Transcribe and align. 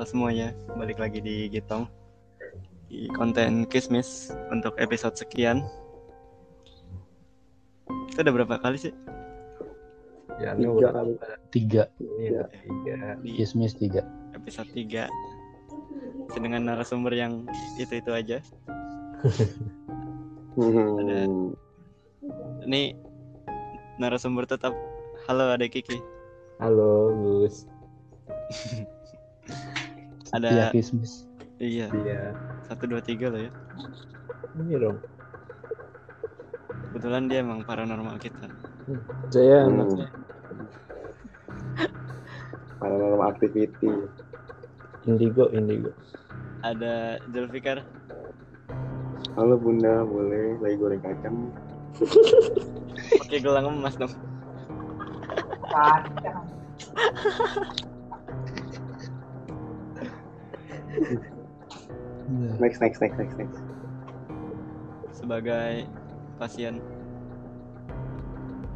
Halo 0.00 0.08
semuanya, 0.16 0.56
balik 0.80 0.96
lagi 0.96 1.20
di 1.20 1.52
Gitong 1.52 1.84
di 2.88 3.04
konten 3.12 3.68
Kismis 3.68 4.32
untuk 4.48 4.72
episode 4.80 5.12
sekian. 5.12 5.60
Kita 8.08 8.24
udah 8.24 8.32
berapa 8.32 8.56
kali 8.64 8.80
sih? 8.80 8.96
Ya, 10.40 10.56
Tiga 10.56 10.88
kali. 10.96 11.20
tiga. 11.52 11.84
Iya, 12.16 12.48
tiga. 12.48 13.20
Di 13.20 13.30
Kismis 13.44 13.76
tiga. 13.76 14.00
episode 14.32 14.72
3 14.72 15.04
dengan 16.40 16.72
narasumber 16.72 17.12
yang 17.12 17.44
itu-itu 17.76 18.08
aja. 18.08 18.40
Hmm. 20.56 21.52
Ini 22.64 22.96
narasumber 24.00 24.48
tetap 24.48 24.72
Halo 25.28 25.52
ada 25.52 25.68
Kiki. 25.68 26.00
Halo, 26.56 27.12
Gus. 27.20 27.68
Ada 30.30 30.48
Iya, 30.48 30.66
Kismis. 30.70 31.26
iya, 31.58 31.86
Iya. 31.90 32.32
satu 32.62 32.86
dua 32.86 33.02
tiga 33.02 33.28
loh 33.28 33.42
ya. 33.42 33.52
Ini 34.56 34.78
dong. 34.78 34.98
Kebetulan 36.90 37.26
dia 37.26 37.42
emang 37.42 37.62
paranormal 37.62 38.18
kita. 38.18 38.46
Saya 39.30 39.66
Hmm. 39.66 39.78
anaknya. 39.78 40.06
Paranormal 42.78 43.28
activity. 43.28 43.90
Indigo, 45.04 45.48
Indigo. 45.50 45.90
Ada 46.60 47.18
Zulfikar. 47.30 47.82
Halo 49.34 49.56
bunda, 49.56 50.02
boleh 50.04 50.58
lagi 50.58 50.76
goreng 50.76 51.00
kacang? 51.00 51.36
Pakai 53.16 53.38
gelang 53.40 53.70
emas 53.72 53.94
dong. 53.96 54.12
Next, 62.60 62.80
next, 62.80 63.00
next, 63.00 63.16
next, 63.16 63.36
next. 63.40 63.58
Sebagai 65.16 65.88
pasien 66.36 66.76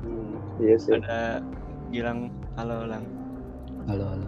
Hmm, 0.05 0.37
iya 0.61 0.77
sih. 0.77 1.01
ada 1.01 1.41
Gilang 1.89 2.29
halo 2.57 2.85
Lang. 2.85 3.05
Halo, 3.85 4.05
halo. 4.09 4.27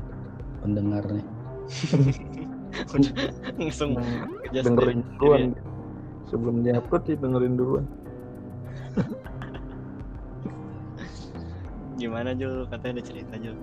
Pendengar 0.60 1.04
nih. 1.08 1.24
Langsung 3.60 3.96
dengerin 4.52 5.00
duluan 5.16 5.42
diri- 5.50 5.64
sebelum 6.28 6.60
diupload 6.60 7.02
sih 7.04 7.16
dengerin 7.16 7.56
duluan 7.56 7.84
Gimana 11.96 12.36
Jul? 12.36 12.68
Katanya 12.68 13.00
ada 13.00 13.04
cerita 13.04 13.34
Jul. 13.40 13.56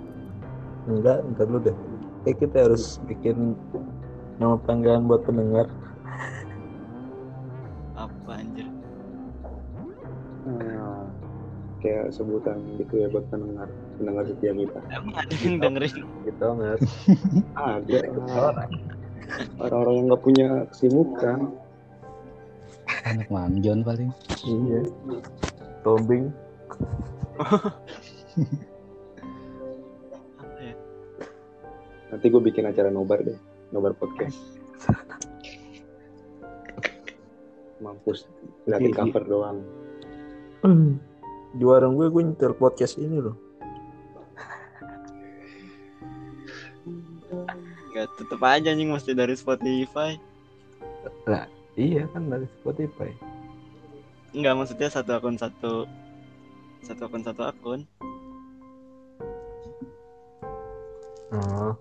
enggak 0.84 1.24
ntar 1.32 1.48
dulu 1.48 1.60
deh 1.64 1.78
eh 2.26 2.36
kita 2.36 2.68
harus 2.68 3.00
bikin 3.08 3.56
nama 4.42 4.56
panggilan 4.62 5.06
buat 5.06 5.22
pendengar 5.26 5.68
Apa 7.94 8.32
anjir? 8.42 8.68
Ah, 10.44 11.06
kayak 11.80 12.12
sebutan 12.12 12.58
gitu 12.76 13.06
ya 13.06 13.08
buat 13.14 13.24
pendengar 13.32 13.70
pendengar 13.96 14.24
setia 14.28 14.52
kita. 14.52 14.80
Emang 14.92 15.16
ada 15.16 15.34
yang 15.40 15.56
dengerin? 15.62 15.96
gitu 16.26 16.42
banget 16.42 16.80
Ada 17.56 18.00
orang-orang 19.62 19.94
yang 19.96 20.06
nggak 20.12 20.24
punya 20.26 20.48
kesibukan. 20.74 21.40
Anak 23.04 23.28
manjon 23.32 23.84
paling. 23.84 24.12
iya 24.44 24.82
tombing 25.84 26.32
ya? 30.60 30.76
Nanti 32.12 32.26
gue 32.30 32.42
bikin 32.42 32.64
acara 32.70 32.88
nobar 32.88 33.20
deh, 33.26 33.36
nobar 33.74 33.98
podcast. 33.98 34.38
Mampus, 37.82 38.30
liatin 38.64 38.86
Iya, 38.86 38.96
iya. 38.96 39.00
cover 39.02 39.24
doang. 39.26 39.60
di 41.54 41.62
warung 41.62 41.94
gue 41.94 42.08
gue 42.08 42.24
nyetel 42.24 42.56
podcast 42.56 42.96
ini 42.96 43.20
loh 43.20 43.36
Gak 47.92 48.08
tetep 48.16 48.42
aja 48.42 48.72
anjing 48.72 48.90
mesti 48.90 49.12
dari 49.12 49.36
Spotify. 49.36 50.16
iya 51.76 52.08
kan 52.10 52.26
dari 52.26 52.48
Spotify 52.56 53.12
Enggak 54.32 54.56
maksudnya 54.56 54.90
satu 54.90 55.14
akun 55.14 55.36
satu 55.36 55.86
satu 56.82 57.02
akun 57.06 57.22
satu 57.22 57.44
akun. 57.44 57.80
oh 61.30 61.76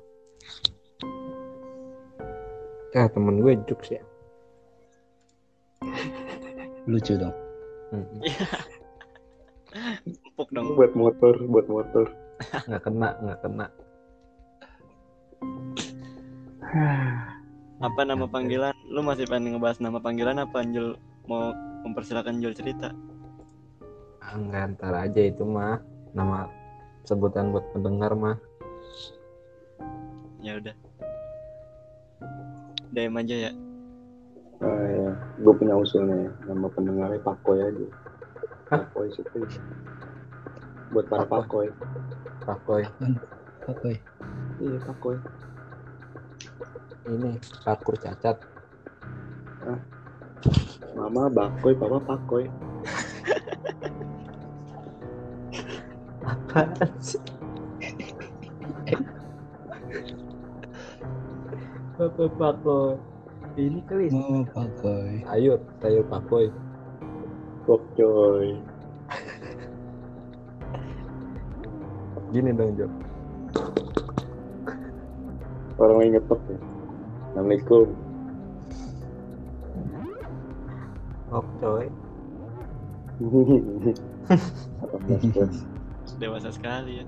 ya 2.93 3.09
temen 3.09 3.41
gue 3.41 3.57
jokes 3.69 3.91
ya 3.93 4.03
Lucu 6.83 7.15
dong. 7.15 7.35
Empuk 10.27 10.49
dong. 10.51 10.75
Buat 10.75 10.93
motor, 10.99 11.35
buat 11.47 11.67
motor. 11.71 12.07
nggak 12.67 12.83
kena 12.83 13.15
nggak 13.23 13.39
kena 13.39 13.67
Apa 17.79 18.01
nama 18.03 18.27
panggilan? 18.27 18.75
Lu 18.91 19.07
masih 19.07 19.31
pengen 19.31 19.55
ngebahas 19.55 19.79
nama 19.79 20.03
panggilan 20.03 20.43
apa 20.43 20.67
Jul? 20.67 20.99
Mau 21.31 21.55
mempersilakan 21.87 22.43
Jul 22.43 22.51
cerita? 22.51 22.91
Ah, 24.19 24.35
Enggak, 24.35 24.75
ntar 24.79 24.95
aja 24.99 25.23
itu 25.23 25.47
mah 25.47 25.79
nama 26.19 26.51
sebutan 27.07 27.55
buat 27.55 27.67
pendengar 27.71 28.15
mah 28.19 28.39
Ya 30.43 30.59
udah. 30.59 30.75
DM 32.93 33.17
aja 33.17 33.37
ya. 33.49 33.53
Ah, 34.61 34.85
ya. 34.87 35.11
Gue 35.41 35.55
punya 35.57 35.75
usulnya 35.75 36.29
ya. 36.29 36.31
Nama 36.53 36.69
pendengarnya 36.71 37.21
Pakoy 37.25 37.59
aja. 37.65 37.87
Pakoy 38.69 39.09
sih. 39.17 39.25
Buat 40.93 41.09
para 41.09 41.25
Pakoy. 41.25 41.73
Pakoy 42.45 42.85
Oke. 43.71 43.95
Iya 44.59 44.79
Pakoy. 44.83 45.17
ini 47.03 47.35
pakur 47.67 47.99
cacat 47.99 48.39
Mama 50.95 51.27
Bakoy, 51.27 51.75
Papa 51.75 51.99
Pakoy. 51.99 52.47
apaan 56.23 56.93
sih 57.03 57.32
Bapak 62.03 62.35
Pakoy 62.35 62.99
ini 63.55 63.79
kali 63.87 64.11
Mau 64.11 64.43
pakai. 64.51 65.23
ayo 65.39 65.55
sayur 65.79 66.03
Pakoy 66.11 66.51
Bok 67.63 67.79
coy. 67.95 68.59
gini 72.35 72.51
dong 72.59 72.75
Jo 72.75 72.91
Orang 75.79 76.03
yang 76.03 76.19
ngetok 76.19 76.41
ya. 76.51 76.59
Assalamualaikum. 77.31 77.87
ok 81.31 81.47
coy 81.63 81.87
Plus, 85.07 85.23
plus. 85.31 85.57
Dewasa 86.19 86.51
sekali 86.51 86.99
ya. 86.99 87.07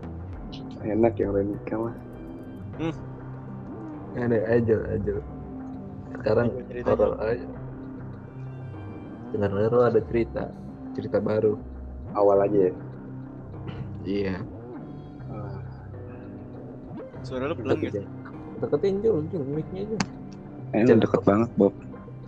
Enak 0.87 1.19
ya 1.19 1.34
orang 1.34 1.50
nikah 1.50 1.78
mah. 1.83 1.94
Ada 4.15 4.39
aja 4.47 4.77
aja 4.95 5.15
sekarang 6.15 6.49
horor 6.87 7.13
aja. 7.21 7.49
Dengar 9.35 9.51
dengar 9.51 9.91
ada 9.91 10.01
cerita 10.09 10.43
cerita 10.95 11.19
baru. 11.19 11.59
Awal 12.15 12.47
aja 12.47 12.59
ya. 12.71 12.73
iya. 14.07 14.37
Ah, 15.28 15.59
Suara 17.27 17.51
lu 17.51 17.59
pelan 17.59 17.83
gak 17.83 17.93
sih? 17.99 18.07
deketin 18.63 19.03
Jul 19.03 19.27
Jul 19.34 19.43
mic-nya 19.51 19.83
Jul 19.84 20.01
Ini 20.72 20.95
deket 21.03 21.22
banget 21.27 21.51
Bob. 21.59 21.75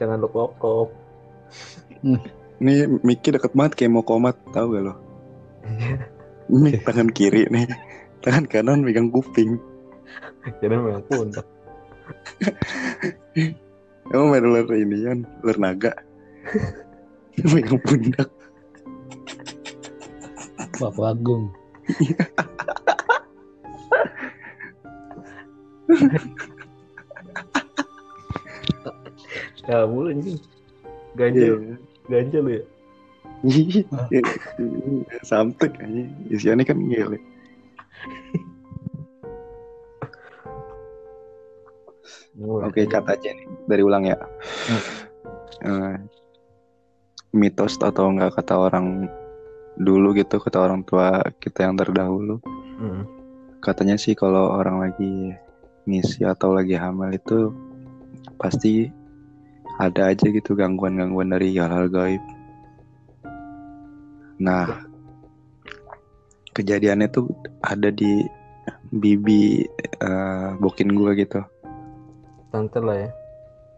jangan 0.02 0.20
lu 0.20 0.28
kokop 0.28 0.90
Ini 2.58 3.00
Miki 3.06 3.30
deket 3.30 3.54
banget 3.54 3.78
kayak 3.78 3.92
mau 3.94 4.02
komat, 4.02 4.34
tahu 4.50 4.74
gak 4.74 4.84
lo? 4.90 4.94
Ini 6.52 6.82
tangan 6.82 7.10
kiri 7.14 7.46
nih, 7.50 7.70
tangan 8.26 8.44
kanan 8.50 8.82
megang 8.82 9.10
kuping. 9.14 9.58
jadi 10.62 10.78
memang 10.78 11.02
pundak 11.10 11.46
Emang 14.14 14.28
main 14.30 14.46
ular 14.46 14.66
ini 14.72 14.98
kan, 15.02 15.18
ular 15.42 15.58
naga. 15.58 15.92
megang 17.52 17.80
pundak. 17.84 18.30
Bapak 20.76 21.16
Agung. 21.16 21.52
kamu 29.66 29.98
anjing 30.14 30.38
ganjel 31.18 31.54
ganjel 32.06 32.42
lu 32.42 32.52
ya 32.54 32.62
Iya. 33.46 34.24
Samtek 35.22 35.76
aja. 35.78 36.02
Isiannya 36.32 36.64
kan 36.66 36.80
gile. 36.88 37.20
Oke, 42.36 42.84
kata 42.84 43.16
aja 43.16 43.32
nih. 43.32 43.46
Dari 43.64 43.82
ulang 43.82 44.04
ya. 44.04 44.16
Eh, 45.64 45.96
mitos 47.32 47.80
atau 47.80 48.12
enggak 48.12 48.36
kata 48.36 48.60
orang 48.60 49.08
dulu 49.80 50.12
gitu, 50.12 50.36
kata 50.36 50.68
orang 50.68 50.84
tua 50.84 51.24
kita 51.40 51.64
yang 51.64 51.80
terdahulu. 51.80 52.40
Hmm. 52.76 53.08
Katanya 53.64 53.96
sih 53.96 54.12
kalau 54.12 54.52
orang 54.52 54.84
lagi 54.84 55.32
ngisi 55.88 56.28
atau 56.28 56.52
lagi 56.52 56.76
hamil 56.76 57.14
itu 57.14 57.54
pasti 58.36 58.90
ada 59.80 60.12
aja 60.12 60.28
gitu 60.28 60.52
gangguan-gangguan 60.52 61.32
dari 61.32 61.56
hal-hal 61.56 61.88
gaib. 61.88 62.22
Nah, 64.36 64.84
kejadiannya 66.52 67.08
tuh 67.08 67.32
ada 67.64 67.88
di 67.88 68.24
bibi 68.92 69.64
eh, 70.04 70.50
bokin 70.60 70.92
gua 70.92 71.16
gitu. 71.16 71.40
Tante 72.56 72.80
lah 72.80 72.96
ya. 72.96 73.10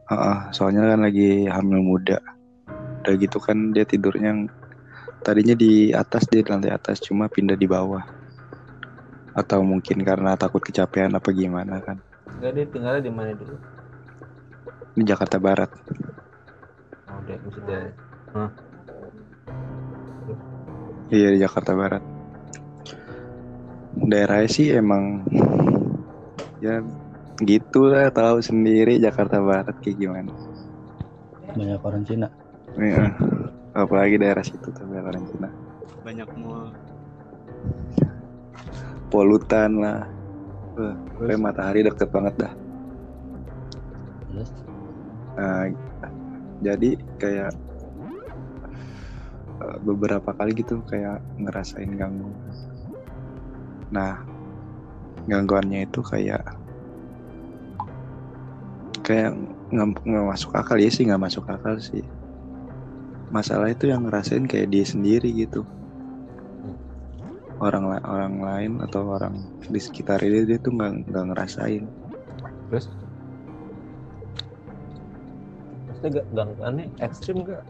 Heeh, 0.07 0.39
soalnya 0.55 0.95
kan 0.95 1.03
lagi 1.03 1.51
hamil 1.51 1.83
muda. 1.83 2.23
Udah 3.03 3.15
gitu 3.19 3.43
kan 3.43 3.75
dia 3.75 3.83
tidurnya 3.83 4.47
tadinya 5.27 5.59
di 5.59 5.91
atas 5.91 6.31
dia 6.31 6.47
di 6.47 6.49
lantai 6.55 6.71
atas 6.71 7.03
cuma 7.03 7.27
pindah 7.27 7.59
di 7.59 7.67
bawah. 7.67 8.07
Atau 9.35 9.67
mungkin 9.67 9.99
karena 10.07 10.39
takut 10.39 10.63
kecapean 10.63 11.11
apa 11.19 11.27
gimana 11.35 11.83
kan. 11.83 11.99
Enggak 12.39 12.55
dia 12.55 12.65
tinggalnya 12.71 13.03
di 13.03 13.11
mana 13.11 13.35
dulu? 13.35 13.59
Di 14.95 15.03
Jakarta 15.03 15.43
Barat. 15.43 15.71
Oh, 17.11 17.19
dia 17.27 17.35
maksudnya. 17.43 17.79
Iya 21.11 21.29
di 21.35 21.39
Jakarta 21.43 21.75
Barat. 21.75 22.03
Daerahnya 23.99 24.47
sih 24.47 24.71
emang 24.71 25.27
ya 26.63 26.79
gitu 27.43 27.87
lah 27.87 28.11
tahu 28.11 28.43
sendiri 28.43 28.99
Jakarta 28.99 29.39
Barat 29.39 29.77
kayak 29.79 29.99
gimana. 30.03 30.33
Banyak 31.55 31.81
orang 31.83 32.03
Cina. 32.03 32.29
Iya. 32.75 33.15
Apalagi 33.79 34.19
daerah 34.19 34.43
situ 34.43 34.75
tuh 34.75 34.85
daerah 34.91 35.15
orang 35.15 35.27
Cina. 35.31 35.51
banyak 36.07 36.31
mall 36.41 36.73
Polutan 39.13 39.77
lah. 39.77 40.09
Wah, 40.79 40.95
kayak 41.19 41.41
matahari 41.43 41.81
deket 41.83 42.09
banget 42.13 42.35
dah. 42.39 42.53
terus 44.31 44.51
Nah, 45.39 45.71
jadi 46.63 46.91
kayak 47.19 47.51
eh, 49.63 49.79
beberapa 49.83 50.31
kali 50.35 50.55
gitu 50.55 50.83
kayak 50.87 51.23
ngerasain 51.39 51.95
gangguan. 51.99 52.35
Nah, 53.91 54.23
gangguannya 55.27 55.89
itu 55.89 56.05
kayak 56.05 56.43
kayak 59.09 59.33
nggak 59.73 60.05
nggak 60.05 60.27
masuk 60.29 60.53
akal 60.53 60.77
ya 60.77 60.93
sih 60.93 61.09
nggak 61.09 61.23
masuk 61.25 61.49
akal 61.49 61.81
sih. 61.81 62.05
Masalah 63.33 63.73
itu 63.73 63.89
yang 63.89 64.05
ngerasain 64.05 64.45
kayak 64.45 64.69
dia 64.69 64.85
sendiri 64.85 65.33
gitu. 65.33 65.65
Orang 67.59 67.89
la- 67.89 68.05
orang 68.05 68.37
lain 68.39 68.73
atau 68.85 69.09
orang 69.09 69.35
di 69.65 69.81
sekitar 69.81 70.21
dia 70.21 70.45
dia 70.45 70.61
tuh 70.61 70.77
nggak 70.77 71.09
nggak 71.09 71.25
ngerasain. 71.33 71.89
Terus? 72.69 72.87
Maksudnya 75.89 76.21
gak 76.21 76.29
gangguannya 76.37 76.85
ekstrim 77.01 77.37
gak? 77.49 77.65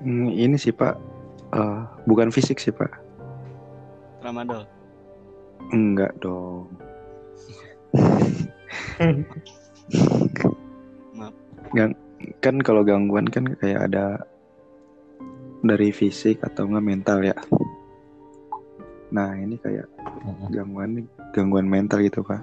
Hmm, 0.00 0.32
ini 0.32 0.56
sih 0.56 0.72
Pak, 0.72 0.96
Eh, 1.50 1.80
bukan 2.06 2.30
fisik 2.30 2.62
sih 2.62 2.70
Pak. 2.70 2.94
tramadol 4.22 4.62
Enggak 5.74 6.14
dong. 6.22 6.70
Maaf. 11.16 11.34
Gang, 11.74 11.92
kan 12.44 12.56
kalau 12.62 12.82
gangguan 12.86 13.26
kan 13.26 13.56
kayak 13.58 13.90
ada 13.90 14.24
dari 15.60 15.92
fisik 15.92 16.40
atau 16.44 16.66
enggak 16.70 16.86
mental 16.86 17.18
ya. 17.24 17.36
Nah 19.10 19.34
ini 19.34 19.58
kayak 19.58 19.90
gangguan 20.54 21.06
gangguan 21.34 21.66
mental 21.66 22.00
gitu 22.02 22.22
pak. 22.22 22.40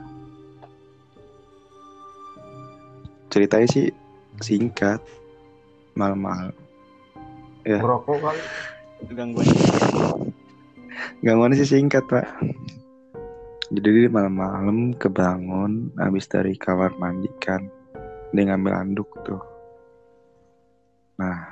Ceritanya 3.27 3.67
sih 3.67 3.87
singkat, 4.39 5.03
malam-malam. 5.93 6.55
Ya. 7.67 7.83
Merokok 7.83 8.23
kali. 8.23 8.41
gangguan 9.13 9.45
Gangguan 11.21 11.53
sih 11.53 11.67
singkat 11.67 12.03
pak. 12.07 12.25
Jadi 13.67 13.83
dia 13.83 14.07
malam-malam 14.07 14.95
kebangun 14.95 15.91
habis 15.99 16.23
dari 16.31 16.55
kamar 16.55 16.95
mandi 16.95 17.27
kan. 17.43 17.67
Dia 18.31 18.47
ngambil 18.47 18.73
anduk 18.79 19.11
tuh. 19.27 19.43
Nah, 21.19 21.51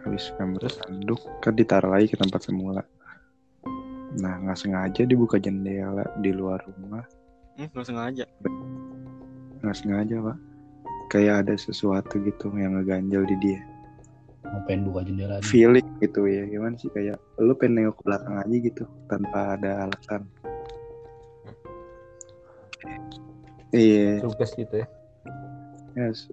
habis 0.00 0.32
ngambil 0.40 0.72
anduk 0.88 1.20
kan 1.44 1.52
ditaruh 1.52 1.92
lagi 1.92 2.08
ke 2.08 2.16
tempat 2.16 2.48
semula. 2.48 2.80
Nah, 4.16 4.40
nggak 4.40 4.56
sengaja 4.56 5.04
dibuka 5.04 5.36
jendela 5.36 6.08
di 6.24 6.32
luar 6.32 6.64
rumah. 6.64 7.04
hmm, 7.60 7.68
nggak 7.76 7.84
sengaja 7.84 8.24
Nggak 9.60 9.76
sengaja 9.76 10.16
pak. 10.32 10.38
Kayak 11.12 11.34
ada 11.44 11.54
sesuatu 11.60 12.16
gitu 12.24 12.48
yang 12.56 12.72
ngeganjel 12.80 13.28
di 13.28 13.36
dia. 13.44 13.60
mau 14.48 14.62
pengen 14.64 14.88
buka 14.88 15.04
jendela. 15.04 15.44
Feeling 15.44 15.84
gitu 16.00 16.24
ya. 16.24 16.48
Gimana 16.48 16.80
sih 16.80 16.88
kayak 16.88 17.20
lu 17.36 17.52
pengen 17.52 17.84
nengok 17.84 18.00
ke 18.00 18.02
belakang 18.08 18.36
aja 18.40 18.56
gitu 18.56 18.84
tanpa 19.12 19.60
ada 19.60 19.84
alasan. 19.84 20.24
Iya. 23.74 24.22
Suges 24.24 24.50
gitu 24.56 24.74
ya. 24.82 24.86
Yes. 25.96 26.28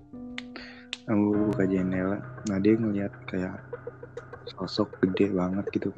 Aku 1.07 1.51
buka 1.51 1.67
jendela. 1.67 2.19
Nah 2.47 2.57
dia 2.59 2.75
ngeliat 2.75 3.11
kayak 3.27 3.59
sosok 4.55 4.91
gede 5.03 5.33
banget 5.35 5.65
gitu. 5.73 5.89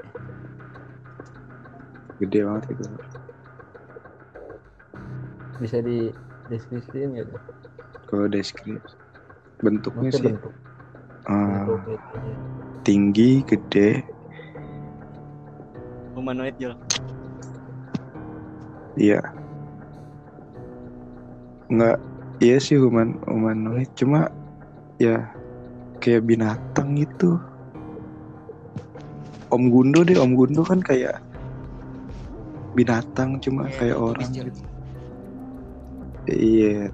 Gede 2.21 2.39
banget 2.45 2.63
gitu. 2.73 2.83
Bisa 5.59 5.79
di 5.81 6.09
deskripsiin 6.49 7.09
gitu. 7.19 7.35
Kalau 8.05 8.27
deskripsi 8.29 9.05
bentuknya 9.63 10.11
Maksudnya 10.11 10.19
sih 10.19 10.35
bentuk. 10.35 10.53
eh, 11.25 11.47
bentuk 11.65 11.79
itunya. 11.89 12.35
tinggi, 12.85 13.31
gede, 13.47 13.89
humanoid 16.13 16.55
Jol 16.59 16.75
iya. 18.99 19.19
Nggak, 21.71 21.97
iya 22.43 22.57
sih 22.61 22.77
human 22.77 23.17
humanoid 23.25 23.89
cuma 23.97 24.29
ya 25.01 25.25
kayak 25.99 26.25
binatang 26.29 26.93
gitu. 26.99 27.41
Om 29.49 29.71
Gundo 29.71 30.03
deh, 30.03 30.17
Om 30.19 30.33
Gundo 30.35 30.61
kan 30.61 30.83
kayak 30.83 31.21
binatang 32.75 33.39
cuma 33.39 33.71
kayak 33.71 33.97
orang 33.97 34.29
Jol. 34.35 34.51
gitu. 34.51 34.61
Iya, 36.25 36.89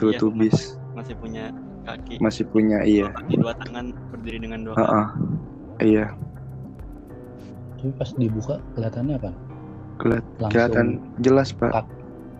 tuh 0.00 0.10
Iya, 0.10 0.18
tubis 0.18 0.56
masih 0.96 1.14
punya 1.16 1.44
kaki 1.84 2.14
masih 2.18 2.44
punya 2.48 2.78
iya. 2.82 3.08
dua 3.08 3.16
kaki 3.20 3.34
dua 3.38 3.54
tangan 3.60 3.86
berdiri 4.12 4.38
dengan 4.42 4.60
dua 4.64 4.74
kaki 4.74 4.84
Heeh. 4.84 5.08
Iya, 5.80 6.06
Tapi 7.80 7.92
pas 7.96 8.10
dibuka 8.20 8.54
kelihatannya 8.76 9.14
apa? 9.16 9.30
Langsung 10.36 10.52
kelihatan 10.52 10.86
jelas 11.24 11.56
pak, 11.56 11.72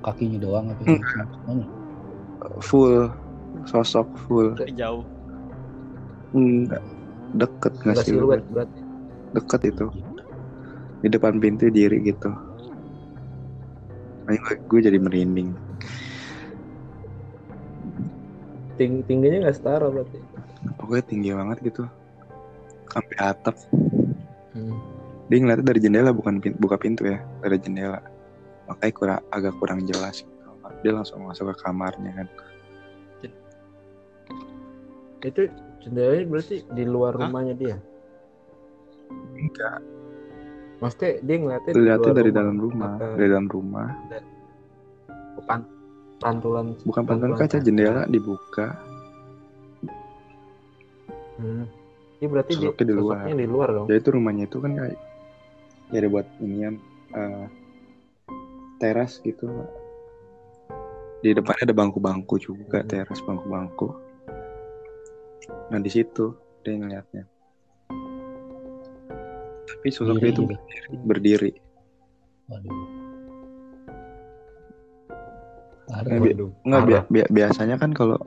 kakinya 0.00 0.38
doang 0.38 0.64
apa 0.69 0.80
Hmm. 0.83 1.00
semuanya? 1.28 1.66
full 2.59 3.12
sosok 3.64 4.09
full. 4.25 4.57
tapi 4.57 4.73
jauh 4.73 5.04
Enggak 6.30 6.80
deket 7.35 7.73
nggak 7.76 7.90
Enggak 7.90 8.04
sih 8.07 8.12
lu? 8.12 8.19
siluet 8.23 8.42
berarti. 8.49 8.80
Deket 9.30 9.61
itu 9.66 9.87
di 11.00 11.09
depan 11.09 11.38
pintu 11.38 11.66
diri 11.69 11.99
gitu. 12.02 12.28
Makanya 14.23 14.40
gue, 14.40 14.57
gue 14.62 14.80
jadi 14.85 14.99
merinding. 15.00 15.50
Ting 18.78 19.04
tingginya 19.04 19.49
nggak 19.49 19.57
setara 19.57 19.87
berarti. 19.88 20.19
Pokoknya 20.76 21.04
tinggi 21.04 21.30
banget 21.33 21.59
gitu, 21.62 21.83
sampai 22.88 23.16
atap. 23.19 23.57
Hmm. 24.52 24.76
Dia 25.28 25.37
ngeliatnya 25.40 25.66
dari 25.66 25.80
jendela 25.80 26.11
bukan 26.12 26.38
pin- 26.38 26.57
buka 26.57 26.76
pintu 26.76 27.07
ya, 27.07 27.19
dari 27.40 27.57
jendela. 27.59 28.00
Makanya 28.70 28.94
kurang 28.94 29.20
agak 29.34 29.54
kurang 29.58 29.80
jelas. 29.82 30.22
Gitu. 30.22 30.48
Dia 30.86 30.92
langsung 30.94 31.26
masuk 31.26 31.50
ke 31.50 31.66
kamarnya 31.66 32.12
kan. 32.14 32.28
Itu 35.20 35.50
jendelanya 35.84 36.24
berarti 36.30 36.64
di 36.72 36.84
luar 36.86 37.18
Hah? 37.18 37.28
rumahnya 37.28 37.54
dia. 37.58 37.76
Enggak, 39.36 39.82
Maksudnya 40.80 41.12
dia 41.20 41.36
ngeliatnya 41.36 41.72
di 41.76 41.82
luar 41.82 41.98
dari 42.00 42.30
rumah. 42.30 42.38
dalam 42.40 42.56
rumah, 42.56 42.92
Apa 42.96 43.16
dari 43.20 43.28
dalam 43.28 43.48
rumah. 43.52 43.88
Bukan 45.36 45.60
pantulan. 46.22 46.64
Bukan 46.88 47.02
pantulan 47.04 47.34
kaca, 47.36 47.56
jendela 47.60 48.02
dibuka. 48.08 48.66
Hmm. 51.36 51.64
Ini 52.20 52.26
berarti 52.28 52.52
dia 52.56 52.68
Sosoknya 52.72 52.84
di 52.84 52.94
luar. 52.96 53.16
di 53.28 53.48
luar 53.48 53.68
dong. 53.72 53.86
Ya 53.88 53.96
itu 53.96 54.08
rumahnya 54.12 54.44
itu 54.48 54.56
kan 54.60 54.70
kayak 54.76 54.96
ya 55.90 55.96
ada 56.00 56.08
buat 56.12 56.26
inian 56.40 56.74
eh, 57.16 57.44
teras 58.80 59.20
gitu. 59.20 59.44
Di 61.20 61.37
depannya 61.37 61.68
ada 61.68 61.76
bangku-bangku 61.76 62.40
juga, 62.40 62.80
teras 62.80 63.20
bangku-bangku. 63.28 63.92
Nah 65.68 65.78
di 65.78 65.90
situ 65.92 66.32
dia 66.64 66.80
ngeliatnya. 66.80 67.28
Tapi 69.68 69.87
sosok 69.92 70.16
dia 70.16 70.32
Diri 70.32 70.32
itu 70.32 70.42
berdiri. 71.04 71.50
Waduh. 72.49 72.72
Parah. 75.90 76.10
Eh, 76.10 76.20
bi- 76.22 76.34
Nggak, 76.64 76.82
bi- 76.88 77.06
bi- 77.12 77.30
biasanya 77.30 77.76
kan 77.76 77.92
kalau 77.92 78.18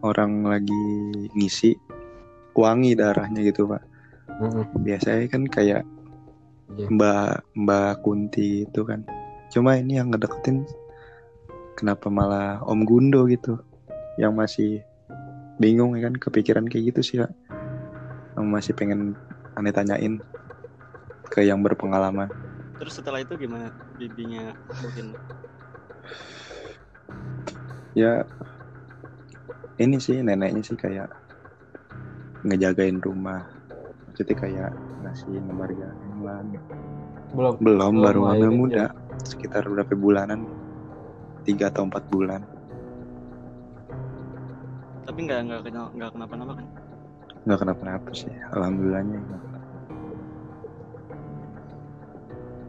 orang 0.00 0.48
lagi 0.48 0.84
ngisi 1.36 1.76
wangi 2.56 2.96
darahnya 2.96 3.44
gitu 3.44 3.68
pak. 3.68 3.84
Biasanya 4.80 5.28
kan 5.28 5.44
kayak 5.44 5.84
Iya. 6.70 6.86
Mbak 6.86 7.30
Mbak 7.66 7.92
Kunti 8.06 8.62
itu 8.62 8.80
kan. 8.86 9.02
Cuma 9.50 9.74
ini 9.74 9.98
yang 9.98 10.14
ngedeketin 10.14 10.62
kenapa 11.74 12.06
malah 12.06 12.62
Om 12.62 12.86
Gundo 12.86 13.26
gitu 13.26 13.58
yang 14.14 14.38
masih 14.38 14.82
bingung 15.58 15.98
ya 15.98 16.06
kan 16.06 16.14
kepikiran 16.16 16.70
kayak 16.70 16.94
gitu 16.94 17.00
sih 17.02 17.16
Kak. 17.18 17.34
Yang 18.38 18.46
masih 18.46 18.72
pengen 18.78 19.18
aneh 19.58 19.74
tanyain 19.74 20.22
ke 21.26 21.42
yang 21.42 21.60
berpengalaman. 21.66 22.30
Terus 22.78 22.96
setelah 22.96 23.20
itu 23.20 23.36
gimana 23.36 23.74
bibinya 23.98 24.54
mungkin 24.80 25.12
Ya 27.98 28.22
ini 29.82 29.98
sih 29.98 30.22
neneknya 30.22 30.62
sih 30.62 30.78
kayak 30.78 31.10
ngejagain 32.46 33.02
rumah. 33.02 33.50
Maksudnya 34.06 34.36
kayak 34.38 34.70
ngasih 35.02 35.42
nomor 35.42 35.70
jalan. 35.74 36.44
belum 37.34 37.54
Belum 37.58 37.58
Belum 37.58 37.94
baru 37.98 38.20
hamil 38.30 38.46
lahirin 38.46 38.54
muda. 38.54 38.86
Sekitar 39.24 39.68
berapa 39.68 39.92
bulanan? 39.96 40.48
Tiga 41.44 41.72
atau 41.72 41.88
empat 41.88 42.04
bulan. 42.12 42.42
tapi 45.10 45.26
nggak 45.26 45.40
nggak 45.42 45.62
kenal 45.66 45.86
nggak 45.90 46.10
kenapa-napa 46.14 46.52
kan? 46.62 46.66
nggak 47.42 47.58
kenapa-napa 47.66 48.10
sih 48.14 48.34
alhamdulillahnya 48.54 49.18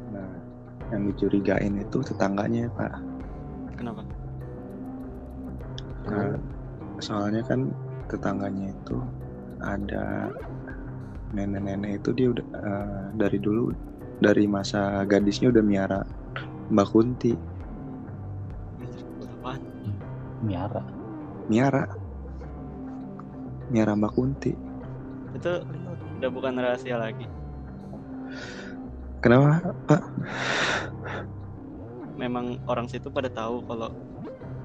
nah 0.09 0.31
yang 0.89 1.05
dicurigain 1.13 1.75
itu 1.77 1.97
tetangganya 2.01 2.65
pak 2.73 2.97
Kenapa? 3.77 4.05
Nah, 6.05 6.37
soalnya 7.01 7.41
kan 7.45 7.69
tetangganya 8.09 8.73
itu 8.73 8.97
ada 9.61 10.29
nenek-nenek 11.33 11.97
itu 12.01 12.09
dia 12.13 12.27
udah 12.29 12.45
eh, 12.57 13.03
dari 13.21 13.37
dulu 13.41 13.73
dari 14.21 14.45
masa 14.45 15.01
gadisnya 15.05 15.49
udah 15.49 15.63
miara 15.65 16.01
Mbak 16.71 16.87
Kunti 16.89 17.31
apaan? 19.21 19.61
Miara. 20.41 20.81
miara 21.51 21.83
miara 23.69 23.93
Mbak 23.93 24.11
Kunti 24.15 24.51
Itu 25.31 25.63
udah 26.19 26.29
bukan 26.29 26.53
rahasia 26.59 26.99
lagi. 26.99 27.23
kenapa 29.19 29.71
pak 29.85 30.01
Memang 32.17 32.61
orang 32.69 32.85
situ 32.85 33.09
pada 33.09 33.27
tahu 33.27 33.65
kalau 33.65 33.89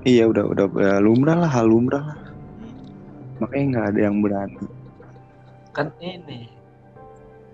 iya 0.03 0.29
udah 0.29 0.45
udah 0.47 0.67
udah 0.69 0.97
lumrah 1.01 1.37
lah 1.39 1.51
hal 1.51 1.67
lumrah 1.67 2.03
lah 2.05 2.19
Hmm. 2.57 2.73
makanya 3.37 3.65
nggak 3.69 3.87
ada 3.93 4.01
yang 4.01 4.17
berani 4.25 4.65
kan 5.71 5.93
ini 6.01 6.49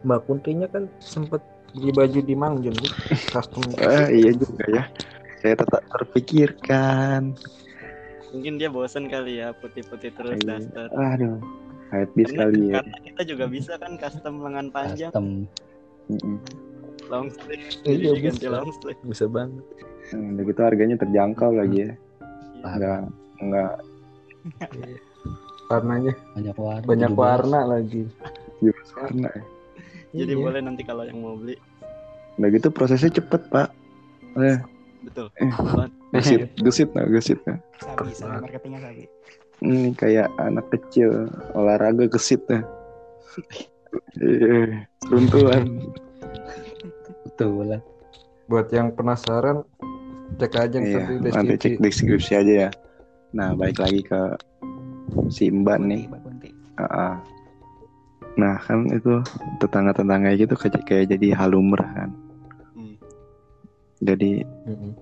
Mbak 0.03 0.21
Kuntinya 0.27 0.67
kan 0.71 0.87
sempet 0.99 1.43
beli 1.73 1.91
baju 1.91 2.19
di 2.21 2.35
Mangjon 2.35 2.75
tuh 2.75 2.93
custom 3.29 3.65
Ah, 3.81 4.07
iya 4.07 4.31
juga 4.31 4.65
ya. 4.67 4.85
Saya 5.39 5.55
tetap 5.57 5.83
terpikirkan. 5.91 7.35
mungkin 8.29 8.57
dia 8.57 8.69
bosen 8.69 9.07
kali 9.07 9.39
ya 9.39 9.53
putih-putih 9.53 10.09
terus 10.11 10.39
Iya. 10.39 10.57
daster. 10.57 10.89
Aduh, 10.89 11.37
hype 11.91 12.13
bis 12.15 12.29
Karena, 12.29 12.41
kali 12.43 12.61
ya. 12.63 12.75
karena 12.79 12.97
kita 13.03 13.23
juga 13.27 13.45
bisa 13.47 13.73
kan 13.77 13.93
custom 13.95 14.35
lengan 14.41 14.69
panjang, 14.69 15.11
Custom. 15.11 15.45
Mm-mm. 16.09 16.37
long 17.07 17.29
sleeve, 17.29 17.61
Iya, 17.85 18.13
ganti 18.19 18.41
bisa. 18.41 18.49
long 18.51 18.71
sleeve. 18.75 19.01
bisa 19.03 19.27
banget 19.27 19.65
Hmm, 20.09 20.35
Udah 20.35 20.45
gitu 20.45 20.61
harganya 20.61 20.97
terjangkau 20.97 21.51
lagi 21.53 21.79
ya. 21.83 21.93
Enggak 22.63 23.01
enggak 23.39 23.73
warnanya 25.67 26.13
Banyak 26.33 26.57
warna. 26.57 26.85
banyak 26.85 27.11
17. 27.11 27.19
warna 27.19 27.61
lagi 27.67 28.03
warna 28.93 29.29
ya. 29.31 29.43
Jadi 30.13 30.33
Iya. 30.37 30.41
boleh 30.45 30.61
nanti 30.61 30.83
kalau 30.85 31.03
yang 31.09 31.19
mau 31.21 31.37
beli, 31.37 31.57
Udah 32.41 32.49
gitu 32.49 32.69
prosesnya 32.73 33.13
cepet 33.13 33.45
pak. 33.53 33.69
Eh, 34.41 34.57
betul. 35.05 35.29
Eh. 35.37 35.49
Apaan? 35.53 35.93
gesit, 36.17 36.49
gesit 36.61 36.89
nah, 36.97 37.05
gesit 37.09 37.41
nah. 37.45 37.57
Sabi, 37.81 38.13
sabi 38.17 38.37
marketingnya 38.45 38.81
sabi. 38.81 39.05
Ini 39.63 39.93
kayak 39.97 40.29
anak 40.41 40.67
kecil 40.73 41.29
olahraga 41.57 42.09
gesit 42.09 42.41
nah. 42.49 42.65
Iya, 44.21 44.85
runtuhan. 45.09 45.65
Betul 47.29 47.65
lah. 47.69 47.81
buat 48.51 48.69
yang 48.69 48.93
penasaran 48.93 49.65
cek 50.37 50.53
aja 50.61 50.77
Iya, 50.77 51.09
di 51.09 51.33
nanti 51.33 51.57
deskripsi 51.57 51.57
cek 51.57 51.75
deskripsi 51.81 52.33
aja 52.37 52.55
ya. 52.69 52.71
Nah, 53.33 53.57
balik 53.57 53.81
lagi 53.81 54.05
ke 54.05 54.21
si 55.33 55.49
Mbak 55.49 55.79
nih. 55.89 56.03
Ah, 56.77 56.85
ah. 56.85 57.15
Nah 58.39 58.57
kan 58.65 58.89
itu 58.89 59.21
tetangga-tetangga 59.61 60.33
gitu 60.41 60.55
kayak 60.57 60.83
kayak 60.89 61.05
jadi 61.13 61.37
hal 61.37 61.53
lumrah 61.53 61.91
kan. 61.93 62.11
Hmm. 62.73 62.97
Jadi 64.01 64.43
Mm-mm. 64.69 64.93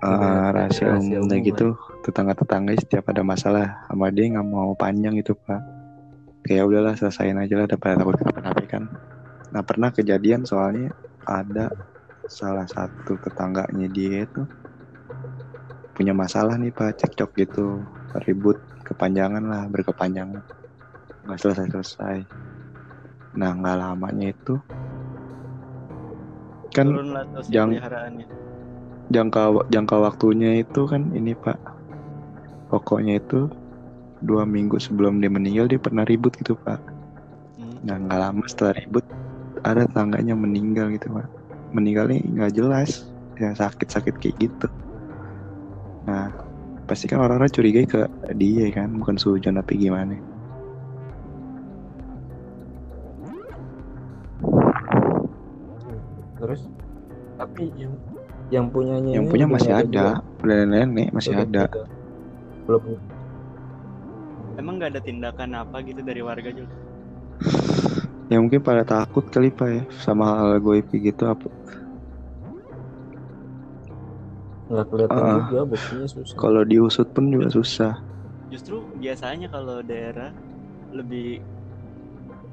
uh, 0.00 0.48
rahasia 0.54 0.96
rahasia 0.96 1.20
umumnya 1.20 1.38
umum 1.40 1.48
gitu 1.52 1.68
tetangga-tetangga 2.00 2.72
setiap 2.80 3.04
ada 3.12 3.20
masalah 3.20 3.84
sama 3.88 4.08
dia 4.08 4.32
nggak 4.32 4.48
mau 4.48 4.72
panjang 4.72 5.20
gitu 5.20 5.36
pak. 5.36 5.60
Kayak 6.40 6.72
udahlah 6.72 6.94
selesaiin 6.96 7.36
aja 7.36 7.54
lah 7.60 7.66
daripada 7.68 8.00
takut 8.00 8.16
kenapa-napa 8.16 8.62
kan. 8.64 8.84
Nah 9.52 9.60
pernah 9.60 9.92
kejadian 9.92 10.48
soalnya 10.48 10.96
ada 11.28 11.68
salah 12.30 12.64
satu 12.64 13.20
tetangganya 13.20 13.90
dia 13.90 14.24
itu 14.24 14.46
punya 15.92 16.16
masalah 16.16 16.56
nih 16.56 16.72
pak 16.72 16.96
cekcok 16.96 17.30
gitu 17.36 17.84
ribut 18.24 18.56
kepanjangan 18.88 19.44
lah 19.44 19.68
berkepanjangan 19.68 20.40
nggak 21.24 21.38
selesai 21.40 21.66
selesai. 21.68 22.16
Nah 23.36 23.50
nggak 23.54 23.76
lamanya 23.76 24.32
itu 24.32 24.56
kan 26.70 26.86
jang- 27.50 27.74
jangka 29.10 29.42
jangka 29.68 29.96
waktunya 30.00 30.62
itu 30.62 30.86
kan 30.86 31.10
ini 31.12 31.34
pak. 31.34 31.58
Pokoknya 32.70 33.18
itu 33.18 33.50
dua 34.22 34.46
minggu 34.46 34.78
sebelum 34.78 35.18
dia 35.18 35.32
meninggal 35.32 35.66
dia 35.66 35.80
pernah 35.80 36.06
ribut 36.06 36.34
gitu 36.38 36.54
pak. 36.62 36.78
Hmm. 37.60 37.76
nah 37.84 37.96
nggak 38.00 38.20
lama 38.20 38.44
setelah 38.48 38.72
ribut 38.76 39.04
ada 39.66 39.84
tangganya 39.90 40.32
meninggal 40.38 40.88
gitu 40.94 41.10
pak. 41.10 41.26
Meninggalnya 41.74 42.22
nggak 42.22 42.52
jelas 42.54 43.04
yang 43.36 43.56
sakit-sakit 43.56 44.14
kayak 44.20 44.36
gitu. 44.38 44.68
Nah 46.06 46.30
pasti 46.90 47.06
kan 47.06 47.22
orang-orang 47.22 47.54
curiga 47.54 47.80
ke 47.86 48.00
dia 48.34 48.66
kan 48.74 48.90
bukan 48.90 49.14
sujon 49.14 49.54
tapi 49.54 49.78
gimana 49.78 50.18
terus 56.40 56.60
tapi 57.36 57.68
yang 57.76 57.92
yang 58.50 58.66
punyanya 58.68 59.12
yang 59.20 59.26
punya 59.28 59.46
masih 59.46 59.72
ada 59.72 60.24
udah 60.42 60.64
nenek 60.66 61.12
masih 61.12 61.36
ada 61.36 61.68
ada. 61.68 61.84
belum 62.66 62.82
Emang 64.58 64.76
nggak 64.76 64.92
ada 64.92 65.00
tindakan 65.00 65.56
apa 65.56 65.80
gitu 65.80 66.04
dari 66.04 66.20
warga 66.20 66.52
juga? 66.52 66.74
ya 68.28 68.36
mungkin 68.36 68.60
pada 68.60 68.84
takut 68.84 69.24
kali 69.26 69.48
pak 69.48 69.68
ya 69.72 69.82
sama 69.98 70.36
hal 70.36 70.60
goib 70.60 70.86
gitu 70.92 71.24
apa 71.24 71.48
nggak 74.70 74.86
kelihatan 74.86 75.18
Ah. 75.18 75.34
juga 75.50 75.60
buktinya 75.66 76.06
susah 76.06 76.36
kalau 76.38 76.62
diusut 76.62 77.08
pun 77.10 77.26
juga 77.30 77.48
susah 77.50 77.94
Justru 78.50 78.82
biasanya 78.98 79.46
kalau 79.46 79.78
daerah 79.78 80.34
lebih 80.90 81.38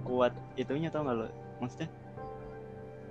kuat 0.06 0.30
itunya 0.54 0.94
tau 0.94 1.02
nggak 1.02 1.18
lo? 1.18 1.26
Maksudnya 1.58 1.90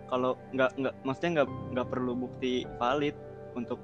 kalau 0.07 0.39
nggak 0.55 0.71
nggak 0.79 0.95
maksudnya 1.03 1.43
nggak 1.43 1.49
nggak 1.75 1.89
perlu 1.91 2.13
bukti 2.15 2.63
valid 2.79 3.17
untuk 3.59 3.81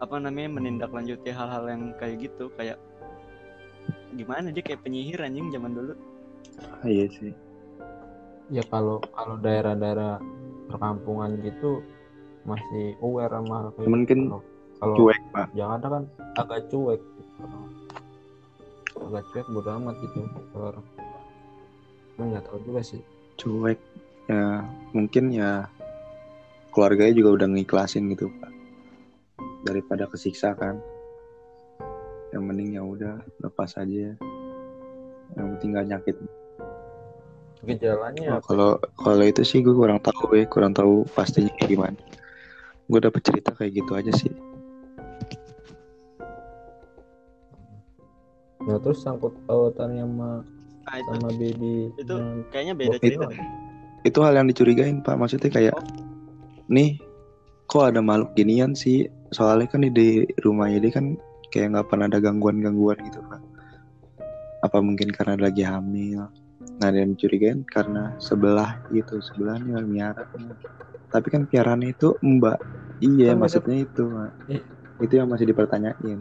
apa 0.00 0.16
namanya 0.16 0.56
menindaklanjuti 0.56 1.28
hal-hal 1.28 1.64
yang 1.68 1.92
kayak 2.00 2.24
gitu. 2.24 2.48
Kayak 2.56 2.80
gimana 4.16 4.48
dia 4.50 4.64
kayak 4.64 4.80
penyihir 4.80 5.20
anjing 5.20 5.52
zaman 5.52 5.76
dulu. 5.76 5.92
Iya 6.88 7.06
sih. 7.12 7.32
Ya 8.50 8.64
kalau 8.66 8.98
kalau 9.12 9.36
daerah-daerah 9.38 10.18
perkampungan 10.72 11.38
gitu 11.44 11.84
masih 12.48 12.96
aware 13.04 13.30
sama 13.30 13.54
hal 13.60 13.68
kayak 13.76 13.86
Cuman 13.86 14.02
gitu. 14.08 14.14
Kalau- 14.16 14.46
kalau 14.80 14.94
cuek 14.96 15.22
pak. 15.36 15.46
Jakarta 15.52 15.86
kan 15.92 16.02
agak 16.40 16.60
cuek. 16.72 17.00
Gitu. 17.00 17.58
agak 19.00 19.24
cuek 19.32 19.46
bodo 19.52 19.70
amat 19.80 19.96
gitu. 20.00 20.20
Orang 20.56 20.86
nggak 22.20 22.44
tahu 22.48 22.58
juga 22.64 22.80
sih. 22.84 23.00
Cuek 23.36 23.80
ya 24.30 24.62
mungkin 24.94 25.34
ya 25.34 25.66
keluarganya 26.70 27.18
juga 27.18 27.42
udah 27.42 27.48
ngiklasin 27.50 28.06
gitu 28.14 28.30
pak. 28.38 28.52
Daripada 29.66 30.06
kesiksa 30.06 30.54
kan. 30.54 30.78
Yang 32.30 32.42
mending 32.46 32.70
ya 32.78 32.82
udah 32.86 33.14
lepas 33.42 33.74
aja. 33.74 34.14
Yang 35.34 35.46
penting 35.58 35.68
gak 35.74 35.88
nyakit. 35.90 36.16
Gejalanya 37.60 38.38
Oh, 38.38 38.42
kalau 38.46 38.70
kalau 38.96 39.20
itu 39.20 39.42
sih 39.42 39.60
gue 39.60 39.74
kurang 39.74 40.00
tahu 40.00 40.32
ya 40.32 40.46
kurang 40.46 40.72
tahu 40.72 41.02
pastinya 41.10 41.50
kayak 41.58 41.70
gimana. 41.74 41.98
Gue 42.86 43.02
dapet 43.02 43.20
cerita 43.20 43.50
kayak 43.52 43.82
gitu 43.82 43.92
aja 43.98 44.12
sih. 44.14 44.32
Nah 48.60 48.76
terus 48.78 49.02
sangkut 49.02 49.34
pautannya 49.44 50.04
sama 50.06 50.30
Nah, 50.80 50.96
itu 50.98 51.10
sama 51.12 51.30
baby 51.36 51.74
itu 51.94 52.14
yang- 52.16 52.42
kayaknya 52.50 52.74
beda 52.74 52.96
Itu- 52.96 53.02
cerita. 53.04 53.26
Itu 54.06 54.18
hal 54.24 54.32
yang 54.36 54.48
dicurigain 54.48 55.04
pak 55.04 55.16
maksudnya 55.16 55.50
kayak 55.52 55.76
nih 56.70 56.96
kok 57.68 57.92
ada 57.92 58.00
makhluk 58.00 58.32
ginian 58.34 58.72
sih 58.72 59.06
soalnya 59.30 59.68
kan 59.70 59.84
di, 59.86 60.26
rumahnya 60.42 60.78
dia 60.82 60.92
kan 60.94 61.06
kayak 61.52 61.76
nggak 61.76 61.86
pernah 61.90 62.06
ada 62.08 62.18
gangguan-gangguan 62.18 62.98
gitu 63.06 63.20
pak 63.28 63.40
apa 64.60 64.76
mungkin 64.80 65.08
karena 65.12 65.36
lagi 65.40 65.64
hamil 65.64 66.28
nah 66.80 66.88
dan 66.88 67.12
dicurigain 67.16 67.64
karena 67.68 68.12
sebelah 68.20 68.80
gitu 68.92 69.20
sebelahnya 69.20 69.80
miara 69.84 70.24
tapi 71.12 71.26
kan 71.28 71.44
piaraan 71.44 71.84
itu 71.84 72.16
mbak 72.20 72.56
iya 73.00 73.32
beda- 73.32 73.40
maksudnya 73.40 73.76
itu 73.84 74.02
Pak. 74.08 74.30
Iya. 74.48 74.60
itu 75.00 75.12
yang 75.16 75.28
masih 75.28 75.46
dipertanyain 75.48 76.20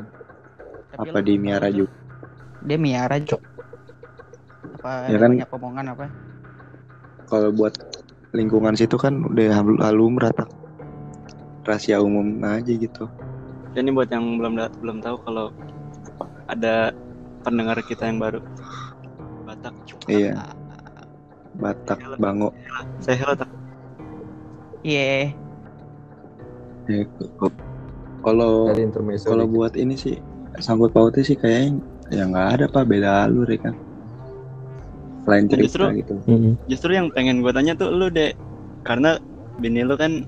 Tapi 0.89 1.09
apa 1.11 1.19
di 1.21 1.33
miara 1.37 1.69
juga 1.69 1.91
Dia 2.59 2.75
miara 2.75 3.15
cok. 3.15 3.39
Apa 4.79 5.07
Ya 5.07 5.15
kan? 5.15 5.31
punya 5.31 5.47
omongan 5.47 5.85
apa? 5.95 6.05
Kalau 7.29 7.53
buat 7.53 7.73
lingkungan 8.33 8.73
situ 8.73 8.97
kan 8.97 9.21
udah 9.25 9.61
hal 9.61 9.65
halu 9.81 10.05
merata 10.13 10.45
rahasia 11.65 12.01
umum 12.01 12.41
aja 12.41 12.73
gitu. 12.73 13.05
Dan 13.77 13.85
ini 13.85 13.91
buat 13.93 14.09
yang 14.09 14.41
belum 14.41 14.57
belum 14.81 14.97
tahu 15.05 15.15
kalau 15.21 15.53
ada 16.49 16.89
pendengar 17.45 17.77
kita 17.85 18.09
yang 18.09 18.17
baru. 18.17 18.41
Batak. 19.45 19.73
iya. 20.09 20.33
Batak 21.57 22.01
Bango. 22.17 22.49
Saya 23.01 23.15
hello 23.21 23.33
tak. 23.37 23.49
Iya. 24.81 25.33
Ya, 26.89 27.05
k- 27.05 27.53
kalau 28.25 28.73
kalau 29.21 29.45
buat 29.45 29.77
ini 29.77 29.93
sih 29.93 30.17
sangkut 30.57 30.89
pautnya 30.89 31.21
sih 31.21 31.37
kayaknya 31.37 31.85
ya 32.09 32.25
nggak 32.25 32.47
ada 32.57 32.65
pak. 32.65 32.83
Beda 32.89 33.29
alur 33.29 33.45
ya 33.45 33.61
kan 33.61 33.75
lain 35.29 35.45
cerita 35.45 35.65
justru- 35.85 35.93
gitu 35.95 36.13
Mm-mm. 36.25 36.53
Justru 36.65 36.89
yang 36.91 37.07
pengen 37.09 37.39
gue 37.39 37.51
tanya 37.51 37.73
tuh 37.73 37.89
lu 37.89 38.09
deh. 38.09 38.33
Karena 38.81 39.21
bini 39.55 39.81
lu 39.81 39.93
kan 39.93 40.25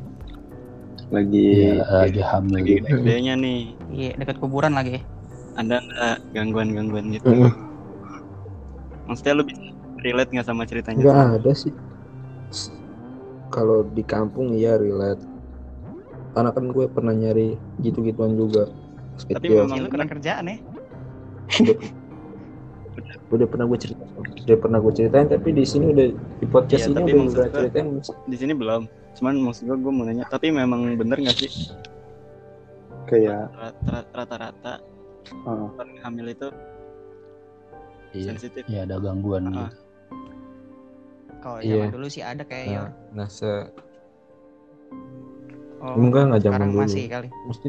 lagi 1.09 1.67
Iya, 1.67 1.83
lagi 1.83 2.21
hamil 2.21 2.55
lagi 2.55 2.73
gedenya 2.79 3.33
nih. 3.35 3.59
Iya, 3.89 4.11
dekat 4.15 4.37
kuburan 4.37 4.71
lagi. 4.71 5.01
Ada 5.53 5.81
nggak 5.81 6.17
gangguan-gangguan 6.31 7.11
gitu? 7.11 7.27
Mm-mm. 7.27 7.51
Maksudnya 9.03 9.33
lu 9.33 9.43
bisa 9.43 9.59
relate 9.99 10.31
nggak 10.31 10.47
sama 10.47 10.63
ceritanya? 10.63 11.01
nggak 11.01 11.21
ada 11.37 11.51
sih 11.51 11.73
kalau 13.49 13.83
di 13.85 14.01
kampung 14.01 14.49
iya 14.51 14.73
relate 14.73 15.19
karena 16.31 16.49
kan 16.49 16.65
gue 16.65 16.85
pernah 16.87 17.11
nyari 17.11 17.53
gitu-gituan 17.77 18.33
juga 18.33 18.71
Tapi 19.21 19.45
memang- 19.45 19.75
Iya, 19.75 19.83
lu 19.83 19.89
kurang 19.91 20.09
kerjaan 20.09 20.43
ya. 20.47 20.57
udah 23.29 23.47
pernah 23.47 23.65
gue 23.65 23.79
cerita 23.79 24.03
udah 24.41 24.57
pernah 24.57 24.77
gue 24.77 24.93
ceritain 24.93 25.25
tapi 25.25 25.49
di 25.49 25.63
sini 25.63 25.85
udah 25.89 26.07
di 26.11 26.45
podcast 26.45 26.81
Iya, 26.81 26.87
ini 26.87 26.95
tapi 26.97 27.09
udah 27.09 27.25
gua- 27.25 27.51
ceritain 27.53 27.87
Di 28.25 28.35
sini 28.35 28.53
belum. 28.53 28.81
Cuman 29.11 29.33
maksud 29.41 29.63
gue 29.65 29.77
gue 29.77 29.91
mau 29.91 30.03
nanya. 30.03 30.23
Tapi 30.25 30.47
memang 30.49 30.95
bener 30.95 31.17
nggak 31.17 31.37
sih 31.37 31.51
kayak 33.03 33.51
Rata- 33.51 34.07
rata-rata 34.09 34.73
uh, 35.41 35.67
orang 35.73 35.99
hamil 35.99 36.27
itu 36.29 36.47
iya 38.11 38.27
sensitif? 38.29 38.63
Iya 38.65 38.83
ada 38.85 38.95
gangguan 38.97 39.47
Ah. 39.47 39.51
gitu. 39.51 39.65
Kalau 41.39 41.59
Iya. 41.59 41.75
zaman 41.81 41.91
dulu 41.91 42.07
sih 42.07 42.21
ada 42.21 42.43
kayak 42.43 42.65
ya. 42.67 42.81
nah, 42.81 42.91
nah 43.13 43.27
se 43.27 43.51
Oh, 45.81 45.97
enggak 45.97 46.29
nggak 46.29 46.41
zaman 46.41 46.61
dulu 46.67 46.79
masih 46.79 47.09
kali. 47.09 47.27
mesti 47.43 47.67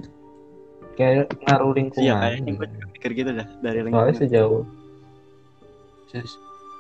kayak 0.93 1.33
ngaruh 1.41 1.73
lingkungan 1.73 2.05
Iya 2.05 2.15
kayaknya 2.21 2.53
gue 2.53 2.67
juga 2.69 2.87
pikir 2.93 3.11
gitu 3.15 3.31
dah 3.33 3.49
dari 3.59 3.79
soalnya 3.81 3.87
lingkungan. 3.89 4.15
sejauh 4.15 4.61
se- 4.61 4.82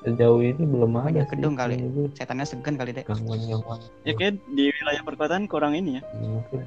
sejauh 0.03 0.40
ini 0.40 0.61
belum 0.61 0.90
ada 0.92 1.07
Banyak 1.09 1.25
sih 1.25 1.33
gedung 1.33 1.55
kali. 1.55 1.75
gue 1.79 2.07
Setannya 2.12 2.42
segan 2.42 2.75
kali 2.75 2.90
deh. 2.90 3.03
gangguan 3.03 3.38
gangguan 3.40 3.79
Ya 4.03 4.12
kayak 4.12 4.35
di 4.51 4.64
wilayah 4.71 5.03
perkotaan 5.03 5.47
kurang 5.47 5.73
ini 5.73 5.97
ya. 5.97 6.03
mungkin 6.18 6.66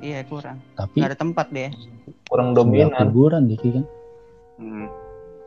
Iya, 0.00 0.24
kurang. 0.24 0.56
Tapi 0.74 0.96
Gak 0.96 1.12
ada 1.12 1.18
tempat 1.18 1.46
deh. 1.50 1.68
kurang 2.24 2.50
sebelah 2.50 2.88
dominan 2.88 3.06
kuburan 3.06 3.42
Diki 3.44 3.68
kan. 3.70 3.84
hmm, 4.56 4.86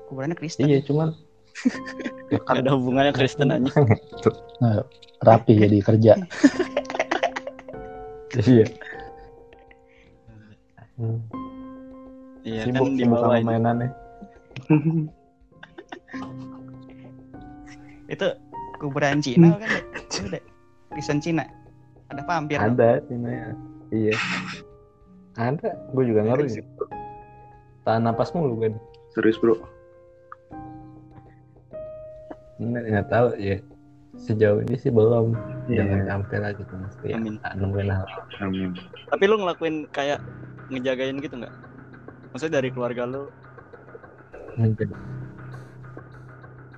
Kuburannya 0.05 0.35
Kristen. 0.35 0.69
iya 0.69 0.77
cuman 0.79 1.09
Gak 2.29 2.59
ada 2.59 2.69
hubungannya 2.71 3.11
Kristen 3.11 3.49
aja. 3.49 3.69
Nah, 4.61 4.79
rapi 5.19 5.57
jadi 5.59 5.77
kerja. 5.79 6.13
iya 8.39 8.65
Hmm. 10.93 11.17
Iya 12.43 12.69
sibuk 12.69 12.85
kan 12.85 12.93
di 12.93 13.01
sibuk 13.01 13.17
bawah 13.17 13.25
sama 13.25 13.35
itu. 13.35 13.47
mainannya 13.49 13.89
Itu 18.13 18.27
kuburan 18.77 19.19
Cina 19.19 19.57
kan 19.57 19.69
deh. 20.29 20.43
Itu 20.93 21.13
Cina. 21.17 21.43
Ada 22.13 22.21
vampir. 22.29 22.61
dong. 22.61 22.77
ada 22.77 22.89
Cina 23.09 23.29
ya 23.29 23.47
iya 23.89 24.15
ada 25.33 25.69
gue 25.93 26.03
juga 26.05 26.21
ngaruh 26.25 26.45
ya 26.45 26.61
tahan 27.83 28.05
napas 28.05 28.29
mulu 28.33 28.57
kan 28.61 28.73
serius 29.13 29.37
bro 29.37 29.57
nggak 32.57 32.83
nggak 32.85 33.07
tahu 33.09 33.27
ya 33.37 33.57
sejauh 34.15 34.61
ini 34.61 34.77
sih 34.77 34.93
belum 34.93 35.33
Iya. 35.63 35.79
jangan 35.79 35.99
sampai 36.05 36.37
lah 36.37 36.51
gitu 36.53 36.73
mesti 36.75 37.05
ya 37.07 37.17
Amin. 37.17 37.35
tak 37.41 37.53
nungguin 37.57 37.89
hal 37.89 38.05
amin 38.43 38.71
Tapi 39.09 39.23
lu 39.25 39.35
ngelakuin 39.41 39.75
kayak 39.89 40.19
ngejagain 40.69 41.17
gitu 41.23 41.33
nggak? 41.39 41.53
Maksudnya 42.29 42.59
dari 42.59 42.69
keluarga 42.73 43.03
lu? 43.07 43.23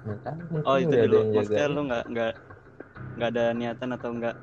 Nggak 0.06 0.20
tahu 0.22 0.40
mungkin 0.54 0.70
Oh 0.70 0.78
itu 0.78 0.96
dulu. 0.96 1.18
Maksudnya 1.34 1.68
lu 1.68 1.82
nggak 1.90 2.04
nggak 2.14 2.32
nggak 3.18 3.30
ada 3.34 3.46
niatan 3.58 3.90
atau 3.98 4.10
nggak? 4.14 4.36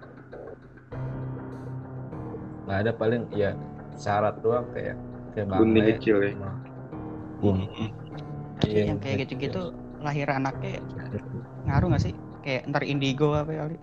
nggak 2.63 2.79
ada 2.79 2.93
paling 2.95 3.23
ya 3.35 3.51
syarat 3.99 4.39
doang 4.41 4.65
kayak 4.71 4.95
kayak 5.35 5.47
bangle 5.51 5.83
kecil 5.99 6.17
ya. 6.23 6.33
bun 7.43 7.57
Tapi 8.63 8.71
Iya, 8.71 8.83
yang 8.95 8.99
kayak 9.03 9.27
gitu-gitu 9.27 9.75
lahir 9.99 10.31
anaknya 10.31 10.79
ngaruh 11.67 11.95
gak 11.95 12.03
sih? 12.07 12.15
Kayak 12.47 12.71
ntar 12.71 12.83
indigo 12.87 13.35
apa 13.35 13.51
kali? 13.51 13.77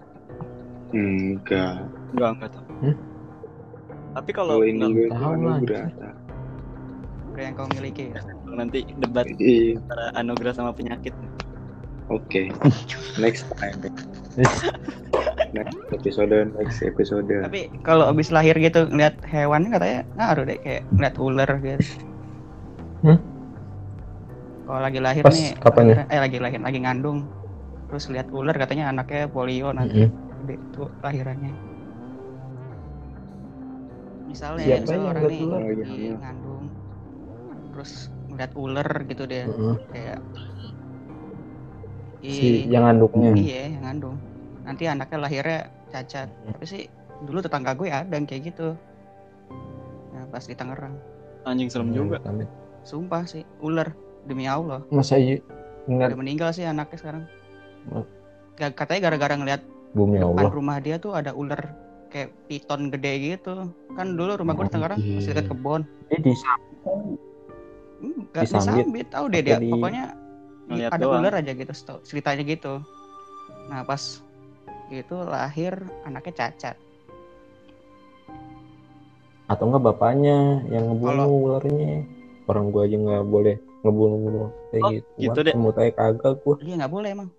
enggak 0.95 1.91
Enggak 2.15 2.29
enggak 2.35 2.49
tahu. 2.55 2.65
Hmm? 2.83 2.95
Tapi 4.15 4.31
kalau 4.31 4.53
nggak 4.63 4.89
gue 4.95 5.07
tahu 5.11 5.31
lah, 5.43 5.59
Kayak 7.35 7.45
yang 7.45 7.55
kau 7.55 7.67
miliki. 7.71 8.05
nanti 8.49 8.79
debat 8.97 9.27
Iya. 9.37 9.79
antara 9.79 10.05
anugerah 10.17 10.53
sama 10.55 10.71
penyakit. 10.73 11.13
Oke, 12.09 12.49
next 13.21 13.45
time. 13.61 13.77
next 15.53 15.77
episode, 15.93 16.33
next 16.57 16.81
episode. 16.81 17.29
Tapi 17.29 17.69
kalau 17.85 18.09
abis 18.09 18.33
lahir 18.33 18.57
gitu 18.57 18.89
ngeliat 18.89 19.21
hewan 19.29 19.69
katanya 19.69 20.01
ngaruh 20.17 20.43
deh 20.49 20.57
kayak 20.57 20.83
ngeliat 20.89 21.15
ular 21.21 21.49
gitu. 21.61 21.85
Hmm? 23.05 23.17
Kalau 24.65 24.81
lagi 24.81 24.99
lahir 25.01 25.23
Pas 25.25 25.33
nih, 25.33 25.53
kapan 25.61 25.85
ya? 25.85 25.95
eh 26.09 26.19
lagi 26.21 26.37
lahir 26.37 26.59
lagi 26.61 26.79
ngandung, 26.81 27.29
terus 27.89 28.09
lihat 28.09 28.29
ular 28.29 28.53
katanya 28.53 28.89
anaknya 28.89 29.29
polio 29.29 29.69
nanti 29.69 30.05
Mm-mm. 30.05 30.45
gede 30.45 30.55
tuh 30.73 30.89
lahirannya. 31.01 31.53
Misalnya, 34.29 34.65
Siapa 34.65 34.81
misalnya 34.81 35.05
orang 35.09 35.23
ngeliat 35.25 35.33
nih 35.33 35.45
ular? 35.45 35.59
Lagi 35.61 35.73
lagi 35.73 35.85
hamil. 35.89 36.13
ngandung, 36.21 36.63
terus 37.73 37.91
ngeliat 38.29 38.53
ular 38.53 38.89
gitu 39.05 39.23
deh, 39.25 39.43
Mm-mm. 39.45 39.75
kayak 39.89 40.17
si 42.21 42.65
Ih, 42.65 42.67
yang 42.67 42.83
anduknya 42.83 43.31
Iya, 43.31 43.63
yang 43.73 43.83
ngandung. 43.83 44.15
Nanti 44.63 44.83
anaknya 44.85 45.17
lahirnya 45.19 45.59
cacat. 45.87 46.27
Tapi 46.27 46.65
sih 46.65 46.83
dulu 47.23 47.39
tetangga 47.39 47.73
gue 47.73 47.87
ada 47.87 48.07
yang 48.09 48.23
kayak 48.23 48.51
gitu. 48.51 48.75
Nah, 50.11 50.23
pas 50.27 50.43
di 50.43 50.53
Tangerang. 50.53 50.95
Anjing 51.43 51.67
serem 51.67 51.89
juga. 51.89 52.19
Amit. 52.23 52.47
Sumpah 52.83 53.23
sih, 53.23 53.43
ular 53.59 53.91
demi 54.23 54.45
Allah. 54.45 54.83
masa 54.89 55.15
iya 55.15 55.39
Udah 55.87 56.13
meninggal 56.13 56.53
sih 56.53 56.63
anaknya 56.63 56.97
sekarang. 56.97 57.23
Oh. 57.89 58.05
Ga- 58.55 58.75
Katanya 58.75 59.09
gara-gara 59.09 59.33
ngeliat 59.33 59.61
bumi 59.89 60.21
depan 60.21 60.37
Allah 60.37 60.53
rumah 60.53 60.77
dia 60.77 61.01
tuh 61.01 61.17
ada 61.17 61.33
ular 61.33 61.73
kayak 62.07 62.29
piton 62.45 62.93
gede 62.93 63.13
gitu. 63.33 63.73
Kan 63.95 64.13
dulu 64.13 64.37
rumah 64.37 64.53
gue 64.53 64.67
di 64.67 64.71
Tangerang 64.71 64.99
iya. 64.99 65.17
masih 65.17 65.31
dekat 65.33 65.45
kebon. 65.49 65.81
dia 66.05 66.19
di 66.19 66.33
Enggak 67.99 68.43
Disambit. 68.45 68.85
disambit, 68.85 69.07
tahu 69.09 69.25
deh 69.27 69.41
dia. 69.41 69.57
Pokoknya 69.59 70.03
Ngeliat 70.69 70.91
ada 70.93 71.01
doang. 71.01 71.19
ular 71.19 71.33
aja 71.35 71.51
gitu, 71.51 71.73
ceritanya 72.05 72.43
gitu. 72.45 72.73
Nah, 73.67 73.81
pas 73.83 74.21
itu 74.89 75.15
lahir 75.19 75.73
anaknya 76.03 76.33
cacat. 76.39 76.77
atau 79.49 79.65
enggak 79.65 79.81
bapaknya 79.83 80.61
yang 80.69 80.93
ngebunuh 80.93 81.25
Kalau- 81.25 81.41
ularnya 81.41 82.05
orang 82.45 82.69
gua 82.69 82.85
aja 82.85 82.95
nggak 82.95 83.25
boleh 83.25 83.55
ngebunuh-bunuh 83.81 84.47
kayak 84.69 84.83
Oh, 84.85 84.91
gitu, 84.91 85.07
gitu 85.17 85.29
Wah, 85.33 85.41
deh. 85.41 85.53
semut 85.57 85.75
aja 85.75 85.91
kagak 85.91 86.33
gua 86.39 86.55
Iya 86.61 86.73
nggak 86.77 86.93
boleh 86.93 87.09
emang. 87.09 87.29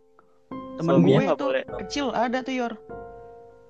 Temen 0.75 0.91
Suaminya 0.91 1.19
gue 1.29 1.39
boleh. 1.39 1.63
kecil 1.79 2.07
ada 2.11 2.39
tuh 2.41 2.55
Yor. 2.57 2.73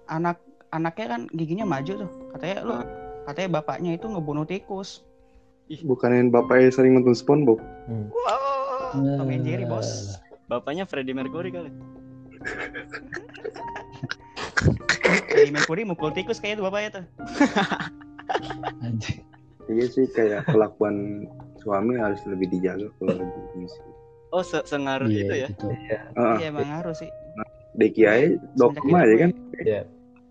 Anak 0.06 0.40
anaknya 0.70 1.06
kan 1.10 1.20
giginya 1.30 1.66
maju 1.68 1.92
tuh. 2.00 2.10
Katanya 2.32 2.56
lu 2.62 2.74
katanya 3.26 3.48
bapaknya 3.60 3.90
itu 3.92 4.06
ngebunuh 4.08 4.48
tikus. 4.48 5.04
Bukanin 5.84 6.32
bapaknya 6.32 6.72
sering 6.72 6.96
nonton 6.96 7.12
SpongeBob. 7.12 7.60
Wow, 7.60 8.49
Tom 8.90 9.30
and 9.30 9.46
Jerry 9.46 9.66
bos. 9.66 10.18
Bapaknya 10.50 10.82
Freddie 10.82 11.14
Mercury 11.14 11.54
kali. 11.54 11.70
Freddie 15.30 15.54
Mercury 15.54 15.82
mukul 15.86 16.10
tikus 16.10 16.42
kayak 16.42 16.58
itu 16.58 16.62
bapaknya 16.66 16.90
tuh. 17.00 17.04
Anjing. 18.82 19.22
Iya 19.70 19.86
sih 19.86 20.06
kayak 20.10 20.50
kelakuan 20.50 21.26
suami 21.62 21.94
harus 21.94 22.18
lebih 22.26 22.50
dijaga 22.50 22.90
kalau 22.98 23.14
lagi 23.14 23.40
misi. 23.54 23.78
Oh, 24.34 24.42
se 24.42 24.58
sengaruh 24.66 25.06
Iya 25.06 25.22
itu 25.22 25.34
ya? 25.34 25.48
gitu. 25.50 25.66
Ah, 26.18 26.38
Iya 26.38 26.50
emang 26.50 26.70
harus 26.70 27.02
sih. 27.02 27.10
Deki 27.78 28.02
aja 28.06 28.26
dokem 28.58 28.90
Semenjak 28.90 29.06
aja 29.06 29.14
kan. 29.14 29.30
Iya. 29.62 29.80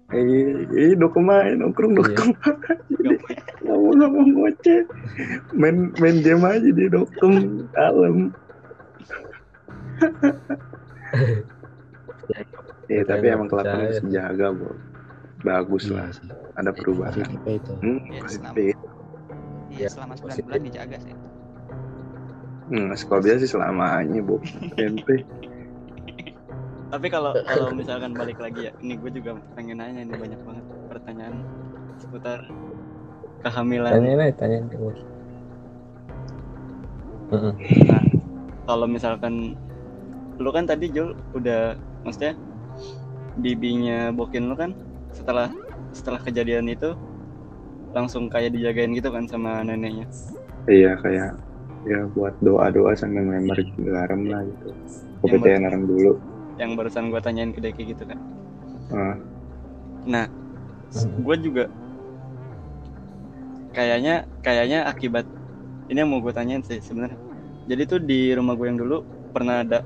Eh, 0.10 0.56
eh 0.76 0.92
dokem 1.00 1.28
aja 1.32 1.52
nongkrong. 1.56 1.92
Gak 1.96 2.08
punya. 3.24 3.44
Nggak 3.64 4.10
mau 4.12 4.24
ngoceh. 4.28 4.82
Main 5.56 5.96
main 6.00 6.18
game 6.20 6.44
aja 6.44 6.70
di 6.76 6.86
dokem 6.92 7.64
alam. 7.80 8.36
Iya 12.90 13.04
tapi 13.06 13.26
emang 13.30 13.48
kelakuan 13.48 13.86
harus 13.86 14.02
dijaga, 14.02 14.50
Bro. 14.50 14.74
Bagus 15.40 15.88
Iya 15.88 15.94
lah, 15.96 16.08
sih. 16.12 16.28
ada 16.58 16.72
perubahan. 16.74 17.16
Positif 17.16 17.40
apa 17.40 17.50
itu? 17.54 17.74
Hmm, 17.80 18.00
Iya, 18.04 18.20
positif. 18.20 18.54
Iya 18.60 18.76
Ya, 19.70 19.88
selama 19.88 20.14
9 20.18 20.26
positif. 20.26 20.46
bulan 20.50 20.62
dijaga 20.66 20.98
sih. 21.00 21.16
Hmm, 22.70 22.90
sekolah 22.94 23.22
biasa 23.24 23.38
sih 23.40 23.50
selamanya, 23.50 24.20
Bu. 24.26 24.36
Ente. 24.76 25.16
Tapi 26.90 27.08
kalau 27.08 27.32
kalau 27.50 27.70
misalkan 27.72 28.12
balik 28.18 28.42
lagi 28.42 28.68
ya, 28.68 28.72
ini 28.82 28.98
gue 28.98 29.12
juga 29.14 29.38
pengen 29.54 29.78
nanya 29.80 30.02
ini 30.04 30.14
banyak 30.18 30.42
banget 30.42 30.66
pertanyaan 30.90 31.36
seputar 32.02 32.42
kehamilan. 33.46 33.94
Tanyain 34.36 34.66
ke 34.68 34.76
gua. 34.76 34.94
Heeh. 37.30 37.54
Nah, 37.86 38.02
kalau 38.70 38.86
misalkan 38.86 39.58
lu 40.38 40.50
kan 40.54 40.70
tadi 40.70 40.94
Jul 40.94 41.18
udah 41.34 41.74
maksudnya 42.06 42.38
bibinya 43.40 44.14
bokin 44.14 44.46
lu 44.46 44.56
kan 44.56 44.72
setelah 45.18 45.50
setelah 45.96 46.22
kejadian 46.22 46.70
itu 46.70 46.94
langsung 47.96 48.30
kayak 48.30 48.54
dijagain 48.54 48.94
gitu 48.94 49.10
kan 49.10 49.26
sama 49.26 49.66
neneknya. 49.66 50.06
Iya 50.70 50.94
kayak 51.02 51.30
ya 51.90 52.00
buat 52.14 52.38
doa-doa 52.38 52.94
sambil 52.94 53.26
melempar 53.26 53.58
garam 53.82 54.22
lah 54.30 54.42
gitu. 54.46 54.68
Kepercayaan 55.26 55.66
orang 55.66 55.84
dulu. 55.90 56.12
Yang 56.62 56.72
barusan 56.78 57.06
gue 57.10 57.22
tanyain 57.24 57.52
ke 57.56 57.60
Deki 57.64 57.84
gitu 57.96 58.04
kan. 58.06 58.20
Ah, 58.94 59.16
Nah, 60.06 60.26
gue 61.26 61.36
juga 61.42 61.64
kayaknya 63.74 64.26
kayaknya 64.46 64.80
akibat 64.90 65.26
ini 65.90 65.98
yang 66.02 66.10
mau 66.10 66.22
gue 66.22 66.34
tanyain 66.34 66.62
sih 66.66 66.80
sebenarnya. 66.82 67.29
Jadi 67.70 67.82
tuh 67.86 68.00
di 68.02 68.34
rumah 68.34 68.58
gue 68.58 68.66
yang 68.66 68.82
dulu 68.82 69.06
pernah 69.30 69.62
ada 69.62 69.86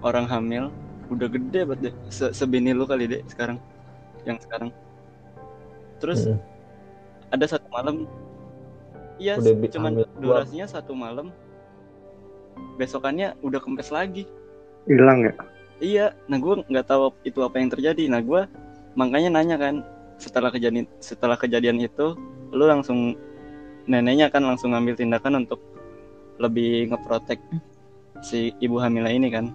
orang 0.00 0.24
hamil. 0.24 0.72
Udah 1.12 1.28
gede 1.28 1.68
banget 1.68 1.92
deh. 1.92 1.94
Se 2.08 2.32
sebini 2.32 2.72
lu 2.72 2.88
kali 2.88 3.04
deh 3.04 3.22
sekarang. 3.28 3.60
Yang 4.24 4.48
sekarang. 4.48 4.70
Terus 6.00 6.24
Mm. 6.28 6.40
ada 7.32 7.44
satu 7.46 7.66
malam 7.68 8.08
iya 9.16 9.36
cuman 9.40 10.04
durasinya 10.20 10.66
satu 10.68 10.96
malam. 10.96 11.28
Besokannya 12.80 13.36
udah 13.44 13.60
kempes 13.60 13.92
lagi. 13.92 14.24
Hilang 14.88 15.28
ya? 15.28 15.32
Iya, 15.76 16.06
nah 16.24 16.40
gue 16.40 16.64
nggak 16.64 16.88
tahu 16.88 17.12
itu 17.28 17.44
apa 17.44 17.60
yang 17.60 17.68
terjadi. 17.68 18.08
Nah 18.08 18.24
gue 18.24 18.48
makanya 18.96 19.40
nanya 19.40 19.56
kan 19.60 19.74
setelah 20.16 20.48
kejadian 20.48 20.88
setelah 21.00 21.36
kejadian 21.36 21.76
itu, 21.76 22.16
lu 22.52 22.64
langsung 22.64 23.12
neneknya 23.84 24.32
kan 24.32 24.40
langsung 24.40 24.72
ngambil 24.72 24.96
tindakan 24.96 25.44
untuk 25.44 25.60
lebih 26.36 26.90
ngeprotek 26.90 27.40
si 28.20 28.52
ibu 28.58 28.76
hamil 28.76 29.04
ini 29.06 29.28
kan. 29.28 29.48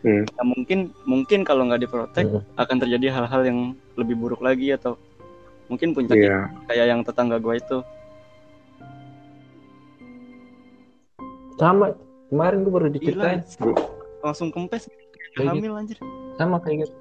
Hmm. 0.00 0.24
Nah, 0.36 0.44
mungkin 0.48 0.78
mungkin 1.04 1.44
kalau 1.44 1.68
nggak 1.68 1.84
diprotek 1.84 2.24
Hmm. 2.24 2.40
akan 2.56 2.76
terjadi 2.80 3.12
hal-hal 3.12 3.42
yang 3.44 3.58
lebih 3.96 4.16
buruk 4.16 4.40
lagi 4.40 4.72
atau 4.72 4.96
mungkin 5.68 5.92
puncaknya 5.92 6.24
Iya. 6.24 6.40
kayak 6.66 6.86
yang 6.88 7.00
tetangga 7.04 7.36
gue 7.36 7.54
itu. 7.54 7.78
Sama 11.60 11.92
kemarin 12.32 12.64
gua 12.64 12.72
baru 12.80 12.88
diceritain 12.88 13.44
langsung 14.24 14.48
kempes, 14.48 14.88
Kayak 15.36 15.60
gitu. 15.60 15.68
hamil 15.68 15.72
anjir. 15.76 15.98
sama 16.40 16.56
kayak 16.58 16.88
gitu. 16.88 16.94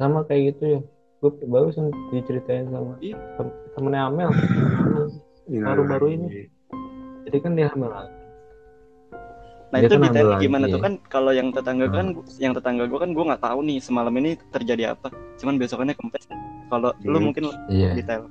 Sama 0.00 0.24
kayak 0.24 0.42
gitu 0.56 0.64
ya. 0.64 0.80
Gue 1.20 1.30
barusan 1.46 1.92
diceritain 2.10 2.66
sama 2.72 2.96
Iya. 2.98 3.20
tem- 3.36 3.56
temennya 3.76 4.00
Amel. 4.08 4.30
Iya. 5.46 5.60
Baru-baru 5.68 6.06
ini. 6.10 6.26
Jadi 7.32 7.40
kan 7.40 7.52
dia 7.56 7.66
hamil 7.66 7.88
lagi. 7.88 8.12
Nah 9.72 9.78
Dia 9.80 9.88
itu 9.88 9.96
kan 9.96 10.04
detail 10.04 10.28
gimana 10.36 10.64
lagi. 10.68 10.72
tuh 10.76 10.80
kan 10.84 10.92
kalau 11.08 11.32
yang 11.32 11.48
tetangga 11.48 11.88
Hmm. 11.88 11.96
kan 11.96 12.06
yang 12.36 12.52
tetangga 12.52 12.84
gue 12.84 12.98
kan 13.00 13.10
gue 13.10 13.24
nggak 13.24 13.40
tahu 13.40 13.58
nih 13.64 13.78
semalam 13.80 14.12
ini 14.12 14.36
terjadi 14.52 14.92
apa. 14.92 15.08
Cuman 15.40 15.56
besokannya 15.56 15.96
kempes. 15.96 16.28
Kalau 16.68 16.92
lu 17.02 17.18
mungkin 17.18 17.48
Iya. 17.66 17.96
detail. 17.96 18.28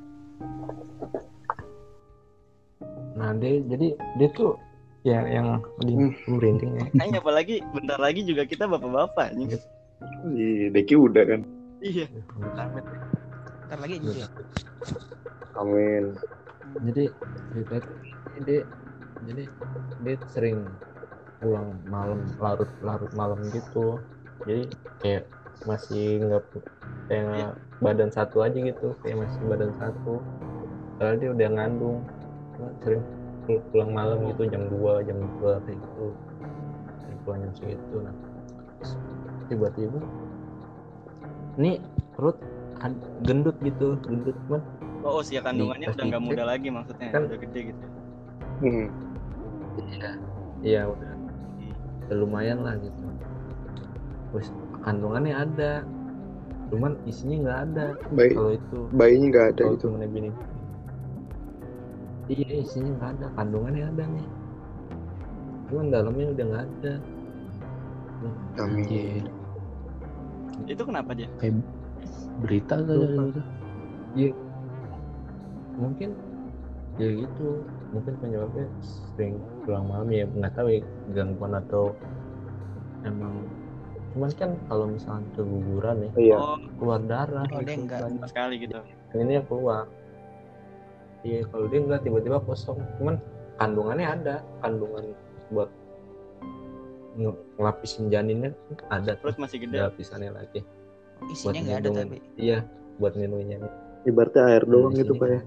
Nah 3.11 3.33
dia 3.35 3.57
jadi 3.65 3.87
dia 4.15 4.29
tuh 4.31 4.53
ya 5.01 5.25
yang 5.25 5.57
di 5.81 5.93
Hmm. 5.97 6.13
merinding 6.29 6.77
ya. 6.77 6.85
Kayaknya 6.93 7.19
apalagi 7.19 7.55
bentar 7.73 7.97
lagi 7.97 8.21
juga 8.21 8.45
kita 8.45 8.69
bapak-bapak 8.69 9.33
nih. 9.33 9.57
Iya, 10.29 10.69
Deki 10.71 10.93
udah 10.95 11.23
kan. 11.25 11.41
Iya. 11.81 12.05
Amit-amit. 12.37 12.85
Ntar 13.65 13.79
lagi 13.81 13.95
juga. 13.97 14.25
Amin. 15.57 16.13
Jadi 16.85 17.03
cerita 17.51 17.75
dia 18.41 18.61
jadi 19.23 19.43
dia 20.01 20.15
sering 20.29 20.65
pulang 21.37 21.73
malam 21.85 22.21
larut 22.37 22.69
larut 22.81 23.11
malam 23.13 23.39
gitu. 23.49 23.97
Jadi 24.45 24.69
kayak 24.99 25.23
masih 25.63 26.25
nggak 26.25 26.43
kayak 27.05 27.53
badan 27.77 28.09
satu 28.09 28.41
aja 28.41 28.57
gitu 28.57 28.93
kayak 29.01 29.25
masih 29.25 29.41
badan 29.45 29.73
satu 29.77 30.21
padahal 30.97 31.17
dia 31.17 31.29
udah 31.33 31.49
ngandung 31.49 31.97
sering 32.81 33.01
pul- 33.45 33.61
pulang 33.73 33.89
malam 33.93 34.21
gitu 34.29 34.45
jam 34.49 34.69
2 34.69 35.01
jam 35.05 35.17
2 35.41 35.61
kayak 35.65 35.77
gitu 35.81 36.07
sering 37.01 37.19
pulang 37.25 37.39
jam 37.41 37.51
segitu 37.57 37.95
nah 38.01 38.13
tiba-tiba 39.49 39.99
ini 41.57 41.81
perut 42.13 42.37
ad- 42.81 43.05
gendut 43.21 43.57
gitu 43.61 43.97
gendut 44.01 44.37
cuman 44.49 44.61
Oh, 45.01 45.17
usia 45.25 45.41
kandungannya 45.41 45.89
Pas 45.89 45.97
udah 45.97 46.05
nggak 46.13 46.21
muda 46.21 46.43
lagi 46.45 46.69
maksudnya, 46.69 47.09
kan- 47.09 47.25
udah 47.25 47.39
gede 47.41 47.73
gitu. 47.73 47.85
Hmm. 48.61 48.87
Iya 49.79 50.11
iya 50.61 50.81
udah 50.89 51.13
udah 52.07 52.15
lumayan 52.17 52.59
lah 52.65 52.75
gitu 52.79 53.03
terus 54.31 54.47
kandungannya 54.83 55.35
ada 55.35 55.83
cuman 56.71 56.95
isinya 57.03 57.35
nggak 57.43 57.59
ada 57.71 57.85
Bayi, 58.15 58.31
kalau 58.31 58.51
itu 58.55 58.77
bayinya 58.95 59.27
nggak 59.31 59.47
ada 59.55 59.63
gitu. 59.75 59.85
bini 59.91 60.29
iya 62.31 62.51
isinya 62.63 62.91
nggak 62.99 63.11
ada 63.19 63.27
kandungannya 63.35 63.83
ada 63.91 64.03
nih 64.07 64.27
cuman 65.71 65.85
dalamnya 65.91 66.27
udah 66.35 66.45
nggak 66.51 66.65
ada 66.67 66.93
Amin. 68.59 68.85
anjir. 68.85 69.25
Itu 70.69 70.83
kenapa 70.85 71.11
dia? 71.17 71.29
Kayak 71.41 71.63
berita 72.41 72.75
kali 72.77 73.01
ada 73.01 73.23
gitu. 73.25 73.41
Iya. 74.13 74.31
Mungkin 75.79 76.09
ya 76.99 77.09
gitu. 77.25 77.65
Mungkin 77.91 78.13
penyebabnya 78.17 78.65
sering 79.11 79.35
pulang 79.61 79.85
malam 79.85 80.07
ya 80.07 80.23
nggak 80.25 80.53
tahu 80.53 80.67
ya 80.69 80.79
gangguan 81.11 81.53
atau 81.53 81.91
emang 83.01 83.43
cuman 84.11 84.31
kan 84.33 84.51
kalau 84.65 84.85
misalnya 84.87 85.23
keguguran 85.33 85.97
ya 86.01 86.11
Iya. 86.17 86.37
Oh, 86.37 86.57
keluar 86.75 86.99
darah 87.01 87.43
Oh, 87.47 87.59
dia 87.59 87.67
gitu 87.69 87.81
enggak. 87.81 87.99
kan. 87.99 88.11
sama 88.13 88.27
sekali 88.27 88.55
gitu. 88.59 88.75
ini 89.13 89.31
yang 89.33 89.45
keluar 89.45 89.83
iya 91.21 91.43
kalau 91.45 91.65
dia 91.67 91.79
enggak 91.79 92.01
tiba-tiba 92.01 92.37
kosong 92.41 92.79
cuman 92.97 93.15
kandungannya 93.55 94.07
ada 94.09 94.35
kandungan 94.59 95.05
buat 95.47 95.69
nge- 97.13 97.39
ngelapisin 97.55 98.07
janinnya 98.07 98.51
ada 98.87 99.15
Perut 99.15 99.35
tuh 99.35 99.43
masih 99.43 99.57
gede. 99.59 99.77
lapisannya 99.77 100.31
lagi 100.31 100.59
Isinya 101.27 101.59
nggak 101.61 101.77
ada 101.77 101.89
tapi 102.01 102.17
iya 102.35 102.63
buat 102.97 103.13
ngelindungin 103.13 103.47
janin 103.53 103.71
Ibaratnya 104.01 104.41
air 104.49 104.63
doang 104.65 104.91
Di 104.91 104.97
gitu 104.97 105.13
pak 105.13 105.27
ya. 105.29 105.39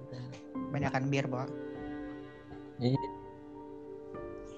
banyakan 0.70 1.02
bir 1.06 1.26
bang. 1.26 1.50
Iya. 2.82 2.98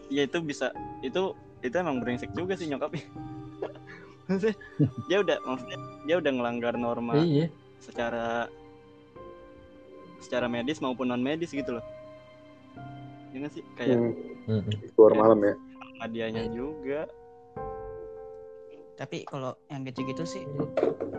Ya 0.06 0.22
itu 0.24 0.38
bisa 0.38 0.70
itu 1.02 1.34
itu 1.64 1.74
emang 1.74 1.98
brengsek 1.98 2.30
juga 2.36 2.54
sih 2.54 2.70
nyokapnya. 2.70 3.02
Maksudnya, 4.26 4.58
dia 5.06 5.18
udah 5.22 5.38
maksudnya 5.46 5.78
dia 6.02 6.16
udah 6.18 6.32
ngelanggar 6.34 6.74
norma 6.74 7.14
iya. 7.14 7.46
secara 7.78 8.50
secara 10.18 10.50
medis 10.50 10.82
maupun 10.82 11.14
non 11.14 11.22
medis 11.22 11.54
gitu 11.54 11.78
loh. 11.78 11.84
Ya 13.30 13.46
nggak 13.46 13.52
sih? 13.54 13.62
Kayak 13.78 13.98
Hmm, 14.46 14.62
keluar 14.94 15.14
malam 15.14 15.38
ya. 15.42 15.54
hadiahnya 16.02 16.50
juga. 16.54 17.06
Tapi 18.98 19.26
kalau 19.30 19.54
yang 19.70 19.86
gitu-gitu 19.86 20.26
sih. 20.26 20.42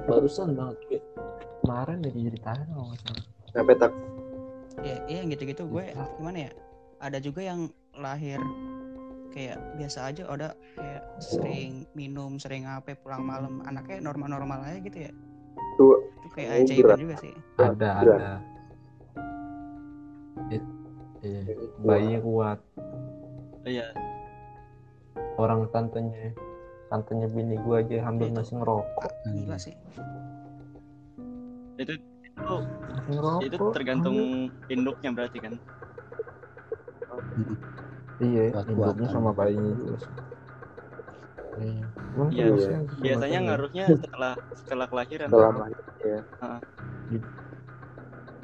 Barusan 0.08 0.56
banget. 0.56 1.00
Kemarin 1.64 2.04
udah 2.04 2.12
diceritain 2.12 2.68
kalau 2.72 2.92
nggak 2.92 3.02
salah. 3.08 3.24
Sampai 3.56 3.76
tak 3.80 3.92
ya 4.86 4.96
iya 5.10 5.26
yang 5.26 5.34
gitu-gitu 5.34 5.66
gue 5.66 5.86
gimana 6.22 6.38
ya 6.50 6.52
ada 6.98 7.18
juga 7.22 7.46
yang 7.46 7.70
lahir 7.98 8.42
kayak 9.34 9.58
biasa 9.78 10.10
aja 10.10 10.24
ada 10.26 10.58
kayak 10.74 11.04
sering 11.22 11.86
minum 11.94 12.42
sering 12.42 12.66
apa 12.66 12.98
pulang 12.98 13.22
malam. 13.26 13.62
Anaknya 13.70 14.02
normal-normal 14.02 14.66
aja 14.66 14.80
gitu 14.82 14.98
ya? 15.10 15.12
Tuh, 15.78 16.02
itu 16.26 16.28
kayak 16.34 16.50
ajaiban 16.66 16.98
juga 16.98 17.16
sih. 17.22 17.34
Ada 17.62 17.90
ada. 18.02 18.30
It- 20.50 20.74
iya, 21.22 21.42
bayinya 21.82 22.20
kuat. 22.22 22.60
Iya. 23.66 23.94
Orang 25.38 25.70
tantenya 25.70 26.34
tantenya 26.90 27.28
bini 27.30 27.60
gua 27.62 27.84
aja 27.84 28.02
hampir 28.10 28.32
Itu. 28.32 28.38
masih 28.42 28.54
ngerokok. 28.58 29.12
Gila 29.28 29.58
sih? 29.60 29.76
Itu 31.78 31.94
itu 32.26 32.56
ngerokok. 33.12 33.42
itu 33.46 33.66
tergantung 33.74 34.18
induknya 34.72 35.10
berarti 35.14 35.38
kan 35.42 35.54
iya 38.20 38.44
Kuat-kuatan. 38.50 38.74
induknya 38.74 39.08
sama 39.10 39.32
bayinya 39.32 39.72
juga 39.74 39.96
iya. 41.58 41.86
Cuman 42.14 42.28
Iya, 42.30 42.46
sih 42.58 42.74
biasanya 42.98 43.40
ngaruhnya 43.46 43.86
setelah 43.94 44.34
setelah 44.54 44.86
kelahiran. 44.90 45.28
Dalam 45.30 45.54
ya. 46.02 46.20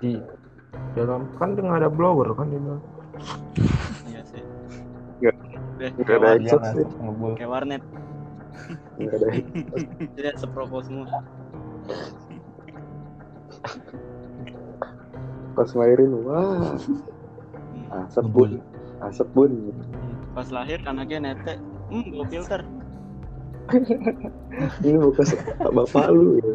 di 0.02 0.12
dalam 0.94 1.30
kan 1.38 1.54
nggak 1.54 1.80
ada 1.80 1.90
blower 1.90 2.34
kan 2.34 2.50
dia 2.50 2.58
bilang. 2.58 2.82
Iya 4.10 4.22
sih. 4.30 4.44
Nggak. 5.22 5.36
Kayak, 6.06 6.20
ada 6.22 6.30
exhaust 6.38 6.74
ngebul. 6.98 7.34
Kayak 7.34 7.50
warnet. 7.50 7.84
Enggak 8.98 9.16
ada. 9.16 9.28
jadi 10.14 10.30
seproko 10.42 10.82
semua. 10.82 11.22
Pas 15.54 15.70
ngelahirin, 15.70 16.12
wah, 16.26 16.74
Hmm. 16.74 17.13
Asap 17.94 18.26
bun, 18.34 18.52
asap 19.06 19.28
bun. 19.38 19.52
pas 20.34 20.50
lahir 20.50 20.82
anaknya 20.90 21.34
nete. 21.34 21.56
Hmm 21.94 22.10
bawa 22.10 22.26
filter. 22.26 22.62
Ini 24.84 24.98
bekas 25.00 25.38
bapak 25.62 26.08
lu 26.12 26.42
ya. 26.42 26.54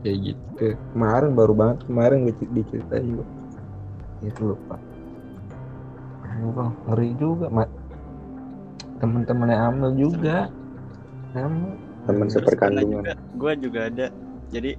kayak 0.00 0.18
gitu. 0.32 0.66
Kemarin 0.96 1.30
baru 1.36 1.52
banget 1.52 1.78
kemarin 1.84 2.24
gue 2.24 2.34
cer- 2.40 2.52
diceritain 2.56 3.04
juga 3.04 3.24
itu 4.20 4.40
lupa. 4.52 4.76
Aduh, 6.28 6.72
ngeri 6.88 7.08
juga 7.16 7.46
mat 7.52 7.68
temen-temennya 9.00 9.56
Amel 9.68 9.90
juga. 9.96 10.48
Amel. 11.36 11.76
Teman 12.08 12.28
seperkandungan. 12.32 13.04
Gue 13.32 13.52
juga 13.58 13.86
ada. 13.86 14.06
Jadi 14.48 14.74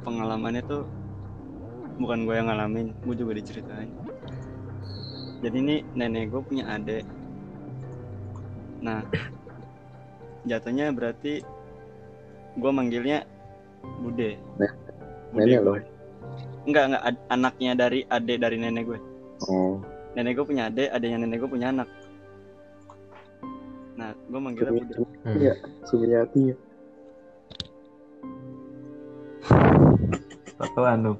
pengalamannya 0.00 0.62
tuh 0.62 0.82
bukan 1.94 2.24
gue 2.24 2.34
yang 2.34 2.48
ngalamin 2.48 2.90
gue 2.98 3.14
juga 3.14 3.32
diceritain. 3.32 3.90
Jadi 5.40 5.56
ini 5.56 5.76
nenek 5.92 6.30
gue 6.30 6.40
punya 6.40 6.66
adik 6.70 7.02
nah 8.78 8.98
jatuhnya 10.42 10.90
berarti 10.90 11.38
gue 12.52 12.70
manggilnya 12.72 13.22
bude. 14.00 14.34
Nek- 14.56 14.74
Bude 15.30 15.38
nenek 15.40 15.54
gue. 15.56 15.66
loh. 15.68 15.76
enggak 16.62 16.84
enggak 16.90 17.02
ad- 17.04 17.24
anaknya 17.28 17.72
dari 17.76 18.02
adik 18.04 18.38
dari 18.38 18.56
nenek 18.56 18.84
gue 18.84 18.98
Oh, 19.44 19.78
nenek 20.12 20.34
gue 20.34 20.44
punya 20.44 20.66
adik 20.66 20.90
adiknya 20.90 21.18
nenek 21.20 21.38
gue 21.38 21.50
punya 21.50 21.70
anak. 21.70 21.86
Nah 23.94 24.10
gue 24.14 24.40
manggilnya 24.40 24.72
bude. 24.72 24.94
Iya, 25.32 25.54
Sumiati. 25.84 26.42
Tatoan 30.62 30.98
dong 31.02 31.18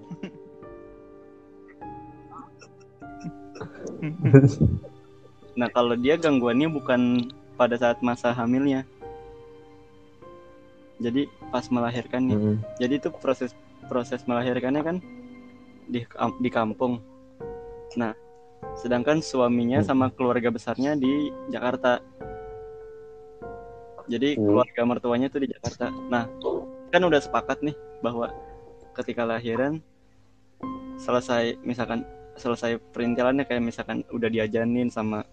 Nah 5.53 5.69
kalau 5.71 5.95
dia 5.99 6.17
gangguannya 6.17 6.69
bukan 6.73 7.29
pada 7.55 7.77
saat 7.77 8.01
masa 8.01 8.33
hamilnya. 8.33 8.83
Jadi 11.03 11.27
pas 11.51 11.67
melahirkannya. 11.69 12.37
Mm-mm. 12.39 12.57
Jadi 12.79 12.95
itu 13.03 13.09
proses 13.11 13.53
proses 13.91 14.23
melahirkannya 14.25 14.83
kan 14.83 14.97
di 15.91 16.07
di 16.41 16.51
kampung. 16.51 17.03
Nah, 17.99 18.15
sedangkan 18.79 19.21
suaminya 19.21 19.83
Hmm. 19.83 19.89
sama 19.93 20.07
keluarga 20.15 20.49
besarnya 20.49 20.97
di 20.97 21.29
Jakarta. 21.51 22.01
Jadi 24.09 24.39
Hmm. 24.39 24.47
keluarga 24.47 24.83
mertuanya 24.87 25.27
tuh 25.29 25.43
di 25.45 25.53
Jakarta. 25.53 25.91
Nah, 26.11 26.27
kan 26.91 27.03
udah 27.03 27.21
sepakat 27.21 27.61
nih 27.67 27.77
bahwa 28.01 28.31
ketika 28.93 29.25
lahiran 29.25 29.81
selesai 31.01 31.59
misalkan 31.65 32.05
selesai 32.37 32.81
perintilannya 32.93 33.45
kayak 33.45 33.65
misalkan 33.65 34.05
udah 34.13 34.29
diajanin 34.29 34.89
sama 34.89 35.25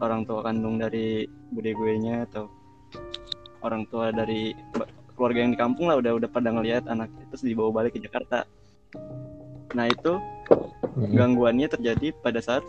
orang 0.00 0.24
tua 0.24 0.44
kandung 0.44 0.80
dari 0.80 1.28
bude 1.52 1.72
gue 1.72 1.92
nya 2.00 2.24
atau 2.28 2.48
orang 3.64 3.88
tua 3.88 4.12
dari 4.12 4.52
keluarga 5.14 5.38
yang 5.46 5.52
di 5.54 5.60
kampung 5.60 5.86
lah 5.88 5.96
udah 5.98 6.12
udah 6.18 6.28
pada 6.28 6.50
ngelihat 6.52 6.84
anak 6.90 7.08
terus 7.30 7.46
dibawa 7.46 7.70
balik 7.82 7.96
ke 7.96 8.00
Jakarta. 8.02 8.44
Nah 9.72 9.86
itu 9.88 10.18
Mm-mm. 10.94 11.14
gangguannya 11.14 11.70
terjadi 11.70 12.12
pada 12.20 12.42
saat 12.42 12.62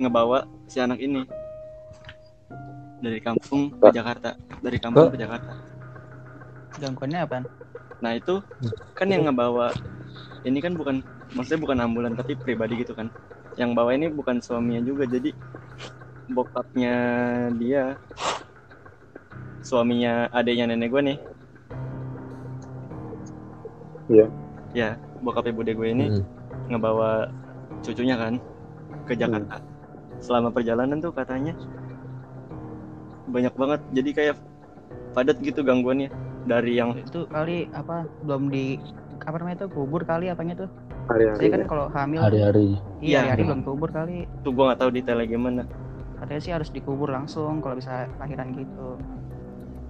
ngebawa 0.00 0.48
si 0.66 0.80
anak 0.80 0.98
ini 1.02 1.26
dari 3.00 3.20
kampung 3.20 3.72
ke 3.76 3.88
Jakarta, 3.92 4.36
dari 4.60 4.78
kampung 4.80 5.12
ke 5.12 5.18
Jakarta. 5.20 5.69
Gangguannya 6.80 7.20
apa 7.20 7.44
Nah 8.00 8.16
itu 8.16 8.40
kan 8.96 9.06
yang 9.08 9.28
ngebawa 9.28 9.76
ini 10.44 10.58
kan 10.64 10.72
bukan 10.72 11.04
maksudnya 11.36 11.60
bukan 11.60 11.78
ambulan 11.84 12.16
tapi 12.16 12.34
pribadi 12.34 12.80
gitu 12.80 12.96
kan. 12.96 13.12
Yang 13.60 13.70
bawa 13.76 13.90
ini 13.92 14.08
bukan 14.08 14.40
suaminya 14.40 14.80
juga 14.80 15.04
jadi 15.04 15.36
bokapnya 16.32 16.94
dia 17.60 18.00
suaminya 19.60 20.32
adiknya 20.32 20.72
nenek 20.72 20.88
gue 20.88 21.02
nih. 21.04 21.18
Iya. 24.10 24.26
Ya 24.72 24.88
bokapnya 25.20 25.52
bude 25.52 25.72
gue 25.76 25.88
ini 25.92 26.06
Mm. 26.08 26.24
ngebawa 26.72 27.28
cucunya 27.84 28.16
kan 28.16 28.40
ke 29.04 29.12
Jakarta. 29.12 29.60
Selama 30.24 30.48
perjalanan 30.48 31.04
tuh 31.04 31.12
katanya 31.12 31.52
banyak 33.30 33.54
banget 33.54 33.80
jadi 33.94 34.10
kayak 34.16 34.36
padat 35.14 35.38
gitu 35.38 35.62
gangguannya 35.62 36.10
dari 36.42 36.72
yang 36.74 36.90
itu 36.94 37.26
kali 37.26 37.68
apa 37.70 38.04
belum 38.22 38.48
di 38.48 38.80
apa 39.20 39.36
namanya 39.36 39.56
itu 39.58 39.68
kubur 39.68 40.02
kali 40.02 40.26
apanya 40.26 40.54
tuh 40.56 40.68
Hari-hari. 41.06 41.36
saya 41.36 41.48
kan 41.50 41.60
ya. 41.60 41.66
kalau 41.66 41.86
hamil 41.90 42.20
hari-hari 42.22 42.68
iya 43.00 43.20
Iya. 43.20 43.30
hari 43.34 43.42
belum 43.44 43.62
kubur 43.62 43.88
kali 43.90 44.24
tuh 44.40 44.50
gue 44.50 44.64
nggak 44.64 44.78
tahu 44.78 44.90
detailnya 44.90 45.26
gimana. 45.26 45.62
katanya 46.16 46.40
sih 46.40 46.52
harus 46.52 46.68
dikubur 46.68 47.08
langsung 47.08 47.58
kalau 47.58 47.74
bisa 47.74 48.08
lahiran 48.16 48.52
gitu 48.52 48.96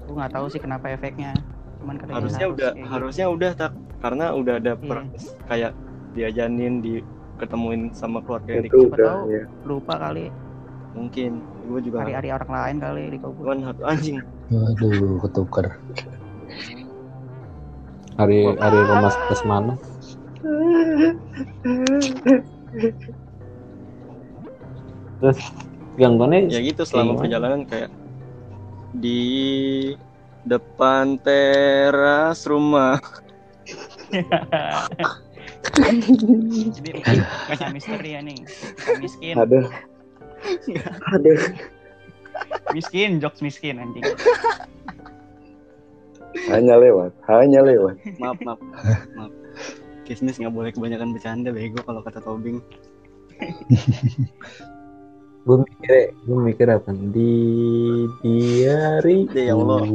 gue 0.04 0.14
nggak 0.14 0.32
tahu 0.32 0.46
sih 0.46 0.58
kenapa 0.58 0.88
efeknya 0.88 1.34
cuman 1.78 1.96
katanya 1.96 2.16
harusnya 2.18 2.44
harus 2.44 2.54
udah 2.56 2.70
gitu. 2.72 2.86
harusnya 2.88 3.26
udah 3.28 3.50
tak 3.54 3.72
karena 4.00 4.26
udah 4.32 4.54
ada 4.56 4.72
Iya. 4.76 5.00
kayak 5.46 5.72
diajanin 6.10 6.74
di 6.80 6.94
ketemuin 7.36 7.88
sama 7.90 8.20
keluarga 8.20 8.50
yang 8.52 8.64
di 8.64 8.68
Itu 8.68 8.78
Siapa 8.80 8.94
udah 8.94 9.08
tahu. 9.08 9.24
ya. 9.30 9.42
lupa 9.64 9.94
kali 9.96 10.24
mungkin 10.90 11.30
gue 11.64 11.80
juga 11.80 11.96
hari-hari 12.02 12.28
orang 12.30 12.50
lain 12.50 12.76
kali 12.80 13.02
dikubur 13.12 13.42
kan 13.46 13.58
satu 13.62 13.82
anjing 13.84 14.16
waduh 14.50 15.14
ketuker 15.20 15.66
hari 18.20 18.44
hari 18.60 18.78
remas 18.84 19.16
tes 19.32 19.40
mana 19.48 19.80
terus 25.24 25.40
gangguannya 25.96 26.52
ya 26.52 26.60
gitu 26.60 26.84
selama 26.84 27.16
gimana? 27.16 27.20
perjalanan 27.24 27.60
kayak 27.64 27.90
di 29.00 29.22
depan 30.44 31.16
teras 31.24 32.44
rumah 32.44 33.00
jadi 36.76 37.00
misteri 37.72 38.10
ya 38.16 38.20
nih 38.24 38.40
miskin 39.00 39.36
Ada. 39.36 39.60
Ada. 41.16 41.32
miskin 42.72 43.20
jokes 43.20 43.44
miskin 43.44 43.76
anjing 43.80 44.04
Hanya 46.50 46.74
lewat, 46.76 47.12
hanya 47.26 47.60
lewat. 47.62 47.96
maaf 48.22 48.38
maaf 48.42 48.60
maaf 49.14 49.32
Kismis 50.02 50.36
nggak 50.36 50.50
boleh 50.50 50.70
kebanyakan 50.74 51.14
bercanda 51.14 51.54
bego 51.54 51.78
kalau 51.86 52.02
kata 52.02 52.18
Tobing 52.18 52.58
gue 55.40 55.56
mikir 55.56 56.12
gue 56.28 56.36
mikir 56.36 56.66
apa 56.68 56.92
di 56.92 57.32
diari 58.20 59.24
Ya 59.32 59.56
Allah. 59.56 59.88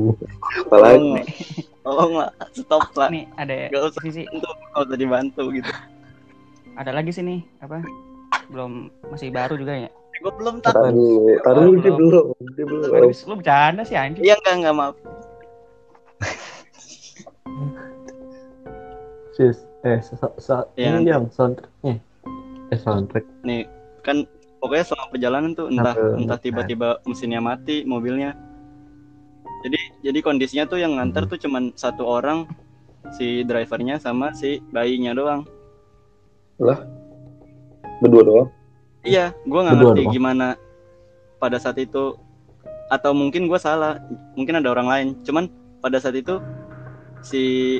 Apalagi 0.65 1.21
Tolong 1.85 2.17
lah, 2.17 2.33
stop 2.49 2.89
lah. 2.97 3.13
nih 3.13 3.29
ada 3.37 3.69
Gak 3.69 3.93
usah 3.93 4.01
sisi 4.01 4.25
bantu, 4.25 4.49
gak 4.73 4.81
usah 4.89 4.97
dibantu 4.97 5.43
gitu. 5.53 5.69
ada 6.75 6.89
lagi 6.89 7.13
sih 7.13 7.21
nih 7.21 7.45
apa 7.61 7.85
belum 8.49 8.89
masih 9.13 9.29
baru 9.29 9.53
juga 9.55 9.85
ya 9.85 9.89
Gue 10.17 10.31
belum 10.33 10.63
dulu, 10.63 11.37
taruh 11.45 11.61
dulu 11.61 11.77
dia 11.77 11.93
belum, 11.93 12.25
dia 12.55 12.65
belum. 12.65 13.11
Lu 13.29 13.35
bercanda 13.37 13.83
sih 13.85 13.93
anjing 13.93 14.23
Iya 14.25 14.33
enggak 14.41 14.55
enggak 14.63 14.73
maaf. 14.73 14.95
Sis 19.35 19.67
eh 19.83 19.99
sa, 19.99 20.15
sa- 20.39 20.67
Iya. 20.73 20.97
ini 20.97 21.11
yang 21.11 21.27
soundtracknya 21.29 21.99
eh 22.71 22.79
soundtrack 22.79 23.25
Nih 23.43 23.67
kan 24.01 24.23
pokoknya 24.57 24.85
selama 24.87 25.05
perjalanan 25.11 25.51
tuh 25.53 25.67
entah 25.69 25.93
Apa- 25.93 26.15
entah 26.17 26.39
tiba-tiba 26.39 26.97
mesinnya 27.03 27.37
mati 27.37 27.83
mobilnya. 27.83 28.33
Jadi 29.61 29.77
jadi 30.01 30.19
kondisinya 30.21 30.65
tuh 30.65 30.77
yang 30.77 30.97
nganter 30.97 31.25
tuh 31.25 31.37
cuman 31.37 31.73
satu 31.73 32.05
orang 32.05 32.45
si 33.13 33.41
drivernya 33.43 33.97
sama 33.97 34.29
si 34.31 34.61
bayinya 34.69 35.13
doang. 35.13 35.41
Berdua 38.01 38.23
doang. 38.23 38.47
Iya, 39.05 39.33
gua 39.45 39.69
nggak 39.69 39.75
ngerti 39.77 40.01
doang. 40.01 40.13
gimana 40.13 40.47
pada 41.37 41.57
saat 41.57 41.77
itu 41.77 42.17
atau 42.89 43.11
mungkin 43.13 43.45
gua 43.45 43.57
salah, 43.57 44.01
mungkin 44.33 44.57
ada 44.57 44.69
orang 44.69 44.87
lain. 44.89 45.07
Cuman 45.21 45.49
pada 45.81 45.97
saat 45.97 46.17
itu 46.17 46.41
si 47.21 47.77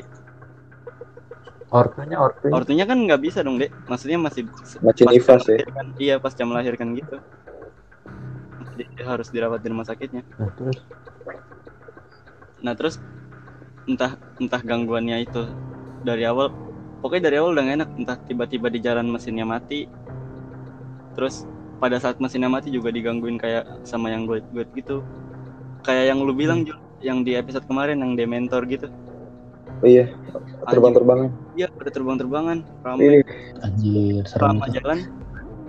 ortunya 1.66 2.16
ortunya 2.18 2.54
ortunya 2.54 2.84
kan 2.86 2.98
nggak 3.02 3.20
bisa 3.22 3.42
dong 3.42 3.58
dek, 3.58 3.74
maksudnya 3.90 4.18
masih 4.22 4.46
Masih 4.78 5.04
nifas 5.10 5.42
ya. 5.50 5.58
Iya 5.98 6.14
pasca 6.22 6.46
melahirkan 6.46 6.94
gitu. 6.94 7.18
Jadi 8.76 8.84
harus 9.02 9.28
dirawat 9.32 9.64
di 9.64 9.68
rumah 9.72 9.86
sakitnya. 9.88 10.22
nah, 10.36 10.52
terus 10.52 10.78
Nah 12.60 12.74
terus 12.74 12.96
entah 13.86 14.18
entah 14.42 14.60
gangguannya 14.60 15.22
itu 15.22 15.46
dari 16.02 16.26
awal, 16.26 16.50
pokoknya 17.00 17.30
dari 17.30 17.36
awal 17.38 17.54
udah 17.54 17.64
gak 17.66 17.76
enak. 17.82 17.90
Entah 17.98 18.18
tiba-tiba 18.26 18.66
di 18.72 18.80
jalan 18.82 19.06
mesinnya 19.06 19.46
mati, 19.46 19.86
terus 21.14 21.46
pada 21.78 22.00
saat 22.00 22.16
mesinnya 22.18 22.48
mati 22.48 22.72
juga 22.72 22.88
digangguin 22.88 23.36
kayak 23.36 23.86
sama 23.86 24.10
yang 24.10 24.24
gue 24.24 24.42
gue 24.52 24.64
gitu. 24.76 25.04
Kayak 25.84 26.14
yang 26.14 26.18
lu 26.26 26.34
bilang 26.34 26.66
Jul, 26.66 26.78
yang 26.98 27.22
di 27.22 27.38
episode 27.38 27.64
kemarin 27.68 28.02
yang 28.02 28.18
dementor 28.18 28.66
gitu. 28.66 28.90
Oh 29.84 29.88
iya, 29.88 30.08
terbang-terbangan. 30.72 31.28
Iya, 31.52 31.68
pada 31.68 31.90
terbang-terbangan, 31.92 32.58
ramai. 32.80 33.04
Ini. 33.04 33.18
Anjir, 33.60 34.24
serem. 34.24 34.60
Itu. 34.64 34.80
jalan. 34.80 34.98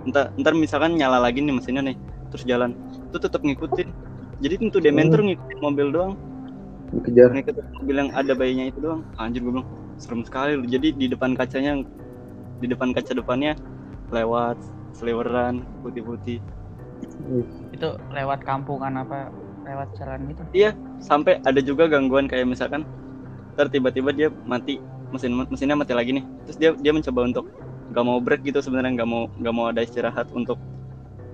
Entar 0.08 0.32
ntar 0.40 0.52
misalkan 0.56 0.96
nyala 0.96 1.20
lagi 1.20 1.44
nih 1.44 1.52
mesinnya 1.52 1.84
nih 1.84 1.96
terus 2.32 2.44
jalan. 2.48 2.72
Itu 3.12 3.20
tetap 3.20 3.44
ngikutin. 3.44 3.88
Jadi 4.40 4.54
tentu 4.56 4.78
dementor 4.80 5.20
ngikutin 5.24 5.58
mobil 5.60 5.92
doang. 5.92 6.12
Dikejar. 6.88 7.36
ngikutin 7.36 7.64
mobil 7.82 7.96
yang 8.00 8.10
ada 8.16 8.32
bayinya 8.32 8.64
itu 8.72 8.78
doang. 8.80 9.04
Anjir 9.20 9.44
gue 9.44 9.52
bilang 9.52 9.68
serem 10.00 10.24
sekali. 10.24 10.56
Jadi 10.64 10.96
di 10.96 11.06
depan 11.12 11.36
kacanya 11.36 11.84
di 12.58 12.66
depan 12.66 12.96
kaca 12.96 13.12
depannya 13.12 13.52
lewat 14.08 14.56
seliweran 14.96 15.64
putih-putih. 15.84 16.40
Itu 17.76 18.00
lewat 18.12 18.44
kampungan 18.48 19.04
apa? 19.04 19.28
Lewat 19.68 19.92
jalan 20.00 20.32
gitu? 20.32 20.42
Sampai 21.04 21.44
ada 21.44 21.60
juga 21.60 21.84
gangguan 21.92 22.24
kayak 22.24 22.48
misalkan 22.48 22.88
ntar 23.58 23.66
tiba-tiba 23.74 24.14
dia 24.14 24.30
mati. 24.46 24.78
Mesin 25.10 25.34
mesinnya 25.50 25.74
mati 25.74 25.90
lagi 25.98 26.14
nih. 26.14 26.24
Terus 26.46 26.56
dia 26.62 26.70
dia 26.78 26.94
mencoba 26.94 27.26
untuk 27.26 27.50
nggak 27.90 28.04
mau 28.06 28.22
break 28.22 28.46
gitu 28.46 28.62
sebenarnya 28.62 29.02
nggak 29.02 29.10
mau 29.10 29.26
nggak 29.34 29.54
mau 29.58 29.66
ada 29.66 29.82
istirahat 29.82 30.30
untuk 30.30 30.60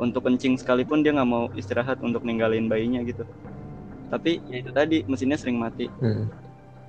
untuk 0.00 0.24
kencing 0.24 0.56
sekalipun 0.56 1.04
dia 1.04 1.12
nggak 1.12 1.28
mau 1.28 1.52
istirahat 1.52 2.00
untuk 2.00 2.24
ninggalin 2.24 2.64
bayinya 2.64 3.04
gitu. 3.04 3.28
Tapi 4.08 4.40
ya 4.48 4.64
itu 4.64 4.72
tadi 4.72 5.04
mesinnya 5.04 5.36
sering 5.36 5.60
mati. 5.60 5.92
Hmm. 6.00 6.32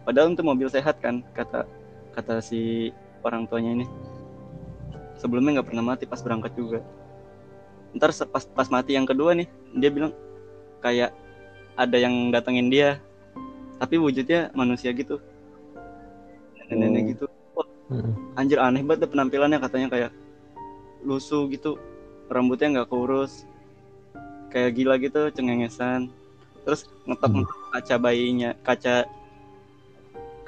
padahal 0.05 0.37
untuk 0.37 0.45
mobil 0.45 0.69
sehat 0.69 1.01
kan 1.01 1.25
kata 1.33 1.65
kata 2.13 2.39
si 2.39 2.93
orang 3.25 3.43
tuanya 3.49 3.83
ini. 3.83 3.85
Sebelumnya 5.19 5.59
nggak 5.59 5.67
pernah 5.73 5.83
mati 5.83 6.05
pas 6.05 6.21
berangkat 6.21 6.53
juga. 6.53 6.79
Ntar 7.97 8.13
pas 8.29 8.45
pas 8.45 8.67
mati 8.69 8.93
yang 8.93 9.09
kedua 9.09 9.33
nih 9.33 9.49
dia 9.75 9.89
bilang 9.89 10.13
kayak 10.85 11.11
ada 11.73 11.97
yang 11.97 12.29
datengin 12.29 12.69
dia 12.69 13.01
tapi 13.79 13.95
wujudnya 13.99 14.51
manusia 14.55 14.91
gitu. 14.95 15.19
Nenek-nenek 16.69 17.01
Hmm. 17.01 17.11
gitu. 17.13 17.25
Hmm. 17.85 18.33
anjir 18.33 18.57
aneh 18.57 18.81
banget 18.81 19.05
deh 19.05 19.11
penampilannya 19.13 19.61
katanya 19.61 19.87
kayak 19.93 20.11
lusuh 21.05 21.45
gitu. 21.53 21.77
Rambutnya 22.33 22.81
nggak 22.81 22.89
kurus. 22.89 23.45
Kayak 24.49 24.73
gila 24.73 24.95
gitu 24.97 25.29
cengengesan. 25.29 26.09
Terus 26.65 26.89
ngetok 27.05 27.29
ngetok 27.45 27.59
kaca 27.77 27.95
bayinya 28.01 28.57
kaca 28.65 29.05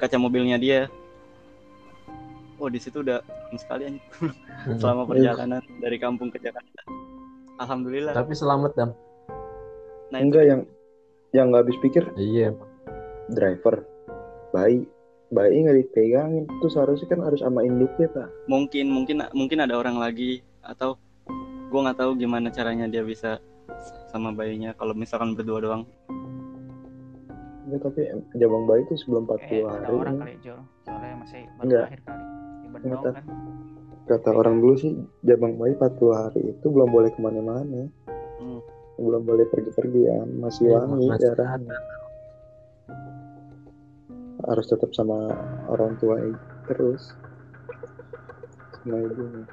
kaca 0.02 0.16
mobilnya 0.18 0.58
dia. 0.58 0.90
Oh 2.58 2.66
di 2.66 2.82
situ 2.82 3.06
udah 3.06 3.22
serem 3.22 3.58
sekali 3.62 3.82
anjing. 3.86 4.04
Hmm. 4.58 4.74
selama 4.82 5.06
perjalanan 5.06 5.62
dari 5.78 5.96
kampung 6.02 6.34
ke 6.34 6.42
Jakarta. 6.42 6.82
Alhamdulillah. 7.62 8.18
Tapi 8.18 8.34
selamat 8.34 8.74
dam. 8.74 8.90
Nah 10.10 10.18
itu. 10.18 10.26
Enggak 10.26 10.44
yang 10.50 10.60
yang 11.30 11.46
nggak 11.54 11.62
habis 11.70 11.78
pikir. 11.78 12.02
Iya 12.18 12.50
driver 13.32 13.84
bayi 14.50 14.84
bayi 15.28 15.60
nggak 15.60 15.76
dipegangin 15.84 16.44
itu 16.48 16.66
seharusnya 16.72 17.08
kan 17.12 17.20
harus 17.20 17.40
sama 17.44 17.60
induknya 17.60 18.08
pak. 18.08 18.28
Mungkin 18.48 18.88
mungkin 18.88 19.20
mungkin 19.36 19.58
ada 19.60 19.76
orang 19.76 20.00
lagi 20.00 20.40
atau 20.64 20.96
gua 21.68 21.88
nggak 21.88 22.00
tahu 22.00 22.16
gimana 22.16 22.48
caranya 22.48 22.88
dia 22.88 23.04
bisa 23.04 23.36
sama 24.08 24.32
bayinya 24.32 24.72
kalau 24.72 24.96
misalkan 24.96 25.36
berdua 25.36 25.60
doang. 25.60 25.82
Enggak 27.68 27.92
tapi 27.92 28.00
jabang 28.40 28.64
bayi 28.64 28.80
itu 28.88 28.96
sebelum 29.04 29.28
40 29.28 29.44
kayak 29.44 29.64
ada 29.68 29.76
hari. 29.84 29.92
orang 30.00 30.16
kali 30.16 30.34
Jol 30.40 30.60
soalnya 30.88 31.14
masih 31.20 31.40
baru 31.44 31.64
Enggak. 31.68 31.84
lahir 31.84 32.00
kali. 32.00 32.22
Dong 32.88 33.02
tak. 33.04 33.12
kan. 33.12 33.24
Kata 34.08 34.30
orang 34.32 34.56
dulu 34.64 34.74
sih 34.80 34.92
jabang 35.28 35.52
bayi 35.60 35.72
40 35.76 36.16
hari 36.16 36.42
itu 36.48 36.66
belum 36.72 36.88
boleh 36.88 37.10
ke 37.12 37.20
mana-mana. 37.20 37.92
Hmm. 38.38 38.62
belum 38.98 39.22
boleh 39.30 39.46
pergi-pergi 39.50 40.10
ya 40.10 40.18
masih 40.26 40.74
Iya, 40.74 40.78
wangi 40.82 41.06
masih 41.06 41.30
darahnya 41.30 41.74
harus 44.48 44.66
tetap 44.66 44.90
sama 44.90 45.28
orang 45.68 45.94
tua 45.96 46.16
terus. 46.64 47.12
Sama 48.78 48.96
ibunya. 48.98 49.44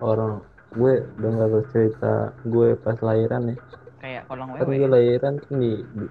Orang 0.00 0.42
gue 0.72 0.94
dengar 1.14 1.50
cerita 1.68 2.12
gue 2.42 2.74
pas 2.76 2.96
lahiran 2.98 3.52
ya. 3.52 3.56
Kayak 4.00 4.22
kolong 4.26 4.48
kan 4.50 4.66
gue 4.66 4.88
lahiran 4.88 5.34
kan 5.38 5.54
di, 5.54 5.72
di 5.86 6.06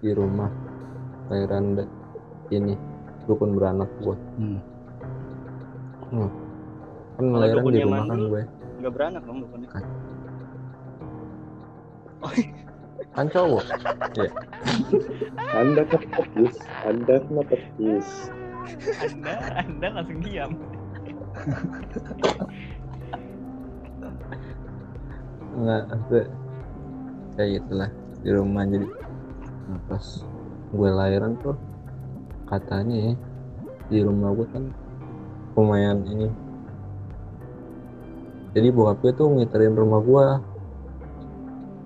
di 0.00 0.10
rumah. 0.14 0.50
Lahiran 1.26 1.74
da- 1.74 1.90
ini 2.50 2.74
rukun 3.24 3.54
beranak 3.54 3.86
gue 4.02 4.16
Hmm. 6.10 6.26
kan 7.14 7.22
Kalau 7.22 7.38
lahiran 7.38 7.62
dukun 7.62 7.72
di 7.72 7.82
rumah 7.86 8.02
kan 8.02 8.18
gue. 8.20 8.42
nggak 8.80 8.92
beranak 8.96 9.22
dong 9.22 9.38
bukannya 9.46 9.68
kan 13.10 13.26
cowok? 13.26 13.64
Anda 15.50 15.82
kan 15.88 16.02
petis 16.14 16.56
anda 16.86 17.14
kan 17.18 17.42
petis 17.48 18.08
anda 19.02 19.32
anda 19.58 19.86
langsung 19.98 20.20
diam. 20.22 20.52
Nggak 25.58 25.82
gue 26.06 26.22
kayak 27.34 27.50
gitulah. 27.60 27.90
Di 28.20 28.30
rumah 28.36 28.62
jadi 28.68 28.86
nah, 29.66 29.80
pas 29.88 30.04
gue 30.70 30.90
lahiran 30.92 31.34
tuh 31.40 31.56
katanya 32.46 33.10
ya 33.10 33.14
di 33.90 33.98
rumah 34.06 34.30
gue 34.36 34.46
kan 34.54 34.64
lumayan 35.58 36.06
ini. 36.06 36.28
Jadi 38.54 38.68
bokap 38.70 39.02
gue 39.02 39.12
tuh 39.14 39.26
ngiterin 39.34 39.74
rumah 39.74 40.00
gue 40.02 40.24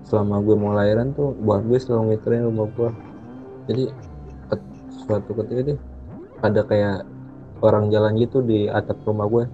selama 0.05 0.37
gue 0.45 0.55
mau 0.55 0.71
lahiran 0.77 1.11
tuh 1.17 1.33
bokap 1.41 1.65
gue 1.65 1.79
selalu 1.81 2.03
ngiterin 2.13 2.45
rumah 2.45 2.69
gue 2.77 2.89
jadi 3.65 3.83
suatu 5.05 5.31
ketika 5.37 5.61
deh 5.73 5.79
ada 6.41 6.61
kayak 6.65 6.97
orang 7.61 7.89
jalan 7.89 8.13
gitu 8.17 8.41
di 8.45 8.69
atap 8.69 8.97
rumah 9.05 9.25
gue 9.29 9.45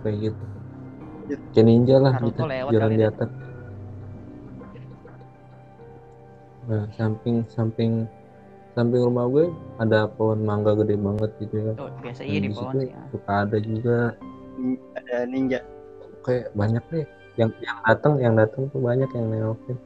kayak 0.00 0.16
gitu. 0.30 0.44
Kayak 1.54 1.66
ninja 1.66 1.96
lah 2.02 2.12
Naruto 2.18 2.42
gitu. 2.42 2.70
jalan 2.74 2.90
di 2.94 3.04
atap. 3.06 3.30
Nah 6.66 6.84
samping 6.94 7.36
samping 7.50 7.92
samping 8.74 9.02
rumah 9.02 9.26
gue 9.30 9.50
ada 9.82 10.06
pohon 10.10 10.42
mangga 10.42 10.74
gede 10.78 10.94
banget 10.98 11.30
gitu 11.42 11.54
ya. 11.58 11.72
Tuh 11.78 11.90
biasa 12.02 12.22
iya 12.26 12.38
di 12.42 12.48
di 12.50 12.54
pohon 12.54 12.74
situ 12.74 12.78
ya. 12.90 13.00
suka 13.14 13.32
ada 13.46 13.58
juga. 13.58 13.98
Ada 14.98 15.16
ninja. 15.26 15.60
Kayak 16.20 16.52
banyak 16.52 16.84
deh 16.90 17.06
yang 17.40 17.50
yang 17.64 17.78
datang 17.88 18.12
yang 18.20 18.34
datang 18.36 18.68
tuh 18.68 18.80
banyak 18.84 19.08
yang 19.16 19.26
nengokin 19.32 19.76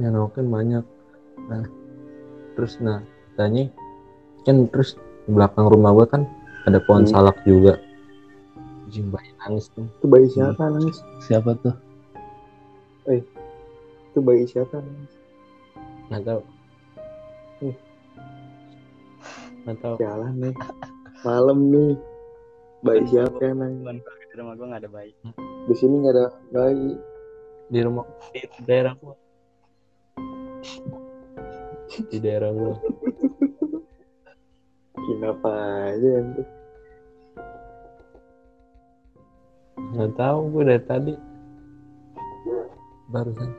yang 0.00 0.16
nengokin 0.16 0.46
banyak 0.48 0.84
nah 1.46 1.64
terus 2.56 2.80
nah 2.80 3.04
tanya 3.36 3.68
kan 4.48 4.64
terus 4.72 4.96
di 5.28 5.36
belakang 5.36 5.68
rumah 5.68 5.92
gua 5.92 6.06
kan 6.08 6.24
ada 6.64 6.80
pohon 6.80 7.04
Hmm. 7.04 7.12
salak 7.12 7.36
juga 7.44 7.76
Anjing 8.86 9.10
bayi 9.10 9.28
nangis 9.42 9.66
tuh 9.74 9.84
Itu 9.98 10.06
bayi 10.06 10.30
siapa 10.30 10.62
nangis? 10.70 10.96
Siapa 11.20 11.58
tuh? 11.58 11.74
Itu 13.04 14.18
bayi 14.22 14.46
siapa 14.46 14.78
nangis? 14.78 15.12
nggak 16.06 16.22
tahu 16.24 16.40
Hmm. 17.60 17.76
nggak 19.66 19.76
tahu 19.82 19.94
Jalan 19.98 20.32
nih. 20.38 20.54
Malam 21.26 21.58
nih. 21.74 21.92
Bayi 22.86 23.02
siapa 23.10 23.38
yang 23.42 23.58
nangis? 23.58 24.06
Rumah 24.36 24.52
gua 24.52 24.66
nggak 24.68 24.82
ada 24.84 24.92
bayi. 24.92 25.12
Di 25.64 25.74
sini 25.80 26.04
nggak 26.04 26.12
ada 26.12 26.26
bayi. 26.52 26.88
di 27.66 27.80
rumah. 27.82 28.04
Di 28.36 28.62
daerah 28.68 28.92
gua. 29.00 29.16
Di 32.12 32.18
daerah 32.20 32.50
gua. 32.52 32.76
Kenapa 35.06 35.50
aja 35.88 36.08
ente? 36.20 36.44
nggak 39.96 40.12
tahu 40.20 40.40
gue 40.52 40.62
dari 40.68 40.82
tadi. 40.84 41.14
Barusan. 43.08 43.50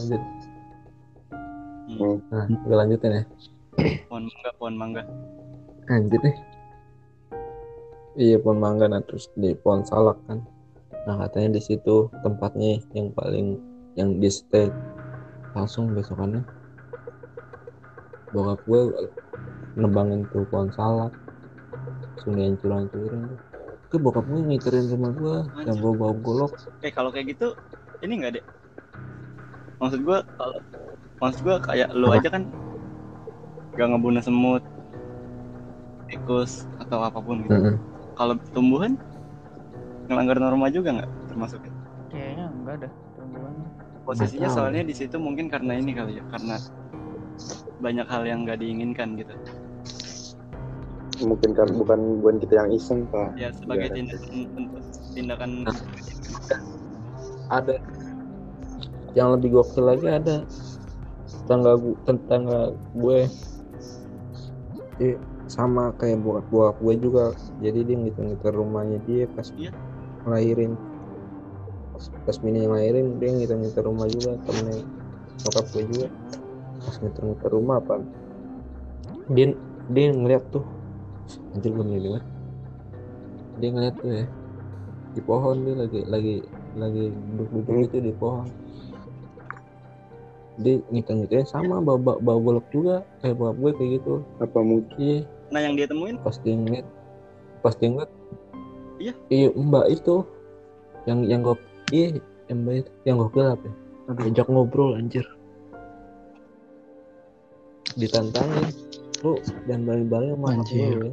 Lanjut. 0.00 0.22
Hmm. 1.92 2.16
nah 2.32 2.46
gue 2.48 2.76
lanjutin 2.78 3.20
ya. 3.20 3.24
Pohon 4.08 4.24
mangga 4.24 4.50
pohon 4.56 4.74
mangga. 4.80 5.02
Lanjut 5.90 6.22
nih 6.24 6.51
iya 8.16 8.36
pohon 8.40 8.58
mangga 8.60 8.86
nah 8.88 9.00
terus 9.04 9.28
di 9.36 9.56
pohon 9.56 9.82
salak 9.84 10.18
kan. 10.28 10.44
Nah 11.08 11.16
katanya 11.26 11.58
di 11.58 11.62
situ 11.62 12.08
tempatnya 12.22 12.78
yang 12.96 13.10
paling 13.12 13.58
yang 13.98 14.20
di 14.20 14.28
stay 14.28 14.68
langsung 15.52 15.92
besokannya. 15.92 16.44
Bokap 18.32 18.60
gue 18.64 18.80
nebangin 19.76 20.24
tuh 20.32 20.48
pohon 20.48 20.72
salak. 20.72 21.12
Langsung 22.16 22.36
dihancur-hancurin. 22.36 23.22
Tuh 23.28 23.40
Itu 23.92 23.96
bokap 24.00 24.24
gue 24.24 24.40
ngiterin 24.40 24.88
rumah 24.88 25.12
gue 25.12 25.36
yang 25.68 25.76
gue 25.76 25.92
bawa 25.92 26.14
golok. 26.16 26.52
Eh 26.80 26.92
kalau 26.92 27.12
kayak 27.12 27.36
gitu 27.36 27.52
ini 28.02 28.18
nggak 28.18 28.32
deh 28.40 28.44
maksud 29.82 30.00
gua 30.06 30.22
kalau 30.38 30.58
maksud 31.18 31.40
gua 31.42 31.56
kayak 31.58 31.90
lu 31.90 32.06
Apa? 32.06 32.22
aja 32.22 32.28
kan 32.30 32.42
gak 33.74 33.88
ngebunuh 33.90 34.22
semut 34.22 34.62
tikus 36.06 36.68
atau 36.78 37.02
apa 37.02 37.18
pun 37.18 37.42
gitu. 37.42 37.56
Mm-mm. 37.56 37.76
Kalau 38.12 38.34
tumbuhan 38.52 38.94
ngelanggar 40.06 40.36
norma 40.36 40.68
juga 40.68 41.00
nggak 41.00 41.10
termasuk 41.28 41.60
Kayaknya 42.08 42.46
enggak 42.52 42.76
dah 42.84 42.92
tumbuhan. 43.16 43.54
posisinya 44.02 44.48
tahu. 44.50 44.56
soalnya 44.58 44.82
di 44.82 44.94
situ 44.94 45.16
mungkin 45.16 45.46
karena 45.46 45.72
ini 45.74 45.94
kali 45.94 46.18
ya 46.18 46.24
karena 46.28 46.56
banyak 47.78 48.06
hal 48.06 48.22
yang 48.22 48.44
nggak 48.44 48.58
diinginkan 48.58 49.16
gitu 49.16 49.32
Mungkin 51.22 51.54
kan 51.54 51.70
bukan 51.70 52.18
bukan 52.18 52.36
kita 52.42 52.54
yang 52.58 52.70
iseng 52.74 53.06
pak. 53.06 53.30
ya 53.38 53.54
sebagai 53.54 53.94
Iya. 53.94 54.10
tindakan 54.10 54.30
tindakan 55.14 55.50
ada 57.46 57.76
yang 59.12 59.30
lebih 59.30 59.54
gokil 59.54 59.86
lagi 59.86 60.08
ada 60.08 60.42
tetangga 61.28 61.78
gue 61.78 61.94
tetangga 62.02 62.60
gue 62.96 63.18
Dia 64.98 65.14
sama 65.50 65.94
kayak 65.98 66.22
bokap 66.22 66.46
bokap 66.50 66.76
gue 66.80 66.94
juga. 66.98 67.24
Jadi 67.62 67.80
dia 67.86 67.96
ngitung-ngitung 67.98 68.54
rumahnya 68.54 68.98
dia 69.06 69.24
pas 69.30 69.48
Iya. 69.54 69.70
ngelahirin. 70.26 70.72
Pas, 71.92 72.04
pas 72.26 72.36
mini 72.42 72.64
yang 72.66 72.74
lahirin 72.74 73.06
dia 73.18 73.30
ngitung-ngitung 73.34 73.84
rumah 73.86 74.06
juga 74.10 74.38
temennya 74.46 74.84
bokap 75.46 75.66
gue 75.74 75.82
juga. 75.90 76.06
Pas 76.82 76.96
ngitung-ngitung 76.98 77.52
rumah 77.52 77.76
apa? 77.82 77.94
Dia 79.32 79.54
dia 79.90 80.06
ngeliat 80.14 80.44
tuh 80.50 80.64
anjir 81.54 81.70
gue 81.74 81.86
milih 81.86 82.10
banget. 82.16 82.26
Dia 83.60 83.68
ngeliat 83.70 83.94
tuh 84.00 84.10
ya 84.10 84.26
di 85.12 85.20
pohon 85.20 85.56
dia 85.60 85.76
lagi 85.76 86.00
lagi 86.08 86.34
lagi 86.72 87.12
duduk-duduk 87.36 87.84
itu 87.84 87.96
di 88.00 88.12
pohon 88.16 88.48
dia 90.60 90.84
ngitung-ngitungnya 90.92 91.48
sama 91.48 91.80
bawa, 91.80 91.98
bawa, 91.98 92.18
bawa 92.20 92.38
golok 92.40 92.66
juga. 92.74 92.96
Kayak 93.24 93.36
bokap 93.40 93.56
gue 93.56 93.70
kayak 93.78 93.90
gitu. 94.00 94.14
Apa 94.42 94.58
mungkin? 94.60 94.96
iya. 95.00 95.18
Nah 95.52 95.60
yang 95.60 95.74
dia 95.76 95.86
temuin? 95.88 96.16
Pas 96.20 96.36
dia 96.40 96.54
ngeliat 96.56 96.86
pas 97.62 97.74
dia 97.76 97.88
ngeliat 97.92 98.12
Iya. 99.02 99.12
iya 99.32 99.48
mbak 99.52 99.86
itu. 99.90 100.16
Yang 101.08 101.18
yang 101.26 101.40
gue 101.42 101.56
iya 101.92 102.06
yang 102.48 102.58
mbak 102.64 102.74
itu 102.84 102.90
yang 103.08 103.16
gue 103.20 103.30
gelap 103.32 103.60
ya. 103.64 103.72
Ajak 104.12 104.46
ngobrol 104.52 104.96
anjir. 104.98 105.24
Ditantangin. 107.96 108.68
Lu 109.22 109.38
jangan 109.68 109.82
balik-balik 109.86 110.30
sama 110.34 110.46
anak 110.56 110.68
lu 110.68 110.78
ya. 110.78 111.12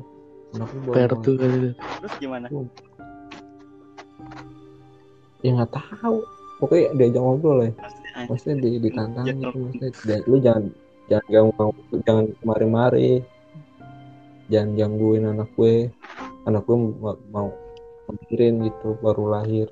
Anak 0.58 0.68
lu 0.74 0.80
bawa 0.84 0.94
Per 0.96 1.12
tuh 1.22 1.36
kali. 1.38 1.56
Itu. 1.56 1.70
terus 2.00 2.16
gimana? 2.20 2.48
Ya 5.40 5.50
nggak 5.56 5.72
tahu. 5.72 6.18
Pokoknya 6.60 6.88
diajak 7.00 7.22
ngobrol 7.24 7.60
ya. 7.64 7.72
Anjir, 7.80 7.99
maksudnya 8.28 8.56
di, 8.60 8.70
ditantangin 8.84 9.36
Jatuh. 9.38 9.44
gitu 9.48 9.58
maksudnya 9.64 9.92
dan 10.04 10.20
lu 10.28 10.38
jangan 10.42 10.64
jangan 11.10 11.28
ganggu 11.30 11.66
jangan 12.04 12.26
mari-mari 12.44 13.12
jangan 14.50 14.70
gangguin 14.76 15.24
anak 15.26 15.50
gue 15.56 15.76
anak 16.44 16.62
gue 16.66 16.76
mau 16.76 17.14
mau 17.32 17.50
mikirin 18.10 18.66
gitu 18.66 18.98
baru 19.00 19.26
lahir 19.30 19.68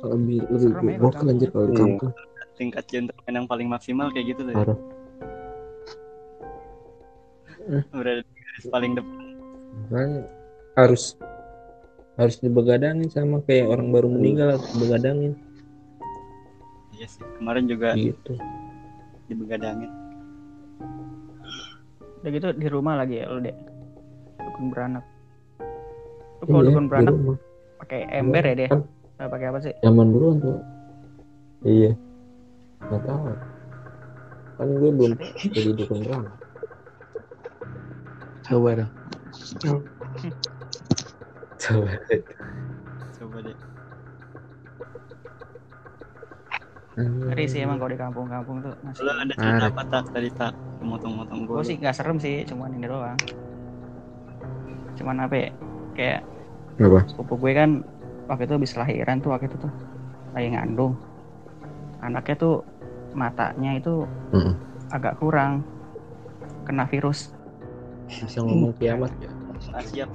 lebih 0.00 0.40
lebih 0.48 0.70
Serem 0.72 0.88
ya 0.88 0.96
kalau 0.96 1.10
gokil 1.12 1.28
anjir 1.28 1.48
kalau 1.52 1.66
di 1.66 1.74
Iya. 1.74 1.80
kampung 1.84 2.12
tingkat 2.60 2.84
gentleman 2.92 3.32
yang 3.32 3.46
paling 3.48 3.68
maksimal 3.72 4.12
kayak 4.12 4.36
gitu 4.36 4.44
tuh 4.44 4.52
ya. 4.52 4.58
Parah. 4.60 4.78
berada 7.96 8.20
di 8.20 8.32
garis 8.36 8.66
paling 8.68 8.92
depan 8.96 9.16
Makanya 9.90 10.20
harus 10.76 11.04
harus 12.18 12.36
dibegadangin 12.36 13.08
sama 13.08 13.40
kayak 13.48 13.70
orang 13.70 13.88
baru 13.94 14.08
meninggal 14.12 14.58
harus 14.58 14.66
dibegadangin 14.76 15.32
iya 17.00 17.06
sih 17.08 17.24
kemarin 17.40 17.64
juga 17.64 17.96
gitu 17.96 18.36
dibegadangin 19.26 19.88
Udah 22.20 22.30
gitu 22.36 22.52
di 22.52 22.68
rumah 22.68 23.00
lagi 23.00 23.16
ya 23.16 23.32
lu 23.32 23.40
deh. 23.40 23.56
Dukun 24.36 24.68
beranak. 24.68 25.00
Lu 26.36 26.44
kalau 26.44 26.60
Iya, 26.60 26.68
dukun 26.68 26.84
di 26.84 26.90
beranak 26.92 27.14
pakai 27.80 28.00
ember 28.12 28.44
ya 28.44 28.54
deh. 28.60 28.68
Kan 28.68 28.80
Nah, 29.16 29.28
pakai 29.28 29.46
apa 29.52 29.58
sih? 29.60 29.72
zaman 29.84 30.16
dulu 30.16 30.28
tuh 30.36 30.56
iya 31.64 31.92
nggak 32.88 33.00
tahu 33.04 33.32
kan 34.56 34.68
gue 34.80 34.90
belum 34.96 35.12
jadi 35.52 35.70
dukun 35.76 35.98
beranak 36.04 36.36
Coba 38.44 38.70
dong. 38.80 38.92
coba 41.60 41.92
coba 43.12 43.36
deh 43.44 43.56
Ngeri 46.98 47.44
sih 47.46 47.62
emang 47.62 47.78
kalau 47.78 47.90
di 47.94 47.98
kampung-kampung 48.00 48.56
tuh 48.66 48.74
masih. 48.82 49.06
lu 49.06 49.10
ada 49.14 49.34
cerita 49.38 49.66
apa 49.70 49.82
tak 49.86 50.04
tadi 50.10 50.28
tak 50.34 50.52
motong-motong 50.82 51.46
gue 51.46 51.54
Gue 51.54 51.64
sih 51.64 51.76
nggak 51.78 51.94
serem 51.94 52.18
sih, 52.18 52.42
cuman 52.50 52.74
ini 52.74 52.86
doang. 52.90 53.18
Cuman 54.98 55.16
apa 55.22 55.34
ya? 55.38 55.50
Kayak 55.94 56.20
apa 56.80 57.00
sepupu 57.06 57.34
gue 57.46 57.52
kan 57.54 57.70
waktu 58.26 58.48
itu 58.48 58.54
habis 58.56 58.72
lahiran 58.74 59.20
tuh 59.22 59.30
waktu 59.36 59.46
itu 59.46 59.56
tuh 59.60 59.72
lagi 60.34 60.48
ngandung. 60.50 60.98
Anaknya 62.02 62.34
tuh 62.40 62.54
matanya 63.14 63.70
itu 63.76 64.06
Mm-mm. 64.34 64.54
agak 64.90 65.18
kurang 65.18 65.62
kena 66.66 66.86
virus. 66.90 67.34
bisa 68.10 68.42
ngomong 68.42 68.74
kiamat 68.74 69.14
ya 69.22 69.30
siap 69.86 70.10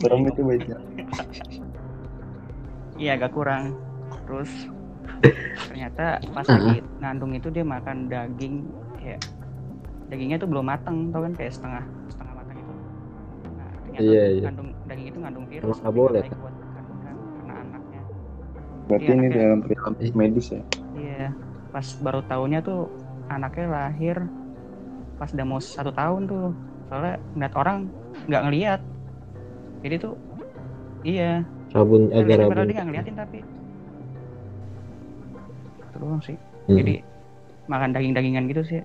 Serem 0.00 0.24
itu 0.24 0.40
baiknya. 0.40 0.78
Iya 2.96 3.20
agak 3.20 3.36
kurang. 3.36 3.76
Terus 4.24 4.72
ternyata 5.68 6.04
pas 6.30 6.46
lagi 6.46 6.76
ngandung 7.00 7.32
itu 7.32 7.48
dia 7.48 7.64
makan 7.64 7.96
daging 8.06 8.54
kayak 8.98 9.20
dagingnya 10.06 10.36
tuh 10.36 10.48
belum 10.48 10.64
matang 10.64 11.08
tau 11.10 11.24
kan 11.24 11.32
kayak 11.32 11.52
setengah 11.52 11.84
setengah 12.06 12.34
matang 12.36 12.56
itu. 12.56 12.72
Nah, 13.50 13.68
ternyata 13.84 14.02
Iya, 14.02 14.22
tuh 14.22 14.34
iya. 14.34 14.42
ngandung 14.46 14.68
daging 14.84 15.06
itu 15.08 15.18
ngandung 15.18 15.46
virus. 15.48 15.64
Nggak 15.64 15.84
tapi 15.84 15.96
boleh, 15.96 16.22
baik 16.22 16.36
buat 16.36 16.54
kandungan 16.54 17.16
karena 17.34 17.54
anaknya. 17.58 18.00
Berarti 18.84 19.04
Iya, 19.04 19.12
ini 19.12 19.26
anaknya. 19.26 19.40
dalam 19.40 19.58
perilaku 19.60 19.90
medis 20.14 20.46
ya. 20.50 20.62
Iya. 20.94 21.26
Pas 21.72 21.86
baru 21.98 22.20
tahunnya 22.24 22.60
tuh 22.62 22.80
anaknya 23.26 23.66
lahir 23.66 24.16
pas 25.14 25.30
udah 25.30 25.46
mau 25.46 25.58
satu 25.58 25.90
tahun 25.90 26.22
tuh. 26.26 26.46
Soalnya 26.86 27.14
ngeliat 27.34 27.54
orang 27.56 27.76
nggak 28.26 28.42
ngeliat. 28.44 28.80
Jadi 29.82 29.94
tuh 30.00 30.14
iya 31.04 31.44
padahal 31.74 32.48
rabun 32.48 32.64
dia 32.64 32.74
nggak 32.78 32.86
ngeliatin 32.88 33.16
tapi 33.18 33.38
itu 35.94 35.98
doang 36.02 36.22
sih. 36.26 36.34
Mm. 36.66 36.76
jadi 36.82 36.94
makan 37.70 37.90
daging-dagingan 37.94 38.44
gitu 38.50 38.62
sih. 38.66 38.82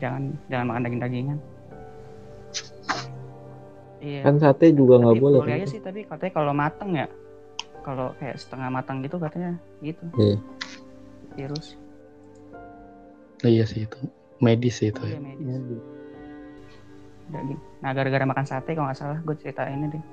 Jangan 0.00 0.32
jangan 0.48 0.66
makan 0.72 0.82
daging-dagingan. 0.88 1.38
Iya. 4.02 4.20
Kan 4.24 4.34
sate 4.40 4.72
juga 4.72 4.98
nggak 4.98 5.16
boleh 5.20 5.38
boleh 5.44 5.54
kan? 5.54 5.62
aja 5.62 5.66
sih 5.68 5.80
tapi 5.84 6.02
katanya 6.08 6.32
kalau 6.34 6.52
mateng 6.56 6.90
ya 6.96 7.06
kalau 7.86 8.10
kayak 8.18 8.40
setengah 8.40 8.72
matang 8.72 9.04
gitu 9.04 9.20
katanya 9.20 9.60
gitu. 9.84 10.02
Iya. 10.16 10.36
virus. 11.36 11.76
Iya 13.44 13.64
sih 13.68 13.84
itu. 13.84 13.98
Medis 14.42 14.82
sih 14.82 14.90
itu 14.90 14.98
iya 15.06 15.14
ya. 15.14 15.20
medis 15.22 15.82
daging 17.32 17.60
nah 17.80 17.90
gara-gara 17.96 18.24
makan 18.28 18.46
sate 18.46 18.76
kalau 18.76 18.86
nggak 18.90 18.98
salah 18.98 19.18
gue 19.24 19.36
cerita 19.40 19.64
ini 19.66 19.86
deh. 19.90 20.04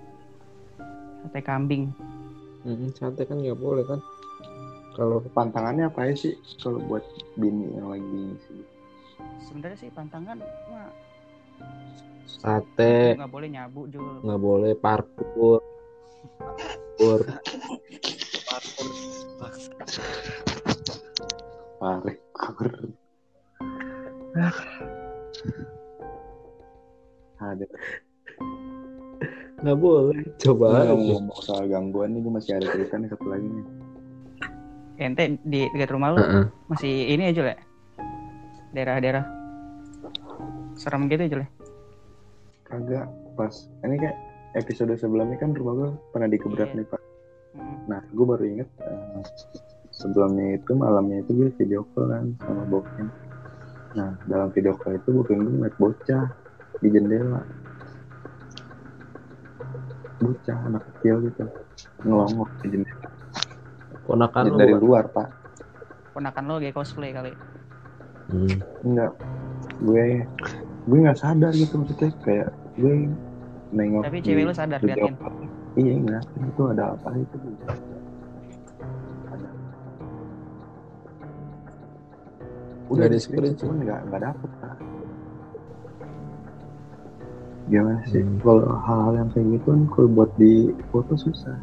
Sate 1.20 1.39
kambing. 1.43 1.91
Mm-mm, 2.63 2.95
sate 2.95 3.28
kan 3.28 3.41
nggak 3.41 3.59
boleh 3.59 3.84
kan 3.84 3.99
kalau 5.00 5.24
Pantangannya 5.32 5.88
apa 5.88 6.12
ya 6.12 6.14
sih 6.20 6.36
kalau 6.60 6.84
buat 6.84 7.08
bini 7.39 7.72
yang 7.72 7.88
lagi 7.88 8.36
sih? 8.43 8.60
sebenarnya 9.47 9.78
sih 9.80 9.91
pantangan 9.95 10.43
mah 10.43 10.91
sate 12.28 13.16
nggak 13.16 13.32
boleh 13.32 13.47
nyabu 13.47 13.88
jul 13.88 14.20
nggak 14.24 14.41
boleh 14.43 14.72
parkur 14.76 15.64
parkur 17.00 17.24
Parkur. 21.80 22.72
Ada. 27.39 27.66
nggak 29.64 29.80
boleh 29.80 30.24
coba 30.39 30.91
ngomong 30.91 31.39
soal 31.39 31.68
gangguan 31.72 32.16
nih, 32.16 32.20
gue 32.24 32.32
masih 32.36 32.52
ada 32.60 32.68
cerita 32.68 32.95
nih 33.00 33.10
satu 33.12 33.28
lagi 33.32 33.47
nih. 33.47 33.78
Ente 35.00 35.39
di 35.47 35.66
dekat 35.72 35.95
rumah 35.95 36.12
lu 36.12 36.20
Heeh. 36.20 36.45
masih 36.68 36.93
ini 37.08 37.32
aja 37.32 37.56
ya 37.56 37.58
daerah-daerah 38.76 39.24
serem 40.76 41.08
gitu 41.08 41.24
aja 41.26 41.38
lah 41.41 41.50
Kagak 42.70 43.08
pas 43.34 43.54
ini 43.82 43.95
kayak 43.97 44.18
episode 44.54 44.93
sebelumnya 44.93 45.39
kan 45.41 45.58
rumah 45.58 45.74
gue 45.74 45.89
pernah 46.14 46.30
dikebrak 46.30 46.70
Iya. 46.70 46.78
nih 46.78 46.86
pak. 46.86 47.02
Nah 47.89 48.02
gue 48.14 48.26
baru 48.30 48.43
inget 48.45 48.70
eh, 48.78 49.26
sebelumnya 49.89 50.62
itu 50.62 50.72
malamnya 50.78 51.26
itu 51.26 51.32
gue 51.34 51.50
video 51.58 51.82
call 51.95 52.14
kan 52.14 52.26
sama 52.45 52.64
boknya. 52.70 53.10
Nah 53.97 54.14
dalam 54.30 54.54
video 54.54 54.78
call 54.78 55.02
itu 55.02 55.10
boknya 55.10 55.41
gue 55.41 55.54
ngeliat 55.58 55.76
bocah 55.82 56.26
di 56.78 56.88
jendela. 56.93 57.41
Bocah 60.22 60.58
anak 60.70 60.84
kecil 60.93 61.16
gitu 61.26 61.43
ngelongok 62.06 62.50
di 62.62 62.68
jendela 62.70 63.10
ponakan 64.10 64.43
lu 64.49 64.57
dari 64.57 64.74
bukan? 64.74 64.84
luar 64.84 65.05
pak. 65.14 65.28
ponakan 66.10 66.43
lo 66.49 66.55
kayak 66.57 66.74
cosplay 66.74 67.14
kali 67.14 67.32
Hmm. 68.30 68.62
Enggak, 68.86 69.12
gue 69.82 70.22
gue 70.86 70.97
nggak 71.01 71.18
sadar 71.18 71.49
gitu 71.49 71.82
maksudnya 71.82 72.14
kayak 72.22 72.53
gue 72.78 73.10
nengok. 73.74 74.05
tapi 74.05 74.18
cewek 74.22 74.45
lu 74.45 74.53
sadar 74.53 74.78
liatin. 74.86 75.18
Iya 75.74 75.93
enggak, 75.97 76.24
itu 76.38 76.62
ada 76.70 76.93
apa 76.93 77.10
itu? 77.18 77.38
Ada. 79.34 79.49
Udah 82.89 83.07
di 83.10 83.18
screen, 83.18 83.53
cuman 83.57 83.78
nggak 83.82 83.99
nggak 84.10 84.22
dapet 84.30 84.49
pak. 84.62 84.78
Gimana 87.66 88.01
sih? 88.10 88.22
Hmm. 88.22 88.38
Kalau 88.45 88.66
hal-hal 88.82 89.14
yang 89.26 89.30
kayak 89.34 89.47
gitu 89.57 89.68
kan 89.74 89.82
kalau 89.89 90.10
buat 90.14 90.32
di 90.38 90.53
foto 90.93 91.14
susah. 91.18 91.57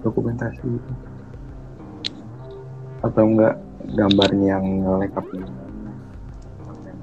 Dokumentasi 0.00 0.64
gitu. 0.64 0.92
Atau 3.04 3.24
enggak 3.30 3.54
gambarnya 3.94 4.58
yang 4.58 4.66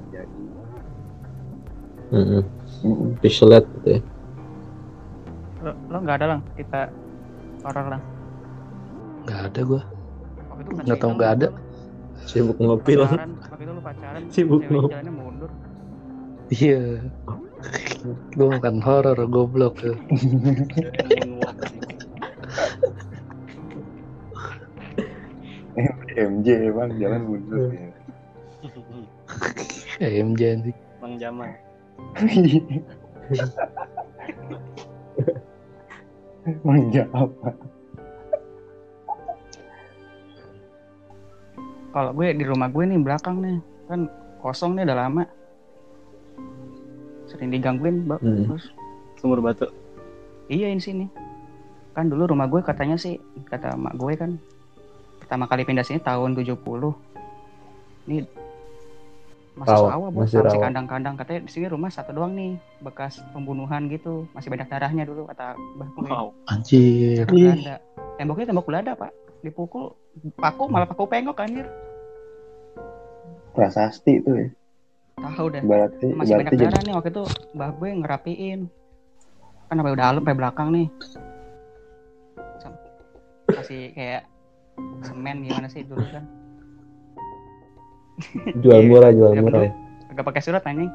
terjadi? 0.06 0.34
Mm-mm. 2.12 2.42
Mm-mm. 2.86 3.08
Visualet 3.22 3.64
gitu 3.74 3.88
ya 3.98 4.00
lo 5.64 5.72
lo 5.90 5.96
nggak 6.04 6.16
ada 6.20 6.26
lang 6.36 6.40
kita 6.54 6.80
horor 7.64 7.86
lang 7.90 8.02
Nggak 9.26 9.40
ada 9.50 9.60
gua. 9.66 9.82
Nggak 10.86 10.98
tahu 11.02 11.12
nggak 11.18 11.32
ada. 11.34 11.48
sibuk 12.26 12.56
ngopi 12.62 12.94
lah 12.98 13.10
pacaran 13.82 14.22
Sibuk 14.34 14.62
mundur 14.62 15.50
Iya. 16.46 16.78
Gua 18.38 18.46
bukan 18.54 18.76
horor, 18.86 19.18
goblok 19.26 19.74
tuh. 19.82 19.96
MJ 26.16 26.48
bang 26.72 26.90
jalan 26.96 27.22
mundur 27.22 27.68
ya. 27.68 27.88
Eh, 30.00 30.20
MJ 30.20 30.40
anjing. 30.54 30.76
Bang 30.96 31.14
Jamal. 31.20 31.52
Manja 36.62 37.02
apa? 37.10 37.50
kalau 41.90 42.12
gue 42.12 42.28
di 42.28 42.44
rumah 42.44 42.68
gue 42.68 42.84
nih 42.84 43.00
belakang 43.00 43.40
nih 43.40 43.56
kan 43.88 44.04
kosong 44.38 44.76
nih 44.76 44.84
udah 44.84 44.98
lama 45.00 45.24
sering 47.24 47.48
digangguin 47.48 48.04
mbak 48.04 48.20
Hmm. 48.20 48.44
terus 48.44 48.68
Sumur 49.16 49.40
batu. 49.40 49.64
iya 50.46 50.68
ini 50.68 50.76
sini 50.76 51.06
kan 51.90 52.12
dulu 52.12 52.28
rumah 52.28 52.46
gue 52.46 52.60
katanya 52.60 53.00
sih 53.00 53.16
kata 53.48 53.72
mak 53.74 53.96
gue 53.96 54.12
kan 54.12 54.36
pertama 55.26 55.50
kali 55.50 55.66
pindah 55.66 55.82
sini 55.82 55.98
tahun 55.98 56.38
70 56.38 56.54
ini 58.06 58.22
masih 59.56 59.72
Rawa, 59.72 59.88
sawah 59.90 60.08
bos 60.12 60.22
masih 60.28 60.38
masih 60.44 60.60
kandang-kandang. 60.62 61.16
Katanya 61.16 61.48
di 61.48 61.50
sini 61.50 61.66
rumah 61.66 61.88
satu 61.88 62.12
doang 62.12 62.36
nih 62.36 62.60
bekas 62.84 63.24
pembunuhan 63.32 63.88
gitu. 63.88 64.28
Masih 64.36 64.52
banyak 64.52 64.68
darahnya 64.68 65.08
dulu 65.08 65.24
kata 65.26 65.56
mbah 65.56 65.88
gue 65.96 66.06
Wow. 66.06 66.28
Anjir. 66.46 67.24
belanda. 67.26 67.80
Temboknya 68.20 68.46
tembok 68.52 68.66
belanda 68.68 68.92
pak. 68.94 69.10
Dipukul 69.40 69.96
paku 70.36 70.68
malah 70.68 70.84
paku 70.84 71.08
pengok 71.08 71.40
anjir. 71.40 71.66
Prasasti 73.56 74.20
itu 74.20 74.30
ya. 74.30 74.48
tahu 75.16 75.48
dah 75.48 75.64
Berarti 75.64 76.06
masih 76.12 76.36
banyak 76.36 76.52
berarti 76.52 76.56
jadi 76.60 76.64
darah 76.68 76.82
nih 76.84 76.94
waktu 77.00 77.10
itu. 77.16 77.24
Mbah 77.56 77.70
gue 77.80 77.88
ngerapiin. 78.04 78.60
Kan 79.66 79.74
sampai 79.80 79.96
dalam 79.96 80.20
sampai 80.20 80.36
belakang 80.36 80.68
nih. 80.70 80.86
Kasih 83.56 83.96
kayak 83.96 84.35
semen 85.02 85.36
gimana 85.42 85.66
sih 85.66 85.82
dulu 85.82 86.04
kan? 86.06 86.24
Jual 88.58 88.80
Iya, 88.80 88.88
murah 88.88 89.10
jual 89.12 89.30
Tidak 89.30 89.44
murah. 89.44 89.70
agak 90.08 90.24
pakai 90.24 90.42
surat 90.42 90.62
anjing. 90.64 90.88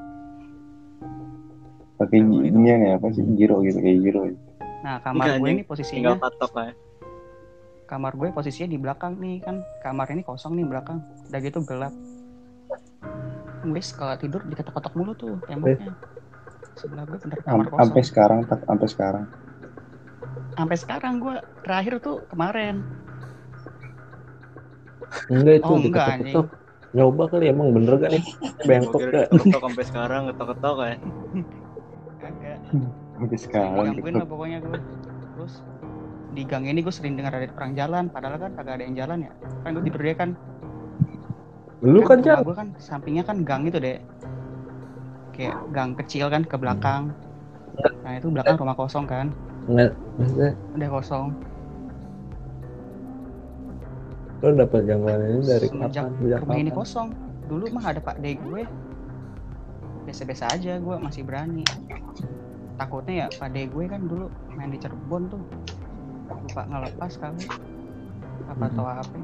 Pakai 1.95 2.17
gi- 2.19 2.49
inian 2.49 2.79
ya 2.82 2.91
apa 2.97 3.07
sih? 3.11 3.21
Giro 3.36 3.61
gitu 3.61 3.77
kayak 3.77 3.99
giro. 3.99 4.21
nah 4.82 4.97
kamar 4.97 5.29
Enggak, 5.29 5.38
gue 5.38 5.49
ini 5.51 5.63
posisinya 5.63 5.97
Tinggal 6.09 6.17
patok 6.19 6.51
lah. 6.51 6.65
ya. 6.67 6.75
kamar 7.86 8.15
gue 8.15 8.27
posisinya 8.32 8.67
di 8.67 8.79
belakang 8.79 9.13
nih 9.17 9.38
kan. 9.39 9.55
Kamar 9.79 10.07
ini 10.09 10.23
kosong 10.23 10.55
nih 10.55 10.65
belakang. 10.65 10.97
Udah 11.27 11.39
gitu 11.39 11.59
gelap. 11.61 11.93
Wis 13.63 13.93
kalau 13.93 14.17
tidur 14.17 14.41
diketok-ketok 14.41 14.93
mulu 14.95 15.13
tuh 15.13 15.38
temboknya. 15.45 15.93
Sebelah 16.73 17.05
gue 17.05 17.19
bener 17.19 17.38
kamar 17.39 17.67
Am- 17.67 17.77
Sampai 17.77 18.01
kosong 18.01 18.07
sekarang 18.07 18.39
sampai 18.47 18.88
sekarang. 18.88 19.25
sampai 20.51 20.75
sekarang 20.75 21.13
gue 21.17 21.36
terakhir 21.61 21.93
tuh 21.99 22.25
kemarin 22.27 22.82
enggak 25.28 25.55
itu 25.59 25.72
Oh, 25.72 25.78
enggak, 25.78 26.07
diketok-ketok 26.07 26.47
nyoba 26.91 27.24
kali 27.32 27.45
emang 27.47 27.68
bener 27.72 27.93
gak 27.99 28.12
nih? 28.12 28.24
Bengkok 28.68 29.01
gak? 29.12 29.28
Ketok 29.32 29.62
sampai 29.64 29.86
sekarang 29.88 30.22
ketok-ketok 30.32 30.76
ya. 30.84 30.95
agak 32.22 32.57
Sampai 33.18 33.38
sekarang. 33.38 33.86
digangguin 33.95 34.16
lah 34.18 34.28
pokoknya 34.28 34.57
gue 34.64 34.80
terus. 35.36 35.53
Di 36.32 36.43
gang 36.47 36.64
ini 36.64 36.80
gue 36.80 36.93
sering 36.93 37.20
dengar 37.20 37.36
ada 37.36 37.47
orang 37.59 37.74
jalan 37.76 38.03
padahal 38.07 38.39
kan 38.39 38.51
kagak 38.55 38.74
ada 38.80 38.84
yang 38.88 38.95
jalan 38.95 39.18
ya. 39.28 39.32
Kan 39.64 39.70
gue 39.78 39.84
dia 39.88 40.16
kan 40.16 40.30
lu 41.82 42.05
kan 42.05 42.22
Jan 42.22 42.45
gue 42.45 42.53
kan 42.53 42.78
sampingnya 42.78 43.26
kan 43.26 43.41
gang 43.41 43.66
itu 43.66 43.82
deh 43.82 43.97
kayak 45.34 45.57
gang 45.74 45.97
kecil 45.97 46.30
kan 46.30 46.45
ke 46.45 46.53
belakang. 46.53 47.09
Nah 48.05 48.12
itu 48.22 48.30
belakang 48.30 48.59
rumah 48.62 48.78
kosong 48.78 49.09
kan. 49.09 49.34
Nggak 49.66 49.97
maksudnya? 50.20 50.51
Udah 50.78 50.89
kosong 50.93 51.26
lu 54.42 54.58
dapat 54.58 54.82
gangguan 54.84 55.22
ini 55.22 55.42
dari 55.46 55.68
Semenjak 55.70 56.10
kapan? 56.10 56.18
Sejak 56.18 56.39
rumah 56.42 56.58
ini 56.58 56.72
kosong. 56.72 57.08
Dulu 57.46 57.66
mah 57.70 57.86
ada 57.86 58.02
pak 58.02 58.18
de 58.18 58.34
gue. 58.34 58.62
Biasa-biasa 60.02 60.50
aja 60.50 60.82
gue 60.82 60.96
masih 60.98 61.22
berani. 61.22 61.62
Takutnya 62.76 63.14
ya 63.14 63.28
pak 63.30 63.54
de 63.54 63.70
gue 63.70 63.86
kan 63.86 64.02
dulu 64.02 64.26
main 64.52 64.70
di 64.70 64.82
Cirebon 64.82 65.30
tuh. 65.30 65.42
Lupa 66.28 66.66
ngelepas 66.66 67.12
kali. 67.16 67.46
Apa 68.50 68.58
Hmm. 68.58 68.70
atau 68.74 68.86
apa? 68.88 69.18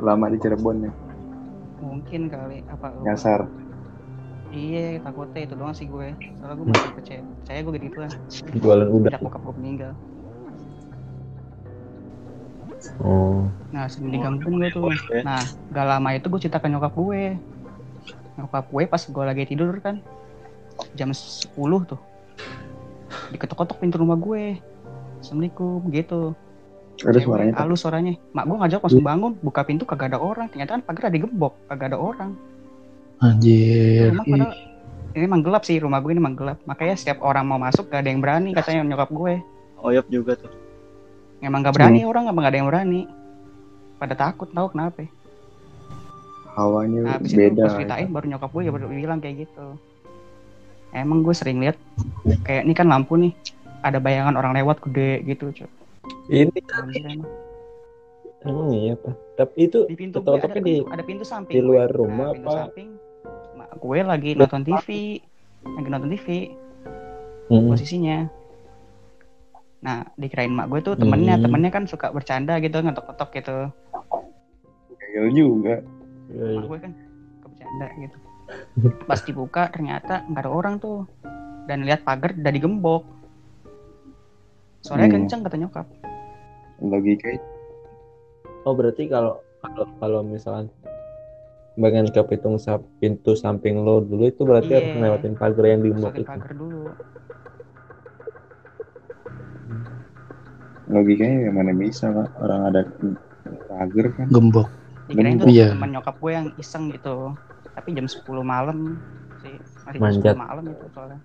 Lama 0.00 0.26
di 0.28 0.38
Cirebon 0.38 0.78
ya. 0.82 0.92
mungkin 1.76 2.32
kali 2.32 2.64
apa. 2.64 2.96
Nyasar. 3.04 3.44
iya 4.48 5.02
takutnya 5.02 5.44
itu 5.44 5.52
doang 5.52 5.74
sih 5.74 5.84
gue. 5.84 6.14
Soalnya 6.38 6.54
gue 6.54 6.66
masih 6.70 6.90
percaya. 6.94 7.20
Percaya 7.42 7.58
gue 7.60 7.72
gitu 7.76 7.96
kan 7.98 8.10
jualan 8.54 8.86
sejak 8.88 9.20
bokap 9.20 9.40
gue 9.42 9.54
meninggal 9.60 9.92
oh. 13.00 13.46
Nah 13.70 13.88
sering 13.88 14.12
digangguin 14.12 14.60
gue 14.60 14.68
tuh 14.72 14.90
nah 15.22 15.40
gak 15.72 15.86
lama 15.86 16.08
itu 16.14 16.26
gue 16.28 16.40
cerita 16.40 16.58
ke 16.60 16.68
nyokap 16.68 16.92
gue. 16.94 17.36
Nyokap 18.40 18.64
gue 18.70 18.82
pas 18.90 19.02
gue 19.02 19.24
lagi 19.24 19.42
tidur 19.48 19.78
kan 19.80 20.02
jam 20.98 21.10
10 21.14 21.54
tuh. 21.86 22.00
Diketok-ketok 23.30 23.78
pintu 23.78 23.96
rumah 24.02 24.18
gue. 24.18 24.58
Assalamualaikum 25.22 25.80
gitu. 25.94 26.34
Ada 27.02 27.18
Cewek, 27.18 27.26
suaranya. 27.26 27.52
Halus 27.58 27.80
suaranya. 27.82 28.14
Mak 28.34 28.44
gue 28.46 28.56
ngajak 28.60 28.80
langsung 28.82 29.04
bangun 29.06 29.32
buka 29.42 29.62
pintu 29.66 29.82
kagak 29.86 30.14
ada 30.14 30.18
orang. 30.22 30.46
Ternyata 30.50 30.78
kan 30.78 30.82
pagar 30.82 31.02
ada 31.10 31.14
digembok 31.14 31.54
kagak 31.70 31.94
ada 31.94 31.98
orang. 31.98 32.32
Anjir. 33.22 34.10
rumah 34.10 34.26
padahal 34.26 34.52
ini 35.14 35.24
emang 35.30 35.42
gelap 35.46 35.62
sih 35.62 35.78
rumah 35.78 36.02
gue 36.02 36.10
ini 36.10 36.18
emang 36.18 36.34
gelap 36.34 36.58
makanya 36.66 36.98
setiap 36.98 37.22
orang 37.22 37.46
mau 37.46 37.54
masuk 37.54 37.86
gak 37.86 38.02
ada 38.02 38.10
yang 38.10 38.18
berani 38.18 38.50
katanya 38.50 38.82
nyokap 38.94 39.10
gue. 39.14 39.34
Oyop 39.84 40.06
juga 40.10 40.34
tuh. 40.34 40.50
Emang 41.44 41.60
gak 41.62 41.74
berani 41.74 42.02
orang 42.02 42.26
emang 42.26 42.42
gak 42.42 42.52
ada 42.52 42.58
yang 42.58 42.68
berani 42.68 43.00
pada 43.96 44.14
takut 44.14 44.48
tahu 44.48 44.68
kenapa 44.68 45.04
Hawanya 46.54 47.00
nah, 47.02 47.12
habis 47.18 47.34
itu 47.34 47.40
beda. 47.40 47.62
gue 47.62 47.74
ceritain 47.74 48.08
baru 48.08 48.26
nyokap 48.30 48.50
gue 48.50 48.62
ya 48.62 48.70
baru 48.70 48.86
bilang 48.86 49.18
kayak 49.18 49.36
gitu 49.42 49.66
emang 50.92 51.20
gue 51.20 51.34
sering 51.34 51.58
lihat 51.58 51.74
kayak 52.42 52.62
ini 52.62 52.72
kan 52.72 52.86
lampu 52.86 53.18
nih 53.18 53.34
ada 53.82 53.98
bayangan 53.98 54.34
orang 54.34 54.54
lewat 54.54 54.78
gede 54.86 55.26
gitu 55.26 55.50
cuy 55.52 55.70
Ini 56.24 56.52
emang. 56.94 57.20
emang 58.42 58.68
iya 58.70 58.92
apa? 58.92 59.12
Tapi 59.34 59.56
itu 59.62 59.78
di 59.84 59.96
pintu 59.96 60.20
gue 60.20 60.30
ada 60.30 60.46
tetap-tetapnya 60.46 60.62
di 60.62 60.74
pintu, 60.78 60.88
ada 60.88 61.02
pintu 61.02 61.24
samping 61.24 61.52
di 61.52 61.60
gue. 61.60 61.66
luar 61.66 61.88
rumah 61.90 62.28
nah, 62.28 62.32
pintu 62.32 62.46
apa? 62.46 62.60
samping 62.62 62.88
gue 63.74 63.98
lagi 64.00 64.30
nonton 64.32 64.62
TV 64.62 64.88
lagi 65.66 65.88
nonton 65.90 66.10
TV 66.10 66.28
Hmm. 67.44 67.68
posisinya 67.68 68.24
nah 69.84 70.00
dikirain 70.16 70.48
mak 70.48 70.66
gue 70.66 70.80
tuh 70.82 70.94
temennya 70.96 71.36
Hmm. 71.36 71.44
temennya 71.44 71.70
kan 71.70 71.84
suka 71.84 72.08
bercanda 72.08 72.56
gitu 72.56 72.80
ngetok-ngetok 72.80 73.30
gitu 73.34 73.56
Gayel 74.96 75.28
juga. 75.30 75.74
Iya, 76.26 76.40
iya. 76.42 76.56
mak 76.56 76.64
gue 76.66 76.78
kan 76.80 76.92
suka 76.96 77.46
bercanda 77.46 77.86
gitu 77.94 78.16
pas 79.04 79.20
dibuka 79.20 79.62
ternyata 79.68 80.24
nggak 80.26 80.40
ada 80.40 80.50
orang 80.50 80.74
tuh 80.78 81.04
dan 81.64 81.84
lihat 81.84 82.00
pagar 82.02 82.32
udah 82.32 82.48
digembok 82.50 83.04
suaranya 84.80 85.06
Hmm. 85.06 85.16
kenceng 85.22 85.40
kata 85.42 85.56
nyokap 85.58 85.86
Logika 86.80 87.28
Oh 88.64 88.72
berarti 88.72 89.06
kalau 89.06 89.38
kalau 89.60 89.84
kalau 89.94 90.20
misalkan 90.20 90.72
bagian 91.74 92.06
ke 92.06 92.20
pintu, 92.22 92.56
sa- 92.56 92.80
pintu 92.98 93.32
samping 93.34 93.76
lo 93.78 94.00
dulu 94.00 94.24
itu 94.24 94.40
berarti 94.40 94.70
Iya. 94.70 94.78
harus 94.78 94.90
ngelewatin 94.94 95.34
pagar 95.34 95.64
yang 95.66 95.80
digembok 95.82 96.12
itu. 96.14 96.24
pagar 96.24 96.52
dulu 96.54 96.88
logikanya 100.94 101.38
yang 101.44 101.54
mana 101.54 101.72
bisa 101.72 102.08
pak 102.08 102.28
orang 102.38 102.60
ada 102.64 102.80
pagar 103.66 104.06
kan 104.14 104.26
Gembok. 104.28 104.68
dikirain 105.04 105.36
tuh 105.36 105.46
Iya. 105.46 105.74
teman 105.74 105.90
nyokap 105.92 106.16
gue 106.16 106.32
yang 106.32 106.46
iseng 106.56 106.88
gitu 106.88 107.34
tapi 107.70 107.92
jam 107.92 108.06
10 108.06 108.22
malam 108.40 108.96
sih 109.38 109.52
masih 109.84 109.98
jam 109.98 110.02
Manjat. 110.02 110.34
10 110.34 110.40
malam 110.40 110.64
itu 110.66 110.86
soalnya 110.88 111.18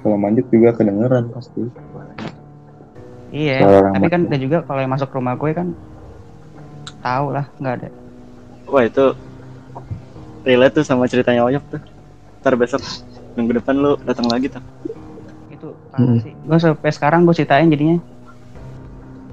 kalau 0.00 0.16
manjat 0.16 0.46
juga 0.48 0.68
kedengeran 0.72 1.24
pasti 1.30 1.62
iya 3.30 3.58
tapi 3.90 4.06
kan 4.08 4.20
ada 4.24 4.36
juga 4.36 4.58
kalau 4.62 4.80
yang 4.80 4.90
masuk 4.90 5.10
rumah 5.10 5.34
gue 5.34 5.50
kan 5.52 5.68
tahu 7.00 7.26
lah 7.30 7.46
nggak 7.56 7.74
ada 7.76 7.88
Wah 8.64 8.80
itu 8.82 9.12
relate 10.42 10.74
tuh 10.74 10.84
sama 10.84 11.04
ceritanya 11.04 11.44
Oyop 11.44 11.60
tuh. 11.68 11.76
Ntar 12.40 12.56
besok 12.56 12.80
minggu 13.34 13.52
depan 13.54 13.74
lu 13.74 13.92
datang 14.00 14.24
lagi 14.24 14.48
tuh. 14.48 14.64
itu 15.46 15.68
parah 15.88 16.00
Hmm. 16.06 16.18
sih 16.18 16.32
gue 16.34 16.58
sampai 16.58 16.90
sekarang 16.90 17.20
gue 17.22 17.34
ceritain 17.34 17.68
jadinya 17.68 18.00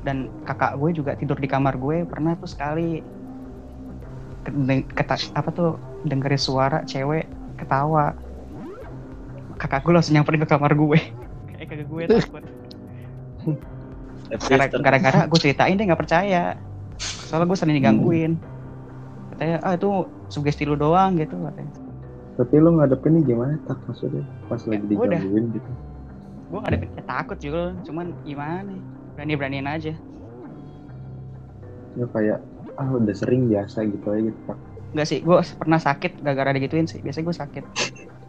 dan 0.02 0.30
kakak 0.44 0.78
gue 0.82 0.90
juga 0.98 1.12
tidur 1.14 1.38
di 1.38 1.46
kamar 1.46 1.78
gue 1.78 2.04
pernah 2.10 2.34
tuh 2.34 2.50
sekali 2.50 3.02
ke- 4.42 4.88
keta- 4.98 5.32
apa 5.38 5.50
tuh 5.54 5.70
dengerin 6.02 6.42
suara 6.42 6.82
cewek 6.86 7.30
ketawa. 7.62 8.18
Kakak 9.62 9.86
gue 9.86 9.94
langsung 9.94 10.18
nyamperin 10.18 10.42
ke 10.42 10.50
kamar 10.50 10.74
gue. 10.74 11.00
Kayak 11.54 11.66
kakak 11.70 11.88
gue 11.88 12.04
takut. 12.10 12.44
Gara-gara 14.82 15.20
gue 15.30 15.40
ceritain 15.40 15.78
dia 15.78 15.86
nggak 15.86 16.02
percaya. 16.02 16.44
Soalnya 17.30 17.46
gue 17.46 17.58
sering 17.58 17.78
digangguin. 17.78 18.34
Katanya 19.32 19.58
ah 19.62 19.74
itu 19.78 19.90
sugesti 20.34 20.66
lu 20.66 20.74
doang 20.74 21.18
gitu 21.22 21.38
katanya. 21.38 21.74
Tapi 22.42 22.56
lo 22.58 22.74
ngadepinnya 22.80 23.22
gimana? 23.22 23.54
Tak 23.70 23.78
maksudnya? 23.86 24.26
Pas 24.50 24.62
lagi 24.66 24.86
Ya, 24.90 24.98
udah. 24.98 25.22
digangguin 25.22 25.46
gitu. 25.54 25.72
Gue 26.52 26.60
ada 26.66 26.78
ya, 26.82 27.04
takut 27.06 27.38
juga 27.40 27.78
cuman 27.86 28.12
gimana 28.28 28.74
berani 29.22 29.38
beraniin 29.38 29.70
aja 29.70 29.94
ya 31.94 32.06
kayak 32.10 32.40
ah 32.74 32.90
udah 32.90 33.14
sering 33.14 33.46
biasa 33.46 33.86
gitu 33.86 34.08
aja 34.10 34.22
gitu 34.26 34.42
tak 34.46 34.58
Enggak 34.92 35.08
sih, 35.08 35.24
gue 35.24 35.32
pernah 35.56 35.80
sakit 35.80 36.20
gara-gara 36.20 36.52
digituin 36.52 36.84
sih. 36.84 37.00
Biasanya 37.00 37.24
gue 37.24 37.38
sakit. 37.38 37.64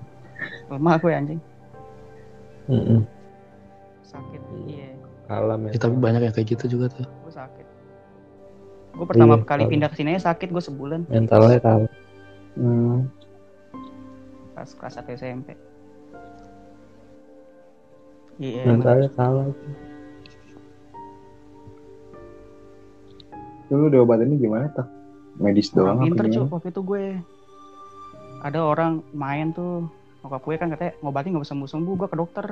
Lemah 0.70 0.94
gue 0.94 1.10
anjing. 1.10 1.40
Mm-mm. 2.70 3.02
Sakit. 4.00 4.38
Iya, 4.62 4.94
Kalam 5.26 5.66
ya. 5.66 5.70
Ya, 5.74 5.78
tapi 5.82 5.98
banyak 5.98 6.22
yang 6.22 6.30
kayak 6.30 6.54
gitu 6.54 6.78
juga 6.78 6.86
tuh. 6.86 7.02
gue 7.02 7.34
sakit. 7.34 7.66
Gue 8.94 9.06
pertama 9.10 9.34
Iya, 9.34 9.42
kali 9.42 9.58
kalau- 9.58 9.72
pindah 9.74 9.88
ke 9.90 9.96
sini 9.98 10.14
aja 10.14 10.30
sakit 10.30 10.54
gue 10.54 10.62
sebulan 10.62 11.00
Mentalnya 11.10 11.58
kalah. 11.58 11.90
hmm. 12.54 13.10
pas 14.54 14.70
kelas 14.70 14.94
1 14.94 15.18
SMP. 15.18 15.48
Iya. 18.38 18.62
Mentalnya 18.64 19.10
kalah. 19.12 19.50
Itu 23.62 23.72
lu 23.78 23.86
diobatinnya 23.88 24.36
gimana 24.38 24.66
tak 24.74 24.88
medis 25.40 25.72
doang 25.72 25.96
Orang 25.96 26.12
pinter 26.12 26.26
cuk 26.28 26.50
waktu 26.52 26.68
itu 26.70 26.80
gue. 26.84 27.04
Ada 28.42 28.58
orang 28.60 29.00
main 29.14 29.54
tuh. 29.54 29.88
Nyokap 30.22 30.42
gue 30.46 30.54
kan 30.58 30.68
katanya 30.70 30.92
ngobatin 31.02 31.34
gak 31.34 31.42
bisa 31.46 31.52
sembuh-sembuh. 31.54 31.94
Gue 31.98 32.08
ke 32.10 32.16
dokter. 32.18 32.46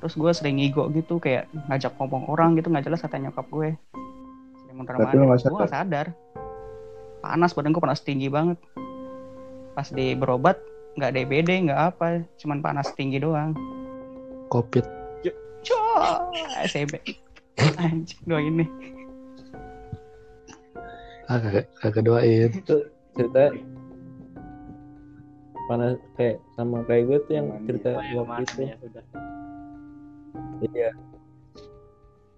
Terus 0.00 0.14
gue 0.20 0.30
sering 0.36 0.60
ngigo 0.60 0.92
gitu 0.92 1.16
kayak 1.16 1.48
ngajak 1.70 1.96
ngomong 1.96 2.28
orang 2.28 2.52
gitu 2.60 2.68
nggak 2.68 2.84
jelas 2.84 3.00
kata 3.00 3.16
nyokap 3.16 3.46
gue. 3.48 3.68
Sering 4.64 4.76
mondar 4.76 5.00
Tapi 5.00 5.16
lu 5.16 5.24
Gue 5.30 5.60
gak 5.64 5.72
sadar. 5.72 6.06
Panas 7.24 7.56
badan 7.56 7.72
gue 7.72 7.80
panas 7.80 8.04
tinggi 8.04 8.28
banget. 8.28 8.60
Pas 9.72 9.88
di 9.88 10.12
berobat 10.12 10.60
nggak 10.94 11.10
DBD 11.10 11.50
nggak 11.66 11.80
apa, 11.96 12.22
cuman 12.38 12.62
panas 12.62 12.92
tinggi 12.94 13.18
doang. 13.18 13.56
Covid. 14.52 14.86
Cok, 15.64 16.36
SMP. 16.68 17.00
Anjing 17.80 18.20
doain 18.28 18.54
nih. 18.60 18.68
Ah, 21.24 21.40
kagak, 21.40 21.66
kagak 21.80 22.04
doain. 22.04 22.50
Itu 22.52 22.84
cerita 23.16 23.48
panas 25.64 25.96
kayak 26.20 26.36
sama 26.52 26.84
kayak 26.84 27.02
gue 27.08 27.18
tuh 27.24 27.32
yang 27.32 27.46
Mandi. 27.48 27.66
cerita 27.72 27.88
Oh, 27.96 28.24
waktu 28.28 28.42
itu. 28.44 28.60
ya. 28.60 28.76
Iya, 30.60 30.90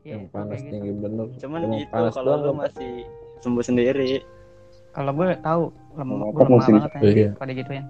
Iya, 0.07 0.13
yang 0.15 0.25
panas 0.31 0.63
gitu. 0.63 0.71
tinggi 0.71 0.91
bener. 0.95 1.27
Cuman 1.43 1.61
Cuma 1.67 1.75
itu 1.83 1.91
panas 1.91 2.13
kalau 2.15 2.35
lu 2.39 2.53
masih 2.55 2.93
sembuh 3.43 3.65
sendiri. 3.67 4.23
Kalau 4.95 5.11
gue 5.13 5.29
tahu 5.43 5.63
lemah, 5.99 6.15
Kalau 6.15 6.31
gue 6.31 6.39
otak 6.39 6.47
lemah 6.47 6.67
banget 6.71 6.91
Iya. 6.95 6.99
anjing 7.03 7.31
pada 7.35 7.53
gituin. 7.53 7.85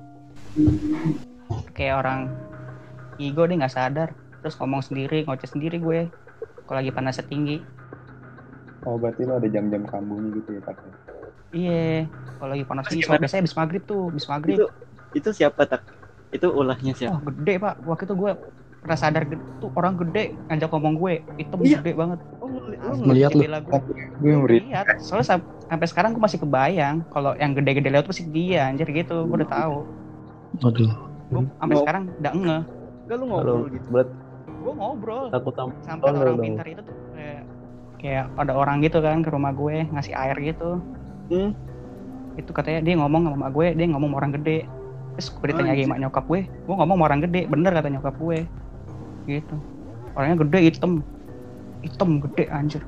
Kayak 1.76 1.94
orang 2.01 2.20
ego 3.20 3.44
dia 3.44 3.57
nggak 3.61 3.74
sadar, 3.76 4.09
terus 4.40 4.57
ngomong 4.57 4.80
sendiri, 4.80 5.28
ngoceh 5.28 5.44
sendiri 5.44 5.76
gue. 5.76 6.01
Kalau 6.64 6.80
lagi 6.80 6.90
panasnya 6.90 7.28
tinggi. 7.28 7.61
Oh 8.87 8.97
berarti 8.97 9.26
lo 9.26 9.37
ada 9.37 9.49
jam-jam 9.51 9.82
kambuhnya 9.82 10.30
gitu 10.39 10.51
ya 10.55 10.62
tak? 10.62 10.78
Iya, 11.51 12.07
kalau 12.39 12.51
lagi 12.55 12.64
panas 12.66 12.84
soalnya 12.87 13.22
biasanya 13.26 13.43
habis 13.43 13.57
maghrib 13.59 13.82
tuh, 13.82 14.03
habis 14.11 14.26
maghrib. 14.30 14.57
Itu 14.57 14.66
itu 15.12 15.28
siapa 15.34 15.66
tak? 15.66 15.82
Itu 16.30 16.55
ulahnya 16.55 16.95
siapa? 16.95 17.18
gede 17.18 17.55
pak, 17.59 17.74
waktu 17.82 18.07
itu 18.07 18.14
gue 18.14 18.32
pernah 18.82 18.99
sadar 18.99 19.26
tuh 19.59 19.70
orang 19.74 19.99
gede 19.99 20.39
ngajak 20.47 20.68
ngomong 20.70 20.95
gue, 20.95 21.12
hitam 21.34 21.59
Iya. 21.62 21.82
gede 21.82 21.93
banget. 21.99 22.18
Oh, 22.39 22.47
lu, 22.47 22.61
Melihat 23.11 23.30
lu. 23.34 23.43
Gue. 23.43 23.80
Gue 24.16 24.30
yang 24.30 24.43
beri 24.47 24.57
Lihat, 24.70 24.87
soalnya 25.03 25.26
sam- 25.26 25.49
sampai 25.66 25.87
sekarang 25.91 26.11
gue 26.14 26.22
masih 26.22 26.39
kebayang 26.39 27.03
kalau 27.11 27.34
yang 27.34 27.51
gede-gede 27.59 27.91
lewat 27.91 28.07
pasti 28.07 28.22
dia 28.30 28.70
anjir 28.70 28.87
gitu, 28.87 29.26
gue 29.26 29.37
udah 29.43 29.51
tahu. 29.51 29.76
Aduh. 30.62 30.93
Gue 31.26 31.43
sampai 31.59 31.74
Mau- 31.74 31.82
sekarang 31.82 32.03
udah 32.07 32.32
ngeh. 32.32 32.62
Enggak 33.07 33.16
lu 33.18 33.24
ngobrol 33.26 33.61
gitu. 33.70 33.87
berat 33.91 34.09
Gue 34.47 34.72
ngobrol. 34.74 35.24
takut 35.30 35.55
sama 35.55 35.72
sampai 35.82 36.07
orang 36.11 36.39
pintar 36.39 36.66
itu 36.66 36.82
tuh 36.82 36.95
kayak 37.97 38.28
ada 38.36 38.53
orang 38.53 38.84
gitu 38.84 39.01
kan 39.01 39.24
ke 39.24 39.30
rumah 39.32 39.53
gue 39.53 39.86
ngasih 39.92 40.14
air 40.14 40.36
gitu 40.40 40.80
Hmm. 41.26 41.51
itu 42.38 42.55
katanya 42.55 42.86
dia 42.86 42.94
ngomong 43.03 43.26
sama 43.34 43.51
gue 43.51 43.74
dia 43.74 43.86
ngomong 43.90 44.14
sama 44.14 44.16
orang 44.22 44.32
gede 44.38 44.62
terus 45.18 45.26
gue 45.34 45.47
ditanya 45.51 45.74
lagi 45.74 45.82
sama 45.90 45.99
nyokap 45.99 46.24
gue 46.30 46.40
gue 46.47 46.74
ngomong 46.78 46.97
sama 47.03 47.05
orang 47.11 47.20
gede 47.26 47.40
bener 47.51 47.72
kata 47.74 47.88
nyokap 47.90 48.14
gue 48.14 48.38
gitu 49.26 49.57
orangnya 50.14 50.36
gede 50.47 50.59
hitam 50.70 50.92
hitam 51.82 52.11
gede 52.22 52.44
anjir 52.47 52.82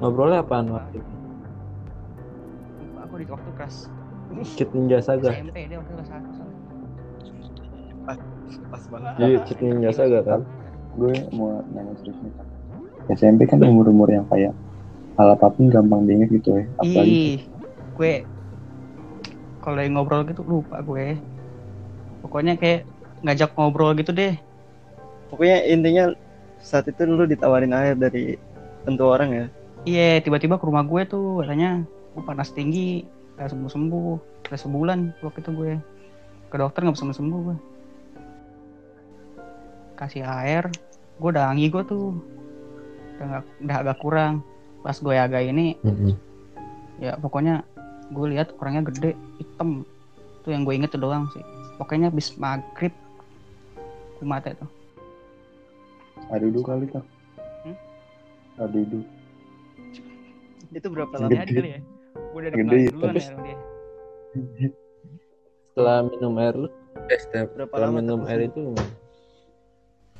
ngobrolnya 0.00 0.40
apaan 0.44 0.72
waktu 0.72 1.00
itu? 1.00 1.12
Aku 3.04 3.14
di 3.20 3.26
waktu 3.28 3.50
kelas 3.56 3.76
Kit 4.58 4.68
Ninja 4.74 4.98
Saga. 5.00 5.32
SMP 5.32 5.70
dia 5.70 5.78
waktu 5.80 5.92
kelas 5.96 6.08
satu. 6.10 6.44
Pas 8.68 8.82
banget. 8.90 9.12
Jadi 9.16 9.34
Kit 9.48 9.58
Ninja 9.62 9.90
Saga 9.94 10.20
kan. 10.26 10.40
gue 10.96 11.12
mau 11.36 11.60
nanya 11.76 11.92
tak. 12.00 12.45
SMP 13.06 13.46
kan 13.46 13.62
umur-umur 13.62 14.10
yang 14.10 14.26
kayak 14.26 14.50
hal 15.16 15.28
apa 15.32 15.46
pun 15.54 15.70
gampang 15.70 16.04
diinget 16.04 16.28
gitu 16.34 16.58
ya. 16.58 16.64
Apalagi 16.82 17.38
ih 17.38 17.38
gue 17.96 18.12
kalau 19.62 19.76
lagi 19.78 19.90
ngobrol 19.94 20.26
gitu 20.26 20.42
lupa 20.42 20.82
gue. 20.82 21.16
Pokoknya 22.26 22.58
kayak 22.58 22.84
ngajak 23.22 23.54
ngobrol 23.54 23.94
gitu 23.94 24.10
deh. 24.10 24.34
Pokoknya 25.30 25.62
intinya 25.70 26.04
saat 26.58 26.90
itu 26.90 27.06
lu 27.06 27.24
ditawarin 27.24 27.72
air 27.72 27.94
dari 27.94 28.34
tentu 28.82 29.06
orang 29.06 29.30
ya. 29.30 29.46
Iya, 29.86 30.10
tiba-tiba 30.18 30.58
ke 30.58 30.66
rumah 30.66 30.82
gue 30.82 31.06
tuh 31.06 31.46
katanya 31.46 31.86
gue 31.86 32.22
panas 32.26 32.50
tinggi, 32.50 33.06
gak 33.38 33.54
sembuh-sembuh, 33.54 34.14
udah 34.50 34.58
sebulan 34.58 34.98
waktu 35.22 35.38
itu 35.46 35.50
gue. 35.54 35.72
Ke 36.50 36.56
ke 36.56 36.64
dokter 36.64 36.88
nggak 36.88 36.96
sembuh 36.96 37.16
sembuh 37.20 37.40
gue 37.44 37.56
kasih 40.00 40.24
air 40.24 40.72
gue 41.20 41.28
udah 41.28 41.52
anggi 41.52 41.68
gue 41.68 41.84
tuh 41.84 42.16
udah, 43.16 43.26
nggak- 43.26 43.46
udah 43.60 43.76
agak 43.78 43.98
kurang 43.98 44.34
pas 44.80 44.94
gue 44.94 45.14
agak 45.14 45.42
ini 45.42 45.74
Mm-mm. 45.80 46.14
ya 46.96 47.16
pokoknya 47.16 47.64
gue 48.08 48.26
lihat 48.28 48.54
orangnya 48.56 48.86
gede 48.86 49.10
hitam 49.36 49.82
tuh 50.40 50.50
yang 50.50 50.62
gue 50.62 50.74
inget 50.74 50.88
tuh 50.88 51.00
doang 51.00 51.26
sih 51.28 51.42
pokoknya 51.74 52.08
bis 52.08 52.36
maghrib 52.36 52.92
gue 54.14 54.24
mati 54.24 54.52
tuh 54.54 54.68
Adudu 56.26 56.58
kali 56.60 56.88
tak. 56.88 57.04
Hmm? 57.62 57.76
Adudu. 58.58 58.98
Itu 60.72 60.88
berapa 60.88 61.12
lama? 61.14 61.30
kali 61.30 61.70
ya 61.70 61.80
gue 62.26 62.40
udah 62.42 62.50
Gede, 62.52 62.78
duluan 62.90 63.12
tapi- 63.12 63.22
ya 63.22 63.56
dia 64.36 64.68
setelah 65.68 65.98
minum 66.02 66.34
air 66.36 66.54
lu 66.56 66.68
eh 67.06 67.18
setelah, 67.18 67.46
Berapa 67.48 67.68
setelah 67.70 67.86
lama 67.86 67.96
minum 67.96 68.18
terus? 68.18 68.30
air 68.30 68.40
itu 68.44 68.60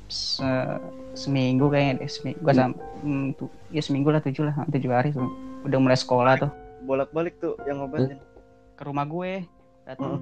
Se- 0.07 0.81
seminggu 1.19 1.67
kayaknya 1.67 2.03
deh 2.03 2.09
seminggu 2.09 2.39
gue 2.39 2.53
sam 2.55 2.71
hmm, 3.03 3.35
tuh, 3.35 3.51
ya 3.67 3.83
seminggu 3.83 4.07
lah 4.07 4.23
tujuh 4.23 4.47
lah 4.47 4.55
tujuh 4.71 4.91
hari 4.91 5.11
tuh. 5.11 5.27
udah 5.67 5.79
mulai 5.83 5.99
sekolah 5.99 6.39
tuh. 6.39 6.51
Bolak-balik 6.87 7.43
tuh 7.43 7.59
yang 7.67 7.83
ngobatin. 7.83 8.19
ke 8.77 8.83
rumah 8.85 9.03
gue 9.09 9.41
datang 9.89 10.21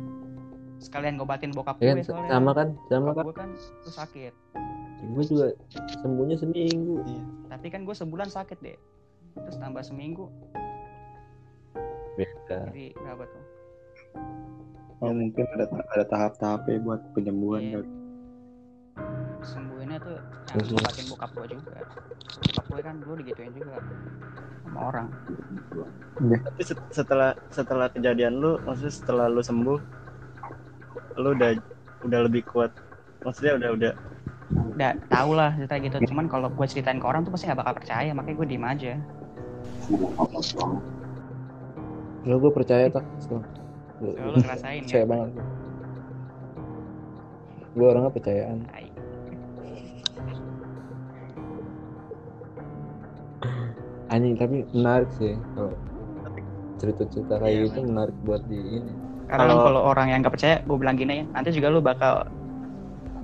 sekalian 0.80 1.20
ngobatin 1.20 1.52
bokap 1.52 1.76
ya 1.84 1.92
kan 1.92 2.02
gue 2.02 2.08
soalnya. 2.08 2.30
sama 2.32 2.52
kan 2.56 2.68
sama 2.90 3.12
bokap 3.14 3.16
kan. 3.16 3.26
gue 3.26 3.36
kan 3.36 3.50
tuh 3.86 3.94
sakit. 3.94 4.34
Gue 5.06 5.24
juga 5.28 5.46
sembuhnya 6.02 6.38
seminggu. 6.42 7.06
Tapi 7.46 7.68
kan 7.70 7.86
gue 7.86 7.94
sebulan 7.94 8.32
sakit 8.32 8.58
deh. 8.64 8.78
Terus 9.38 9.58
tambah 9.60 9.84
seminggu. 9.86 10.32
Beda. 12.16 12.72
Jadi 12.72 12.96
berapa 12.96 13.24
tuh. 13.28 13.44
Oh 15.04 15.12
mungkin 15.12 15.44
ada 15.60 15.68
ada 15.68 16.06
tahap-tahapnya 16.08 16.80
buat 16.82 17.02
penyembuhan 17.12 17.62
Iya. 17.62 17.74
kali. 17.84 18.05
Sembuhinnya 19.46 19.98
tuh 20.02 20.18
yang 20.52 20.58
Mhm. 20.60 20.72
ngobatin 20.74 21.06
bokap 21.10 21.30
gue 21.32 21.48
juga. 21.54 21.78
Bokap 22.26 22.66
gue 22.66 22.80
kan 22.82 22.96
dulu 23.00 23.14
digituin 23.22 23.54
juga 23.54 23.78
sama 24.66 24.80
orang. 24.90 25.08
Tapi 26.18 26.62
set- 26.66 26.90
setelah 26.90 27.32
setelah 27.54 27.88
kejadian 27.94 28.42
lu, 28.42 28.58
maksudnya 28.66 28.94
setelah 28.94 29.26
lu 29.30 29.42
sembuh, 29.42 29.80
lu 31.22 31.30
udah 31.38 31.50
udah 32.04 32.20
lebih 32.26 32.44
kuat. 32.50 32.74
Maksudnya 33.22 33.56
udah 33.58 33.70
udah. 33.74 33.94
Udah 34.76 34.92
tau 35.10 35.32
lah 35.34 35.54
cerita 35.58 35.76
gitu. 35.82 35.98
Cuman 36.14 36.26
kalau 36.28 36.50
gue 36.50 36.66
ceritain 36.68 37.00
ke 37.02 37.06
orang 37.06 37.26
tuh 37.26 37.34
pasti 37.34 37.50
gak 37.50 37.60
bakal 37.62 37.74
percaya. 37.78 38.10
Makanya 38.14 38.36
gue 38.38 38.48
diem 38.50 38.66
aja. 38.66 38.94
Lo 42.26 42.42
gue 42.42 42.52
percaya 42.54 42.90
tak 42.90 43.06
lu 44.02 44.36
ngerasain 44.44 44.84
percaya 44.84 45.06
ya. 45.06 45.08
banget 45.08 45.30
gue 47.76 47.88
orangnya 47.92 48.12
percayaan. 48.12 48.58
Tai. 48.72 48.88
Anjing 54.16 54.36
tapi 54.40 54.56
menarik 54.72 55.10
sih 55.20 55.36
kalau 55.54 55.76
cerita-cerita 56.76 57.34
kayak 57.40 57.52
Iya, 57.52 57.64
gitu 57.68 57.80
menarik. 57.88 58.16
buat 58.24 58.42
di 58.48 58.58
ini. 58.60 58.92
Karena 59.26 59.52
Kalau- 59.52 59.64
kalau 59.66 59.82
orang 59.90 60.08
yang 60.12 60.20
gak 60.22 60.34
percaya 60.38 60.56
gue 60.62 60.78
bilang 60.78 60.96
gini 60.96 61.14
ya 61.20 61.26
nanti 61.34 61.50
juga 61.52 61.68
lu 61.74 61.80
bakal 61.82 62.28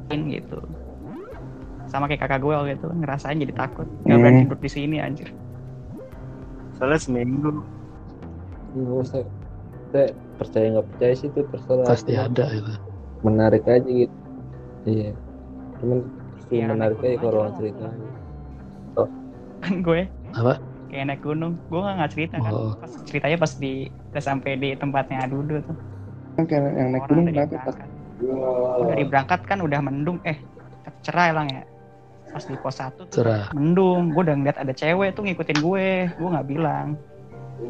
in 0.09 0.27
gitu. 0.27 0.57
Sama 1.87 2.07
kayak 2.07 2.23
kakak 2.23 2.39
gue 2.41 2.53
waktu 2.55 2.73
itu 2.75 2.87
ngerasain 2.87 3.37
jadi 3.37 3.53
takut. 3.53 3.87
Gak 4.03 4.15
Hmm. 4.15 4.21
berani 4.23 4.39
tidur 4.47 4.59
di 4.59 4.69
sini 4.71 4.97
anjir. 4.97 5.29
Soalnya 6.75 6.99
seminggu. 6.99 7.51
nggak 8.71 9.03
usah 9.03 9.19
saya 9.91 10.15
percaya 10.39 10.65
nggak 10.71 10.87
percaya 10.87 11.13
sih 11.13 11.27
itu 11.27 11.39
terserah. 11.43 11.85
Pasti 11.91 12.13
ada 12.15 12.45
itu. 12.47 12.71
menarik 13.21 13.63
aja 13.67 13.83
gitu. 13.83 14.15
Iya. 14.87 15.11
Cuman 15.77 15.99
Iya, 16.47 16.65
menarik 16.71 16.99
aja 17.03 17.15
kalau 17.19 17.39
orang 17.43 17.55
cerita 17.59 17.85
kan 19.61 19.75
gue 19.83 20.01
Apa? 20.31 20.53
Kayak 20.91 21.05
naik 21.07 21.21
gunung. 21.23 21.55
Gue 21.71 21.79
gak, 21.79 21.95
nggak 21.97 22.11
cerita 22.11 22.35
kan. 22.43 22.51
Oh. 22.51 22.75
pas 22.75 22.91
ceritanya 23.07 23.37
pas 23.39 23.51
di 23.55 23.87
udah 24.11 24.23
sampai 24.23 24.51
di 24.59 24.69
tempatnya 24.75 25.23
Adudu 25.23 25.63
tuh. 25.63 25.77
Kan 26.35 26.43
kayak 26.45 26.69
yang 26.75 26.89
naik 26.91 27.05
gunung 27.07 27.23
dari 27.31 27.37
kenapa 27.39 27.55
berangkat. 27.55 27.89
Dari 28.91 29.03
berangkat 29.07 29.41
kan 29.47 29.59
udah 29.63 29.79
mendung. 29.79 30.17
Eh 30.27 30.37
cerah 31.01 31.31
lang 31.31 31.47
ya. 31.49 31.63
Pas 32.31 32.43
di 32.47 32.55
pos 32.59 32.75
satu 32.79 33.07
tuh 33.07 33.23
Cerah. 33.23 33.47
mendung. 33.55 34.11
Gue 34.11 34.21
udah 34.27 34.35
ngeliat 34.35 34.57
ada 34.59 34.73
cewek 34.75 35.15
tuh 35.15 35.23
ngikutin 35.23 35.59
gue. 35.63 35.87
Gue 36.11 36.27
nggak 36.27 36.47
bilang. 36.51 36.99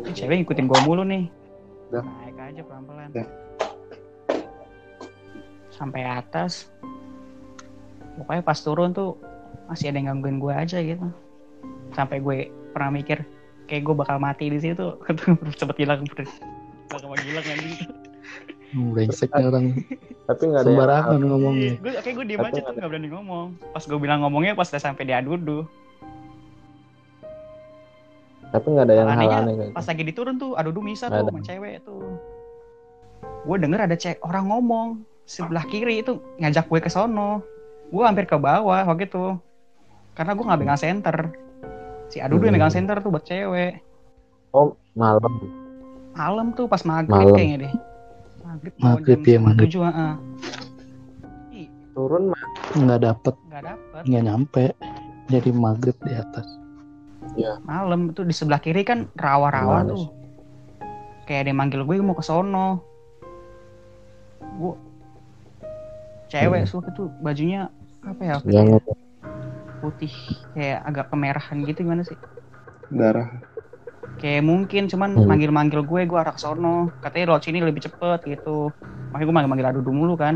Ini 0.06 0.12
cewek 0.18 0.36
ngikutin 0.42 0.66
gue 0.66 0.80
mulu 0.84 1.06
nih. 1.06 1.30
Dah. 1.92 2.04
naik 2.04 2.38
aja 2.40 2.62
pelan 2.64 2.84
pelan 2.88 3.10
Dah. 3.14 3.28
sampai 5.72 6.02
atas. 6.06 6.74
Pokoknya 8.18 8.44
pas 8.44 8.60
turun 8.60 8.92
tuh 8.92 9.18
masih 9.72 9.90
ada 9.90 9.98
yang 10.04 10.18
gangguin 10.18 10.38
gue 10.38 10.54
aja 10.54 10.78
gitu. 10.84 11.08
Sampai 11.96 12.20
gue 12.24 12.48
pernah 12.72 12.92
mikir 12.96 13.24
kayak 13.68 13.88
gue 13.88 13.96
bakal 13.96 14.18
mati 14.18 14.52
di 14.52 14.60
situ. 14.60 14.98
Sempet 15.60 15.78
hilang 15.80 16.04
bakal 16.92 17.16
hilang 17.24 17.46
kan 17.46 17.58
gitu 17.60 17.94
Brengsek 18.72 19.30
nih 19.36 19.46
orang. 19.52 19.66
Tapi 20.32 20.42
nggak 20.48 20.64
ada 20.64 20.70
yang 20.72 20.80
sembarangan 20.80 21.20
ngomongnya. 21.28 21.72
gue 21.84 21.92
kayak 22.00 22.16
gue 22.16 22.26
diem 22.32 22.40
Tapi 22.40 22.52
aja 22.56 22.60
tuh 22.64 22.74
nggak 22.80 22.90
berani 22.92 23.10
ngomong. 23.12 23.48
Pas 23.76 23.84
gue 23.84 24.00
bilang 24.00 24.20
ngomongnya 24.24 24.54
pas 24.56 24.68
udah 24.72 24.80
sampai 24.80 25.04
di 25.04 25.14
adudu. 25.14 25.68
Tapi 28.52 28.68
nggak 28.68 28.86
ada 28.88 28.96
yang 28.96 29.10
hal 29.12 29.32
aneh 29.44 29.72
pas 29.72 29.86
lagi 29.88 30.04
diturun 30.08 30.36
tuh 30.36 30.60
adudu 30.60 30.84
misa 30.84 31.08
Nggak 31.08 31.20
tuh 31.20 31.28
ada. 31.28 31.32
sama 31.36 31.42
cewek 31.44 31.76
tuh. 31.84 32.04
Gue 33.44 33.58
denger 33.60 33.80
ada 33.84 33.96
cek 33.96 34.24
orang 34.24 34.46
ngomong 34.48 34.88
sebelah 35.28 35.64
kiri 35.68 36.00
itu 36.00 36.20
ngajak 36.40 36.68
gue 36.72 36.80
ke 36.80 36.88
sono. 36.92 37.44
Gue 37.92 38.04
hampir 38.08 38.24
ke 38.24 38.40
bawah 38.40 38.88
waktu 38.88 39.08
itu. 39.08 39.36
Karena 40.16 40.32
gue 40.32 40.46
nggak 40.48 40.60
pegang 40.64 40.80
center 40.80 41.18
si 42.12 42.20
adudu 42.20 42.44
yang 42.44 42.54
Hmm. 42.54 42.62
megang 42.62 42.74
center 42.74 43.00
tuh 43.00 43.10
buat 43.10 43.24
cewek 43.24 43.80
oh 44.52 44.76
malam 44.94 45.34
malam 46.12 46.52
tuh 46.52 46.68
pas 46.68 46.84
maghrib 46.84 47.16
Malam. 47.24 47.34
kayaknya 47.34 47.58
deh 47.62 47.74
maghrib 48.42 48.74
mau 48.76 48.84
Maghrib, 48.92 49.18
jam 49.18 49.26
iya, 49.26 49.40
maghrib. 49.40 49.64
tujuh. 49.66 49.82
Ih, 51.52 51.68
turun 51.94 52.24
mah 52.28 52.44
Nggak 52.74 53.00
dapet, 53.02 53.36
nggak 53.48 53.64
dapet 53.66 54.02
nggak 54.04 54.24
nyampe. 54.24 54.66
Jadi 55.28 55.50
maghrib 55.50 55.96
di 56.02 56.14
atas. 56.14 56.48
malam 57.64 58.12
tuh 58.12 58.26
di 58.26 58.34
sebelah 58.34 58.60
kiri 58.60 58.82
kan 58.82 59.08
rawa-rawa 59.14 59.88
tuh 59.88 60.10
kayak 61.24 61.46
ada 61.46 61.50
yang 61.50 61.60
manggil 61.60 61.82
gue 61.82 61.96
mau 61.98 62.12
ke 62.12 62.26
sono 62.26 62.82
gue 64.52 64.74
cewek 66.28 66.66
Hmm. 66.66 66.72
waktu 66.74 66.90
itu 66.92 67.04
bajunya 67.22 67.62
apa 68.02 68.22
ya 68.22 68.36
yang 68.44 68.82
putih 69.84 70.12
kayak 70.54 70.78
agak 70.90 71.06
kemerahan 71.12 71.58
gitu 71.68 71.80
gimana 71.86 72.04
sih 72.10 72.18
Darah. 72.92 73.42
kayak 74.22 74.44
mungkin 74.52 74.84
cuman 74.92 75.12
Hmm. 75.16 75.28
manggil-manggil 75.30 75.82
gue 75.90 76.02
gue 76.10 76.18
arah 76.22 76.34
ke 76.36 76.42
sono 76.46 76.68
katanya 77.04 77.26
lewat 77.34 77.44
sini 77.46 77.60
lebih 77.68 77.82
cepet 77.88 78.20
gitu 78.32 78.50
makanya 79.10 79.26
gue 79.28 79.36
manggil-manggil 79.36 79.70
adudu 79.72 79.92
mulu 80.00 80.14
kan 80.24 80.36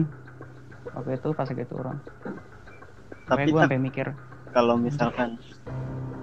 waktu 0.96 1.10
itu 1.18 1.28
pas 1.38 1.48
lagi 1.52 1.66
turun 1.72 1.98
Tapi 3.30 3.44
Tapi 3.44 3.50
gue 3.54 3.62
sampai 3.62 3.78
mikir 3.86 4.08
kalau 4.56 4.76
misalkan 4.80 5.38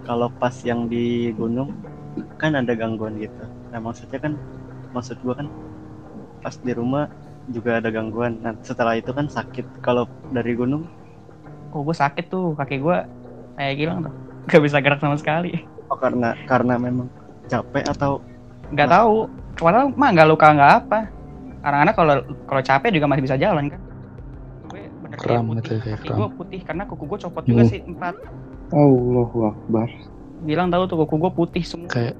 kalau 0.08 0.28
pas 0.40 0.54
yang 0.66 0.88
di 0.92 1.30
gunung 1.38 1.70
kan 2.40 2.52
ada 2.58 2.72
gangguan 2.74 3.16
gitu. 3.20 3.44
Nah 3.72 3.80
maksudnya 3.80 4.18
kan 4.20 4.32
maksud 4.92 5.16
gua 5.24 5.34
kan 5.40 5.48
pas 6.42 6.54
di 6.58 6.72
rumah 6.74 7.08
juga 7.50 7.78
ada 7.80 7.88
gangguan. 7.92 8.38
Nah 8.44 8.54
setelah 8.62 8.94
itu 8.98 9.10
kan 9.14 9.26
sakit. 9.30 9.66
Kalau 9.86 10.04
dari 10.30 10.52
gunung 10.58 10.86
oh 11.72 11.82
gue 11.82 11.92
sakit 11.92 12.24
tuh 12.26 12.52
kaki 12.54 12.78
gue 12.78 12.96
kayak 13.54 13.74
gilang 13.76 13.98
tuh 14.02 14.12
gak 14.44 14.60
bisa 14.60 14.78
gerak 14.78 14.98
sama 14.98 15.16
sekali 15.16 15.64
oh, 15.86 15.96
karena 15.96 16.36
karena 16.44 16.74
memang 16.76 17.08
capek 17.44 17.84
atau 17.86 18.20
nggak 18.68 18.88
tahu 18.88 19.28
padahal 19.54 19.92
mah 19.92 20.10
nggak 20.10 20.28
luka 20.28 20.46
nggak 20.48 20.72
apa 20.80 20.98
anak-anak 21.62 21.94
kalau 21.94 22.14
kalau 22.46 22.62
capek 22.62 22.90
juga 22.90 23.06
masih 23.06 23.22
bisa 23.22 23.36
jalan 23.36 23.68
kan 23.68 23.80
gue 24.66 24.80
bener 24.98 25.18
kayak 25.18 25.38
Kram 25.38 25.44
putih 25.46 25.62
gitu, 25.62 25.74
kaki 25.86 26.06
kram. 26.06 26.16
gue 26.16 26.28
putih 26.32 26.60
karena 26.62 26.82
kuku 26.84 27.04
gue 27.04 27.18
copot 27.20 27.44
juga 27.44 27.62
Hmm. 27.62 27.70
sih 27.70 27.80
empat 27.82 28.14
Allahu 28.72 29.38
Akbar. 29.46 29.88
bilang 30.40 30.68
tahu 30.68 30.84
tuh 30.86 30.96
kuku 30.98 31.14
gue 31.18 31.32
putih 31.32 31.62
semua 31.62 31.86
Kayak 31.86 32.16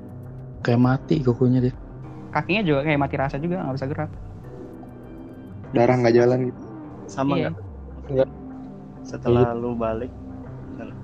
kayak 0.61 0.79
mati 0.79 1.17
kukunya 1.19 1.59
dia. 1.61 1.75
kakinya 2.31 2.63
juga 2.63 2.81
kayak 2.83 2.99
mati 2.99 3.17
rasa 3.17 3.37
juga 3.37 3.61
nggak 3.61 3.75
bisa 3.75 3.89
gerak 3.89 4.11
Darah 5.73 5.97
nggak 5.97 6.15
jalan 6.15 6.39
gitu. 6.47 6.61
sama 7.07 7.35
iya 7.35 7.49
nggak? 7.49 7.65
Nggak. 8.13 8.29
Setelah 9.03 9.53
lu 9.53 9.75
balik, 9.75 10.11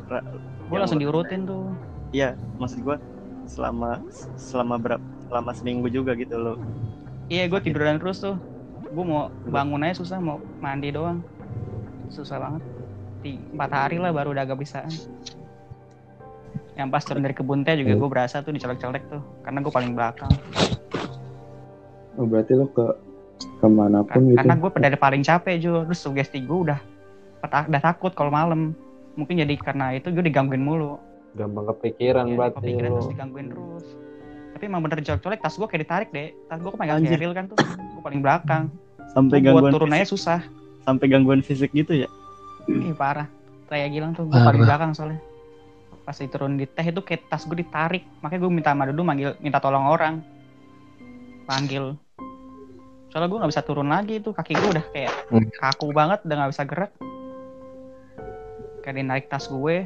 ra- 0.06 0.24
gue 0.64 0.78
langsung 0.78 0.98
diurutin 0.98 1.44
tuh. 1.44 1.70
Iya, 2.10 2.32
maksud 2.56 2.80
gua 2.80 2.96
selama 3.44 4.00
selama 4.36 4.74
berapa 4.76 5.04
selama 5.24 5.50
seminggu 5.52 5.88
juga 5.88 6.12
gitu 6.14 6.36
loh. 6.36 6.56
iya 7.28 7.44
gue 7.44 7.60
tiduran 7.60 8.00
terus 8.00 8.18
tuh. 8.18 8.36
Gue 8.88 9.04
mau 9.04 9.28
bangun 9.44 9.84
aja 9.84 10.00
susah 10.00 10.16
mau 10.16 10.40
mandi 10.58 10.88
doang. 10.88 11.20
Susah 12.08 12.40
banget. 12.40 12.62
Di 13.20 13.36
empat 13.52 13.70
hari 13.70 14.00
lah 14.00 14.08
baru 14.08 14.32
udah 14.32 14.44
agak 14.44 14.58
bisaan 14.58 14.88
yang 16.72 16.88
pas 16.88 17.02
turun 17.02 17.20
dari 17.20 17.34
kebun 17.34 17.66
teh 17.66 17.74
juga 17.74 17.90
Hmm. 17.90 18.00
gue 18.00 18.08
berasa 18.08 18.38
tuh 18.38 18.54
dicolek-colek 18.54 19.02
tuh 19.10 19.18
karena 19.42 19.58
gue 19.58 19.72
paling 19.74 19.92
belakang. 19.92 20.30
Oh 22.14 22.22
berarti 22.22 22.54
lo 22.54 22.70
ke 22.70 22.86
ke 23.58 23.66
mana 23.66 24.06
pun 24.06 24.30
gitu? 24.30 24.38
karena 24.38 24.54
gue 24.54 24.70
dari 24.78 24.94
paling 24.96 25.22
capek 25.22 25.54
juga 25.58 25.90
terus 25.90 25.98
sugesti 25.98 26.38
gue 26.38 26.58
udah 26.70 26.78
udah 27.42 27.82
takut 27.82 28.12
kalau 28.12 28.28
malam. 28.28 28.74
Mungkin 29.14 29.38
jadi 29.38 29.54
karena 29.58 29.94
itu 29.94 30.10
gue 30.10 30.22
digangguin 30.22 30.62
mulu. 30.62 30.98
Gampang 31.34 31.70
kepikiran 31.74 32.24
Iya, 32.26 32.34
berarti 32.34 32.56
kepikiran 32.62 32.90
terus 32.92 33.08
digangguin 33.10 33.46
terus. 33.50 33.84
Tapi 34.54 34.62
emang 34.66 34.82
bener 34.82 34.98
colek-colek 35.00 35.38
tas 35.38 35.54
gue 35.54 35.66
kayak 35.66 35.82
ditarik 35.86 36.08
deh 36.10 36.28
tas 36.46 36.58
gue 36.58 36.70
Anjir. 36.72 37.14
keril 37.14 37.32
kan 37.34 37.44
tuh. 37.46 37.58
Gue 37.58 38.02
paling 38.02 38.20
belakang. 38.22 38.64
Sampai 39.10 39.38
Gua 39.40 39.58
buat 39.58 39.70
gangguan 39.70 39.72
turun 39.74 39.94
aja 39.94 40.06
susah. 40.06 40.40
Sampai 40.82 41.06
gangguan 41.08 41.42
fisik 41.42 41.70
gitu 41.72 41.94
ya? 41.94 42.08
Ih 42.66 42.94
parah. 42.94 43.26
Kayak 43.68 43.88
Gilang 43.92 44.12
tuh 44.14 44.24
gue 44.26 44.38
paling 44.38 44.62
belakang 44.64 44.90
soalnya. 44.94 45.20
Pas 46.02 46.16
diturun 46.16 46.56
di 46.56 46.64
teh 46.64 46.82
itu 46.82 47.00
kayak 47.00 47.28
tas 47.28 47.44
gue 47.44 47.58
ditarik. 47.58 48.02
Makanya 48.20 48.40
gue 48.40 48.50
minta 48.50 48.70
sama 48.72 48.88
Dudu 48.88 49.02
manggil 49.02 49.34
minta 49.38 49.58
tolong 49.58 49.84
orang. 49.84 50.24
Panggil. 51.44 51.96
Soalnya 53.08 53.28
gue 53.28 53.38
nggak 53.40 53.52
bisa 53.52 53.62
turun 53.62 53.88
lagi 53.88 54.20
tuh. 54.20 54.32
Kaki 54.32 54.52
gue 54.54 54.68
udah 54.74 54.84
kayak 54.90 55.12
Hmm. 55.28 55.44
kaku 55.54 55.92
banget 55.92 56.24
udah 56.24 56.36
nggak 56.38 56.52
bisa 56.52 56.64
gerak 56.64 56.90
kayak 58.88 58.96
dia 58.96 59.04
narik 59.04 59.26
tas 59.28 59.44
gue. 59.44 59.84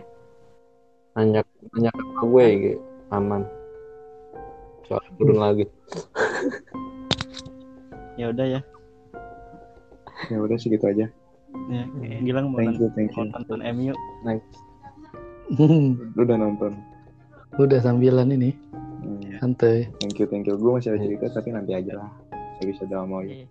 Nanya 1.19 1.43
nanya 1.75 1.91
ke 1.91 2.23
gue 2.23 2.47
gitu 2.55 2.79
aman. 3.11 3.43
Soal 4.87 5.03
turun 5.19 5.43
lagi. 5.43 5.67
Ya 8.13 8.29
udah 8.29 8.45
ya. 8.45 8.61
Ya 10.29 10.37
udah 10.37 10.55
segitu 10.55 10.85
aja. 10.85 11.09
Ya 11.73 11.83
Iya. 11.99 12.19
Gilang 12.23 12.53
mau 12.53 12.61
thank 12.61 12.77
you 12.77 12.93
thank 12.93 13.09
nonton, 13.11 13.27
you 13.27 13.33
nonton 13.35 13.59
MU 13.73 13.93
lu 16.15 16.21
udah 16.29 16.37
nonton. 16.37 16.73
Udah 17.57 17.81
sambilan 17.81 18.29
ini, 18.31 18.53
Hmm, 19.03 19.19
santai. 19.41 19.89
thank 19.99 20.21
you 20.21 20.29
thank 20.29 20.45
you. 20.45 20.55
Gue 20.55 20.77
masih 20.77 20.93
ada 20.95 21.01
cerita 21.01 21.27
tapi 21.33 21.51
nanti 21.51 21.73
aja 21.73 22.05
lah. 22.05 22.11
Episode 22.61 22.93
mau 23.03 23.25
Iya. 23.25 23.49